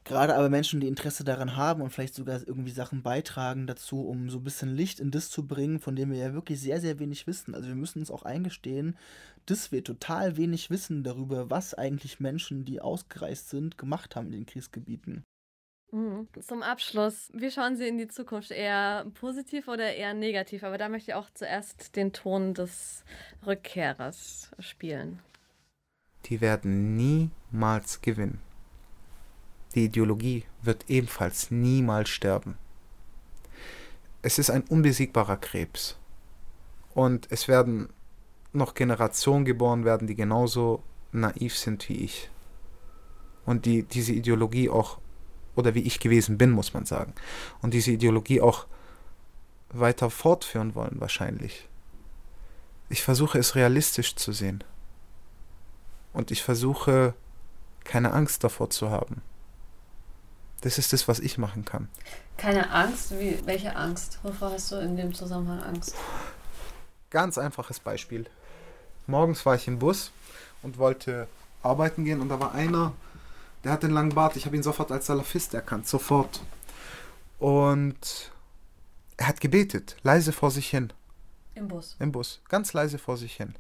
Gerade 0.06 0.36
aber 0.36 0.50
Menschen, 0.50 0.80
die 0.80 0.88
Interesse 0.88 1.24
daran 1.24 1.56
haben 1.56 1.82
und 1.82 1.90
vielleicht 1.90 2.14
sogar 2.14 2.40
irgendwie 2.48 2.70
Sachen 2.70 3.02
beitragen 3.02 3.66
dazu, 3.66 4.08
um 4.08 4.30
so 4.30 4.38
ein 4.38 4.44
bisschen 4.44 4.76
Licht 4.76 5.00
in 5.00 5.10
das 5.10 5.32
zu 5.32 5.48
bringen, 5.48 5.80
von 5.80 5.96
dem 5.96 6.12
wir 6.12 6.20
ja 6.20 6.34
wirklich 6.34 6.62
sehr, 6.62 6.80
sehr 6.80 7.00
wenig 7.00 7.26
wissen. 7.26 7.56
Also 7.56 7.68
wir 7.70 7.76
müssen 7.76 8.00
uns 8.00 8.12
auch 8.12 8.22
eingestehen, 8.22 8.98
dass 9.48 9.72
wir 9.72 9.84
total 9.84 10.38
wenig 10.38 10.70
wissen 10.70 11.04
darüber, 11.04 11.50
was 11.50 11.74
eigentlich 11.74 12.20
Menschen, 12.20 12.66
die 12.66 12.82
ausgereist 12.82 13.50
sind, 13.50 13.80
gemacht 13.80 14.16
haben 14.16 14.28
in 14.28 14.34
den 14.34 14.46
Kriegsgebieten. 14.46 15.24
Mhm. 15.92 16.28
Zum 16.40 16.62
Abschluss, 16.62 17.32
wie 17.34 17.50
schauen 17.50 17.76
Sie 17.76 17.88
in 17.88 17.98
die 17.98 18.08
Zukunft? 18.08 18.52
Eher 18.52 19.08
positiv 19.16 19.68
oder 19.68 19.96
eher 19.96 20.14
negativ? 20.14 20.64
Aber 20.64 20.78
da 20.78 20.88
möchte 20.88 21.12
ich 21.12 21.16
auch 21.16 21.32
zuerst 21.34 21.96
den 21.96 22.14
Ton 22.14 22.54
des 22.54 23.04
Rückkehrers 23.44 24.52
spielen. 24.60 25.20
Die 26.26 26.42
werden 26.42 26.96
niemals 26.96 28.02
gewinnen. 28.02 28.40
Die 29.76 29.86
Ideologie 29.86 30.46
wird 30.62 30.86
ebenfalls 30.90 31.52
niemals 31.52 32.10
sterben. 32.10 32.58
Es 34.22 34.40
ist 34.40 34.50
ein 34.50 34.64
unbesiegbarer 34.64 35.38
Krebs. 35.38 35.98
Und 36.94 37.28
es 37.30 37.50
werden 37.50 37.90
noch 38.54 38.74
Generationen 38.74 39.44
geboren 39.44 39.84
werden, 39.84 40.08
die 40.08 40.16
genauso 40.16 40.82
naiv 41.12 41.58
sind 41.58 41.88
wie 41.90 42.06
ich. 42.06 42.30
Und 43.46 43.66
die 43.66 43.84
diese 43.84 44.14
Ideologie 44.14 44.70
auch, 44.70 44.98
oder 45.56 45.76
wie 45.76 45.82
ich 45.82 46.00
gewesen 46.00 46.38
bin, 46.38 46.52
muss 46.52 46.74
man 46.74 46.86
sagen. 46.86 47.14
Und 47.62 47.74
diese 47.74 47.92
Ideologie 47.92 48.40
auch 48.40 48.66
weiter 49.70 50.10
fortführen 50.10 50.74
wollen 50.74 51.02
wahrscheinlich. 51.02 51.68
Ich 52.88 53.04
versuche 53.04 53.38
es 53.40 53.56
realistisch 53.56 54.16
zu 54.16 54.32
sehen. 54.32 54.64
Und 56.14 56.32
ich 56.32 56.44
versuche 56.44 57.14
keine 57.84 58.14
Angst 58.14 58.44
davor 58.44 58.70
zu 58.70 58.90
haben. 58.90 59.22
Das 60.66 60.80
ist 60.80 60.94
das, 60.94 61.08
was 61.08 61.20
ich 61.20 61.38
machen 61.38 61.64
kann. 61.64 61.90
Keine 62.38 62.72
Angst? 62.72 63.12
Wie, 63.20 63.38
welche 63.46 63.76
Angst? 63.76 64.18
Wovor 64.24 64.50
hast 64.50 64.72
du 64.72 64.78
in 64.78 64.98
dem 64.98 65.14
Zusammenhang 65.14 65.62
Angst? 65.62 65.94
Ganz 67.12 67.38
einfaches 67.38 67.80
Beispiel. 67.80 68.26
Morgens 69.06 69.46
war 69.46 69.54
ich 69.54 69.68
im 69.68 69.78
Bus 69.78 70.12
und 70.64 70.80
wollte 70.80 71.28
arbeiten 71.62 72.04
gehen 72.04 72.20
und 72.20 72.30
da 72.30 72.40
war 72.40 72.56
einer, 72.56 72.94
der 73.64 73.74
hat 73.74 73.84
den 73.84 73.92
langen 73.92 74.16
Bart. 74.16 74.38
Ich 74.38 74.48
habe 74.48 74.56
ihn 74.56 74.64
sofort 74.64 74.92
als 74.92 75.06
Salafist 75.06 75.54
erkannt, 75.54 75.88
sofort. 75.88 76.42
Und 77.38 78.32
er 79.18 79.28
hat 79.28 79.42
gebetet, 79.42 79.98
leise 80.02 80.32
vor 80.32 80.50
sich 80.50 80.68
hin. 80.68 80.92
Im 81.54 81.68
Bus. 81.68 81.96
Im 82.00 82.12
Bus, 82.12 82.42
ganz 82.50 82.74
leise 82.74 82.98
vor 82.98 83.18
sich 83.18 83.36
hin. 83.36 83.54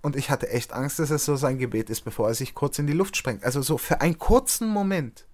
Und 0.00 0.16
ich 0.16 0.30
hatte 0.30 0.48
echt 0.48 0.72
Angst, 0.72 1.00
dass 1.00 1.10
es 1.10 1.26
so 1.26 1.36
sein 1.36 1.58
Gebet 1.58 1.90
ist, 1.90 2.00
bevor 2.00 2.28
er 2.28 2.34
sich 2.34 2.54
kurz 2.54 2.78
in 2.78 2.86
die 2.86 2.94
Luft 2.94 3.18
sprengt. 3.18 3.44
Also 3.44 3.60
so 3.60 3.76
für 3.76 4.00
einen 4.00 4.18
kurzen 4.18 4.68
Moment 4.68 5.26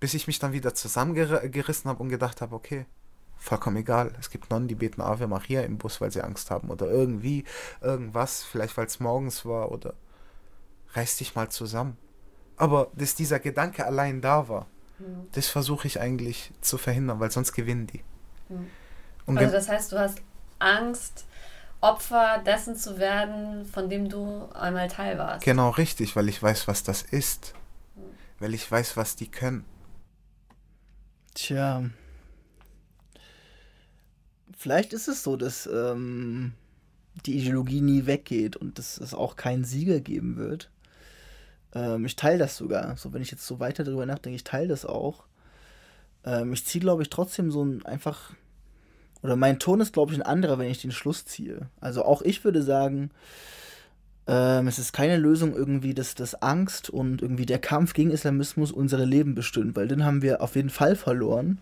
bis 0.00 0.14
ich 0.14 0.26
mich 0.26 0.38
dann 0.38 0.52
wieder 0.52 0.74
zusammengerissen 0.74 1.88
habe 1.88 2.02
und 2.02 2.08
gedacht 2.08 2.40
habe, 2.40 2.54
okay, 2.54 2.86
vollkommen 3.38 3.76
egal. 3.76 4.12
Es 4.18 4.30
gibt 4.30 4.50
Nonnen, 4.50 4.68
die 4.68 4.74
beten 4.74 5.00
Ave 5.00 5.26
Maria 5.26 5.62
im 5.62 5.78
Bus, 5.78 6.00
weil 6.00 6.10
sie 6.10 6.22
Angst 6.22 6.50
haben 6.50 6.70
oder 6.70 6.90
irgendwie 6.90 7.44
irgendwas, 7.80 8.44
vielleicht 8.44 8.76
weil 8.76 8.86
es 8.86 9.00
morgens 9.00 9.44
war 9.44 9.70
oder 9.72 9.94
reiß 10.94 11.16
dich 11.16 11.34
mal 11.34 11.48
zusammen. 11.50 11.96
Aber 12.56 12.90
dass 12.94 13.14
dieser 13.14 13.38
Gedanke 13.38 13.84
allein 13.84 14.20
da 14.20 14.48
war, 14.48 14.66
mhm. 14.98 15.28
das 15.32 15.48
versuche 15.48 15.86
ich 15.86 16.00
eigentlich 16.00 16.52
zu 16.60 16.78
verhindern, 16.78 17.20
weil 17.20 17.30
sonst 17.30 17.52
gewinnen 17.52 17.86
die. 17.86 18.02
Mhm. 18.48 19.38
also 19.38 19.52
das 19.52 19.68
heißt, 19.68 19.92
du 19.92 19.98
hast 19.98 20.22
Angst, 20.58 21.26
Opfer 21.82 22.42
dessen 22.44 22.74
zu 22.74 22.98
werden, 22.98 23.66
von 23.66 23.90
dem 23.90 24.08
du 24.08 24.48
einmal 24.54 24.88
Teil 24.88 25.18
warst. 25.18 25.44
Genau, 25.44 25.70
richtig, 25.70 26.16
weil 26.16 26.28
ich 26.28 26.42
weiß, 26.42 26.66
was 26.68 26.82
das 26.82 27.02
ist. 27.02 27.54
Mhm. 27.94 28.00
Weil 28.38 28.54
ich 28.54 28.70
weiß, 28.70 28.96
was 28.96 29.16
die 29.16 29.30
können. 29.30 29.64
Tja. 31.36 31.84
Vielleicht 34.56 34.94
ist 34.94 35.06
es 35.06 35.22
so, 35.22 35.36
dass 35.36 35.66
ähm, 35.66 36.54
die 37.26 37.36
Ideologie 37.36 37.82
nie 37.82 38.06
weggeht 38.06 38.56
und 38.56 38.78
dass 38.78 38.96
es 38.96 39.12
auch 39.12 39.36
keinen 39.36 39.64
Sieger 39.64 40.00
geben 40.00 40.38
wird. 40.38 40.70
Ähm, 41.74 42.06
ich 42.06 42.16
teile 42.16 42.38
das 42.38 42.56
sogar. 42.56 42.96
So, 42.96 43.12
wenn 43.12 43.20
ich 43.20 43.30
jetzt 43.30 43.46
so 43.46 43.60
weiter 43.60 43.84
darüber 43.84 44.06
nachdenke, 44.06 44.36
ich 44.36 44.44
teile 44.44 44.68
das 44.68 44.86
auch. 44.86 45.24
Ähm, 46.24 46.54
ich 46.54 46.64
ziehe, 46.64 46.80
glaube 46.80 47.02
ich, 47.02 47.10
trotzdem 47.10 47.50
so 47.50 47.62
ein 47.62 47.84
einfach 47.84 48.32
oder 49.22 49.36
mein 49.36 49.58
Ton 49.58 49.80
ist, 49.80 49.92
glaube 49.92 50.12
ich, 50.12 50.18
ein 50.18 50.26
anderer, 50.26 50.58
wenn 50.58 50.70
ich 50.70 50.80
den 50.80 50.92
Schluss 50.92 51.26
ziehe. 51.26 51.68
Also 51.80 52.02
auch 52.02 52.22
ich 52.22 52.44
würde 52.44 52.62
sagen, 52.62 53.10
ähm, 54.26 54.66
es 54.66 54.78
ist 54.78 54.92
keine 54.92 55.16
Lösung 55.16 55.54
irgendwie, 55.54 55.94
dass, 55.94 56.14
dass 56.14 56.40
Angst 56.42 56.90
und 56.90 57.22
irgendwie 57.22 57.46
der 57.46 57.58
Kampf 57.58 57.94
gegen 57.94 58.10
Islamismus 58.10 58.72
unsere 58.72 59.04
Leben 59.04 59.34
bestimmt, 59.34 59.76
weil 59.76 59.88
den 59.88 60.04
haben 60.04 60.22
wir 60.22 60.40
auf 60.42 60.56
jeden 60.56 60.70
Fall 60.70 60.96
verloren. 60.96 61.58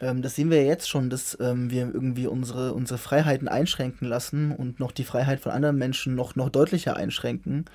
Ähm, 0.00 0.22
das 0.22 0.34
sehen 0.34 0.50
wir 0.50 0.64
jetzt 0.64 0.88
schon, 0.88 1.10
dass 1.10 1.36
ähm, 1.40 1.70
wir 1.70 1.90
irgendwie 1.92 2.26
unsere, 2.26 2.72
unsere 2.72 2.98
Freiheiten 2.98 3.48
einschränken 3.48 4.08
lassen 4.08 4.52
und 4.52 4.80
noch 4.80 4.92
die 4.92 5.04
Freiheit 5.04 5.40
von 5.40 5.52
anderen 5.52 5.76
Menschen 5.76 6.14
noch, 6.14 6.36
noch 6.36 6.48
deutlicher 6.48 6.96
einschränken 6.96 7.66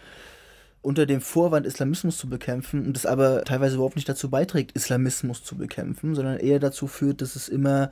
unter 0.81 1.05
dem 1.05 1.21
Vorwand, 1.21 1.65
Islamismus 1.65 2.17
zu 2.17 2.29
bekämpfen 2.29 2.85
und 2.85 2.93
das 2.93 3.05
aber 3.05 3.43
teilweise 3.43 3.75
überhaupt 3.75 3.97
nicht 3.97 4.07
dazu 4.07 4.29
beiträgt, 4.29 4.71
Islamismus 4.71 5.43
zu 5.43 5.57
bekämpfen, 5.57 6.15
sondern 6.15 6.37
eher 6.37 6.59
dazu 6.59 6.87
führt, 6.87 7.21
dass 7.21 7.35
es 7.35 7.49
immer 7.49 7.91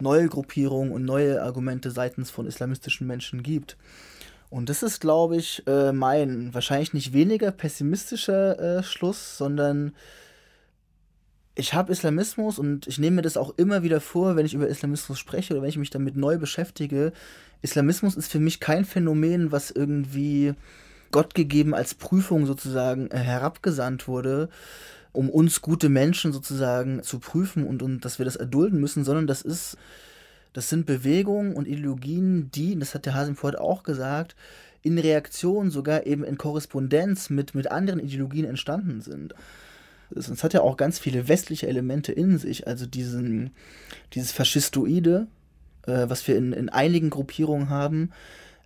neue 0.00 0.26
Gruppierungen 0.28 0.92
und 0.92 1.04
neue 1.04 1.42
Argumente 1.42 1.90
seitens 1.90 2.30
von 2.30 2.46
islamistischen 2.46 3.06
Menschen 3.06 3.42
gibt. 3.42 3.76
Und 4.50 4.68
das 4.68 4.82
ist, 4.82 5.00
glaube 5.00 5.36
ich, 5.36 5.62
äh, 5.68 5.92
mein 5.92 6.52
wahrscheinlich 6.52 6.92
nicht 6.92 7.12
weniger 7.12 7.52
pessimistischer 7.52 8.78
äh, 8.78 8.82
Schluss, 8.82 9.38
sondern 9.38 9.94
ich 11.54 11.72
habe 11.72 11.92
Islamismus 11.92 12.58
und 12.58 12.86
ich 12.88 12.98
nehme 12.98 13.16
mir 13.16 13.22
das 13.22 13.36
auch 13.36 13.54
immer 13.56 13.82
wieder 13.82 14.00
vor, 14.00 14.34
wenn 14.34 14.46
ich 14.46 14.54
über 14.54 14.68
Islamismus 14.68 15.18
spreche 15.18 15.54
oder 15.54 15.62
wenn 15.62 15.68
ich 15.68 15.78
mich 15.78 15.90
damit 15.90 16.16
neu 16.16 16.36
beschäftige. 16.36 17.12
Islamismus 17.62 18.16
ist 18.16 18.30
für 18.30 18.40
mich 18.40 18.58
kein 18.58 18.84
Phänomen, 18.84 19.52
was 19.52 19.70
irgendwie 19.70 20.54
Gott 21.12 21.34
gegeben 21.34 21.74
als 21.74 21.94
Prüfung 21.94 22.46
sozusagen 22.46 23.08
äh, 23.10 23.18
herabgesandt 23.18 24.08
wurde, 24.08 24.48
um 25.12 25.30
uns 25.30 25.60
gute 25.60 25.88
Menschen 25.88 26.32
sozusagen 26.32 27.02
zu 27.04 27.20
prüfen 27.20 27.66
und, 27.66 27.82
und 27.82 28.04
dass 28.04 28.18
wir 28.18 28.24
das 28.24 28.36
erdulden 28.36 28.80
müssen, 28.80 29.04
sondern 29.04 29.26
das 29.26 29.42
ist, 29.42 29.76
das 30.52 30.68
sind 30.68 30.86
Bewegungen 30.86 31.54
und 31.54 31.68
Ideologien, 31.68 32.50
die, 32.50 32.78
das 32.78 32.94
hat 32.94 33.06
der 33.06 33.34
vorher 33.34 33.60
auch 33.60 33.82
gesagt, 33.82 34.34
in 34.82 34.98
Reaktion, 34.98 35.70
sogar 35.70 36.06
eben 36.06 36.24
in 36.24 36.38
Korrespondenz 36.38 37.30
mit, 37.30 37.54
mit 37.54 37.70
anderen 37.70 38.00
Ideologien 38.00 38.46
entstanden 38.46 39.00
sind. 39.00 39.34
Es 40.14 40.42
hat 40.42 40.54
ja 40.54 40.62
auch 40.62 40.76
ganz 40.76 40.98
viele 40.98 41.28
westliche 41.28 41.68
Elemente 41.68 42.12
in 42.12 42.38
sich, 42.38 42.66
also 42.66 42.86
diesen, 42.86 43.50
dieses 44.12 44.32
Faschistoide, 44.32 45.28
äh, 45.86 46.08
was 46.08 46.26
wir 46.26 46.36
in, 46.36 46.52
in 46.52 46.68
einigen 46.68 47.10
Gruppierungen 47.10 47.68
haben, 47.68 48.10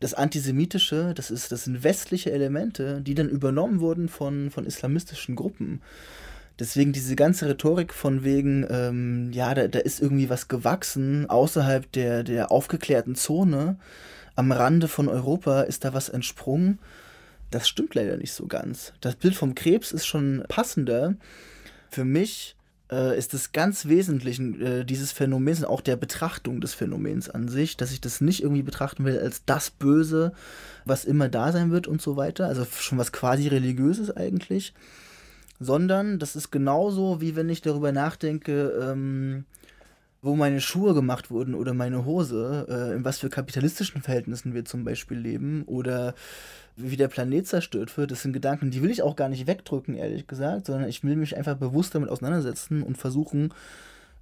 das 0.01 0.15
Antisemitische, 0.15 1.13
das, 1.15 1.31
ist, 1.31 1.53
das 1.53 1.65
sind 1.65 1.85
westliche 1.85 2.33
Elemente, 2.33 3.01
die 3.01 3.15
dann 3.15 3.29
übernommen 3.29 3.81
wurden 3.81 4.09
von, 4.09 4.51
von 4.51 4.67
islamistischen 4.67 5.37
Gruppen. 5.37 5.83
Deswegen 6.59 6.93
diese 6.93 7.17
ganze 7.17 7.49
Rhetorik 7.49 7.93
von 7.93 8.23
wegen, 8.23 8.65
ähm, 8.71 9.33
ja, 9.33 9.55
da, 9.55 9.67
da 9.67 9.81
ist 9.81 10.01
irgendwie 10.01 10.31
was 10.31 10.49
gewachsen 10.49 11.29
außerhalb 11.29 11.91
der, 11.93 12.23
der 12.23 12.53
aufgeklärten 12.53 13.17
Zone, 13.17 13.77
am 14.37 14.53
Rande 14.53 14.89
von 14.89 15.09
Europa 15.09 15.63
ist 15.63 15.85
da 15.85 15.95
was 15.95 16.09
entsprungen. 16.09 16.79
Das 17.51 17.69
stimmt 17.69 17.95
leider 17.95 18.17
nicht 18.17 18.33
so 18.33 18.47
ganz. 18.47 18.93
Das 19.01 19.15
Bild 19.17 19.35
vom 19.37 19.55
Krebs 19.55 19.93
ist 19.93 20.07
schon 20.07 20.45
passender. 20.49 21.15
Für 21.89 22.05
mich 22.05 22.57
äh, 22.91 23.17
ist 23.17 23.33
es 23.33 23.53
ganz 23.53 23.87
wesentlich, 23.87 24.41
äh, 24.41 24.85
dieses 24.85 25.13
Phänomens, 25.13 25.63
auch 25.63 25.81
der 25.81 25.97
Betrachtung 25.97 26.61
des 26.61 26.75
Phänomens 26.75 27.31
an 27.31 27.49
sich, 27.49 27.77
dass 27.77 27.93
ich 27.93 28.01
das 28.01 28.21
nicht 28.21 28.43
irgendwie 28.43 28.63
betrachten 28.63 29.05
will 29.05 29.19
als 29.19 29.45
das 29.45 29.71
Böse, 29.71 30.33
was 30.85 31.05
immer 31.05 31.29
da 31.29 31.53
sein 31.53 31.71
wird 31.71 31.87
und 31.87 32.03
so 32.03 32.17
weiter. 32.17 32.47
Also 32.47 32.65
schon 32.65 32.99
was 32.99 33.13
quasi 33.13 33.47
religiöses 33.47 34.11
eigentlich. 34.11 34.75
Sondern 35.61 36.19
das 36.19 36.37
ist 36.37 36.51
genauso, 36.51 37.21
wie 37.21 37.37
wenn 37.37 37.49
ich 37.49 37.63
darüber 37.63 37.93
nachdenke, 37.93 38.69
ähm, 38.81 39.45
wo 40.25 40.35
meine 40.35 40.61
Schuhe 40.61 40.95
gemacht 40.95 41.31
wurden 41.31 41.55
oder 41.55 41.75
meine 41.75 42.07
Hose, 42.07 42.67
äh, 42.69 42.97
in 42.97 43.05
was 43.05 43.19
für 43.19 43.29
kapitalistischen 43.29 44.01
Verhältnissen 44.01 44.55
wir 44.55 44.65
zum 44.65 44.83
Beispiel 44.83 45.19
leben 45.19 45.65
oder 45.67 46.15
wie 46.77 46.97
der 46.97 47.09
Planet 47.09 47.47
zerstört 47.47 47.97
wird, 47.97 48.11
das 48.11 48.23
sind 48.23 48.33
Gedanken, 48.33 48.71
die 48.71 48.83
will 48.83 48.91
ich 48.91 49.03
auch 49.03 49.17
gar 49.17 49.29
nicht 49.29 49.47
wegdrücken, 49.47 49.95
ehrlich 49.95 50.27
gesagt, 50.27 50.67
sondern 50.67 50.89
ich 50.89 51.05
will 51.05 51.17
mich 51.17 51.37
einfach 51.37 51.57
bewusst 51.57 51.95
damit 51.95 52.09
auseinandersetzen 52.09 52.83
und 52.83 52.97
versuchen, 52.97 53.53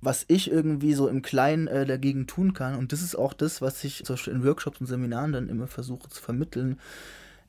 was 0.02 0.24
ich 0.26 0.50
irgendwie 0.50 0.94
so 0.94 1.06
im 1.06 1.22
Kleinen 1.22 1.68
äh, 1.68 1.86
dagegen 1.86 2.26
tun 2.26 2.52
kann. 2.52 2.74
Und 2.74 2.92
das 2.92 3.00
ist 3.00 3.14
auch 3.14 3.32
das, 3.32 3.62
was 3.62 3.82
ich 3.84 4.04
zum 4.04 4.14
Beispiel 4.14 4.34
in 4.34 4.44
Workshops 4.44 4.80
und 4.80 4.88
Seminaren 4.88 5.32
dann 5.32 5.48
immer 5.48 5.68
versuche 5.68 6.08
zu 6.08 6.20
vermitteln. 6.20 6.80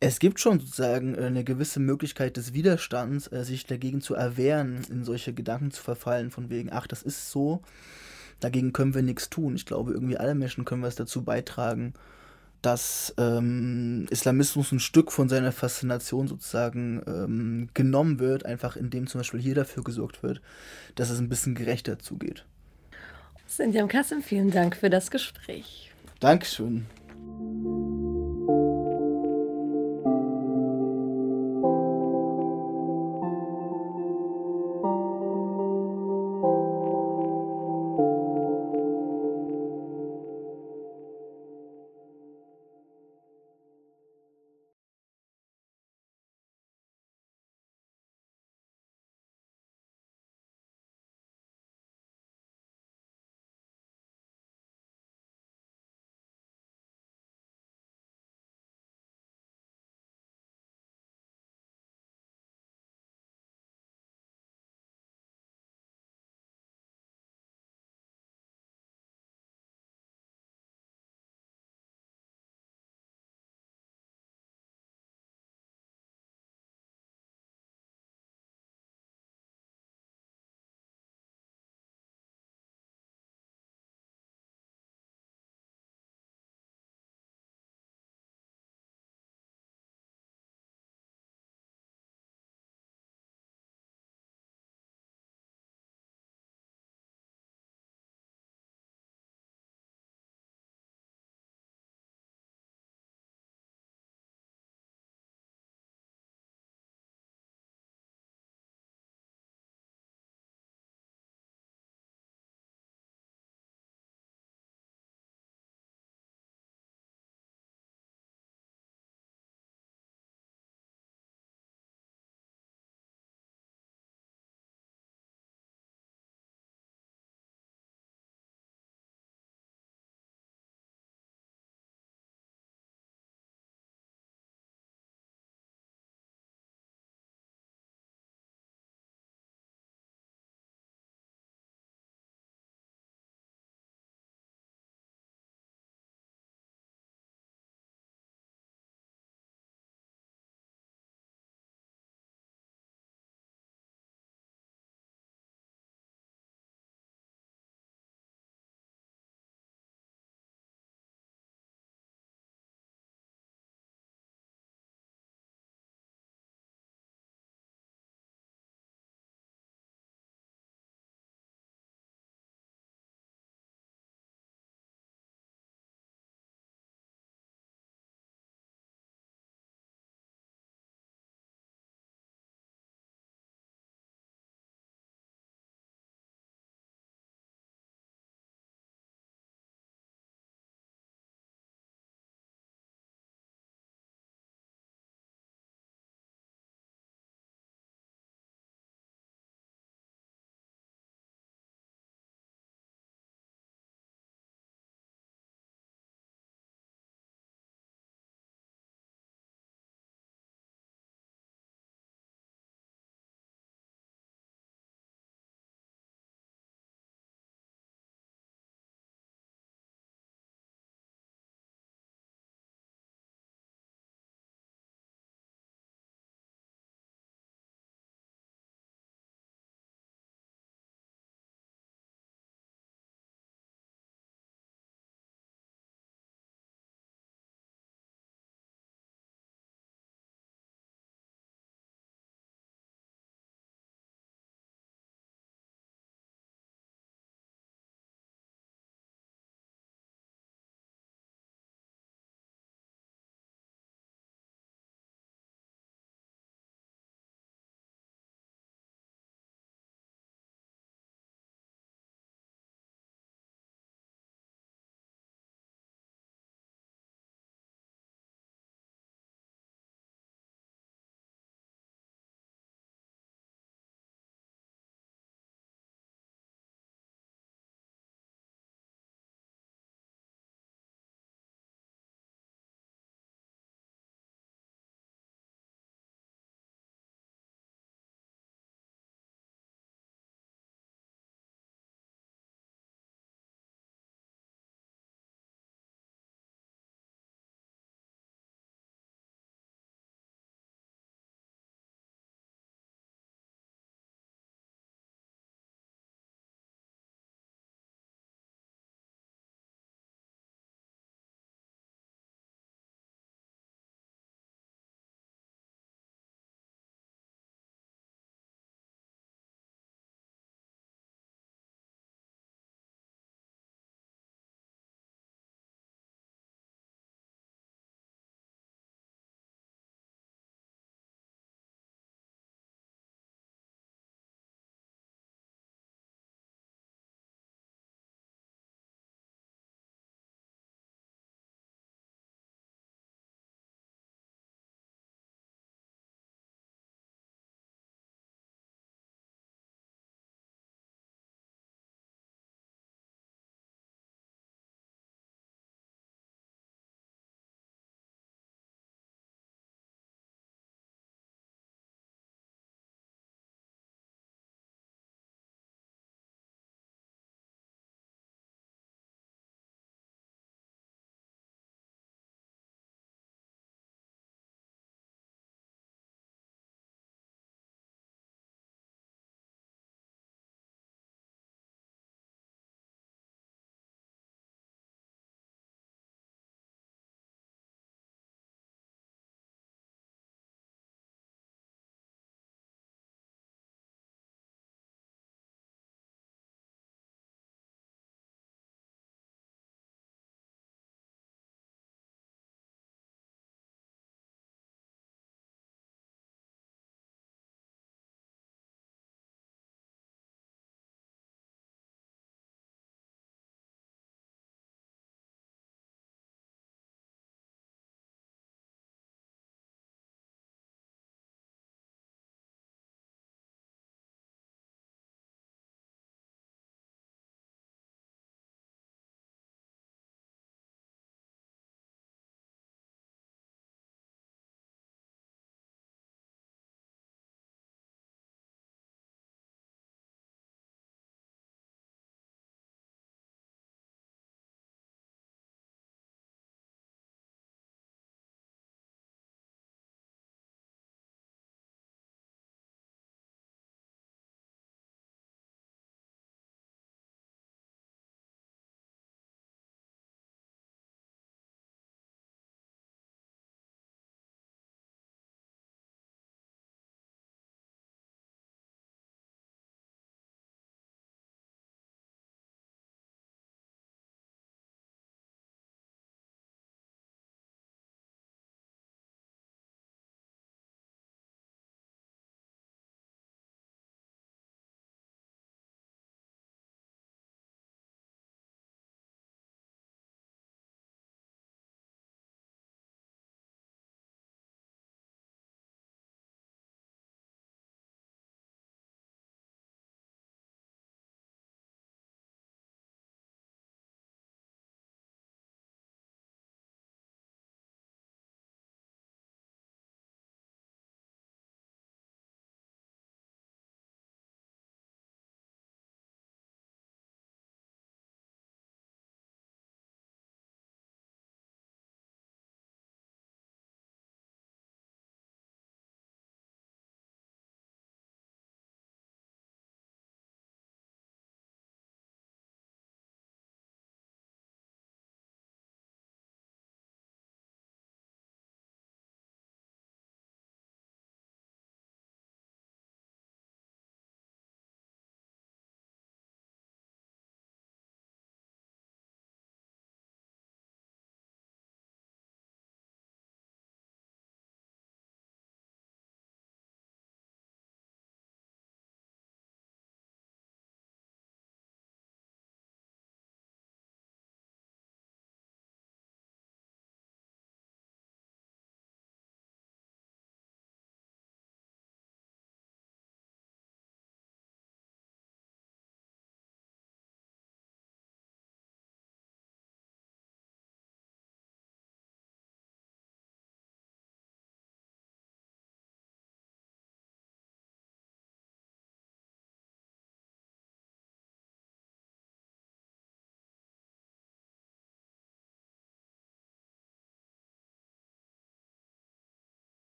Es 0.00 0.20
gibt 0.20 0.38
schon 0.38 0.60
sozusagen 0.60 1.14
äh, 1.14 1.24
eine 1.24 1.44
gewisse 1.44 1.80
Möglichkeit 1.80 2.36
des 2.36 2.52
Widerstands, 2.52 3.30
äh, 3.32 3.44
sich 3.44 3.66
dagegen 3.66 4.00
zu 4.00 4.14
erwehren, 4.14 4.84
in 4.90 5.04
solche 5.04 5.32
Gedanken 5.32 5.70
zu 5.70 5.82
verfallen, 5.82 6.30
von 6.30 6.50
wegen, 6.50 6.70
ach, 6.72 6.86
das 6.86 7.02
ist 7.02 7.30
so, 7.30 7.62
dagegen 8.40 8.72
können 8.72 8.94
wir 8.94 9.02
nichts 9.02 9.28
tun. 9.28 9.56
Ich 9.56 9.66
glaube, 9.66 9.92
irgendwie 9.92 10.16
alle 10.16 10.34
Menschen 10.34 10.64
können 10.64 10.82
was 10.82 10.94
dazu 10.94 11.22
beitragen, 11.22 11.94
dass 12.62 13.14
ähm, 13.18 14.06
Islamismus 14.10 14.72
ein 14.72 14.80
Stück 14.80 15.12
von 15.12 15.28
seiner 15.28 15.52
Faszination 15.52 16.26
sozusagen 16.26 17.02
ähm, 17.06 17.68
genommen 17.74 18.18
wird, 18.18 18.46
einfach 18.46 18.76
indem 18.76 19.06
zum 19.06 19.20
Beispiel 19.20 19.40
hier 19.40 19.54
dafür 19.54 19.84
gesorgt 19.84 20.22
wird, 20.22 20.40
dass 20.96 21.10
es 21.10 21.18
ein 21.18 21.28
bisschen 21.28 21.54
gerechter 21.54 21.98
zugeht. 21.98 22.44
Sinjam 23.46 23.88
Kassim, 23.88 24.22
vielen 24.22 24.50
Dank 24.50 24.76
für 24.76 24.90
das 24.90 25.10
Gespräch. 25.10 25.90
Dankeschön. 26.20 26.86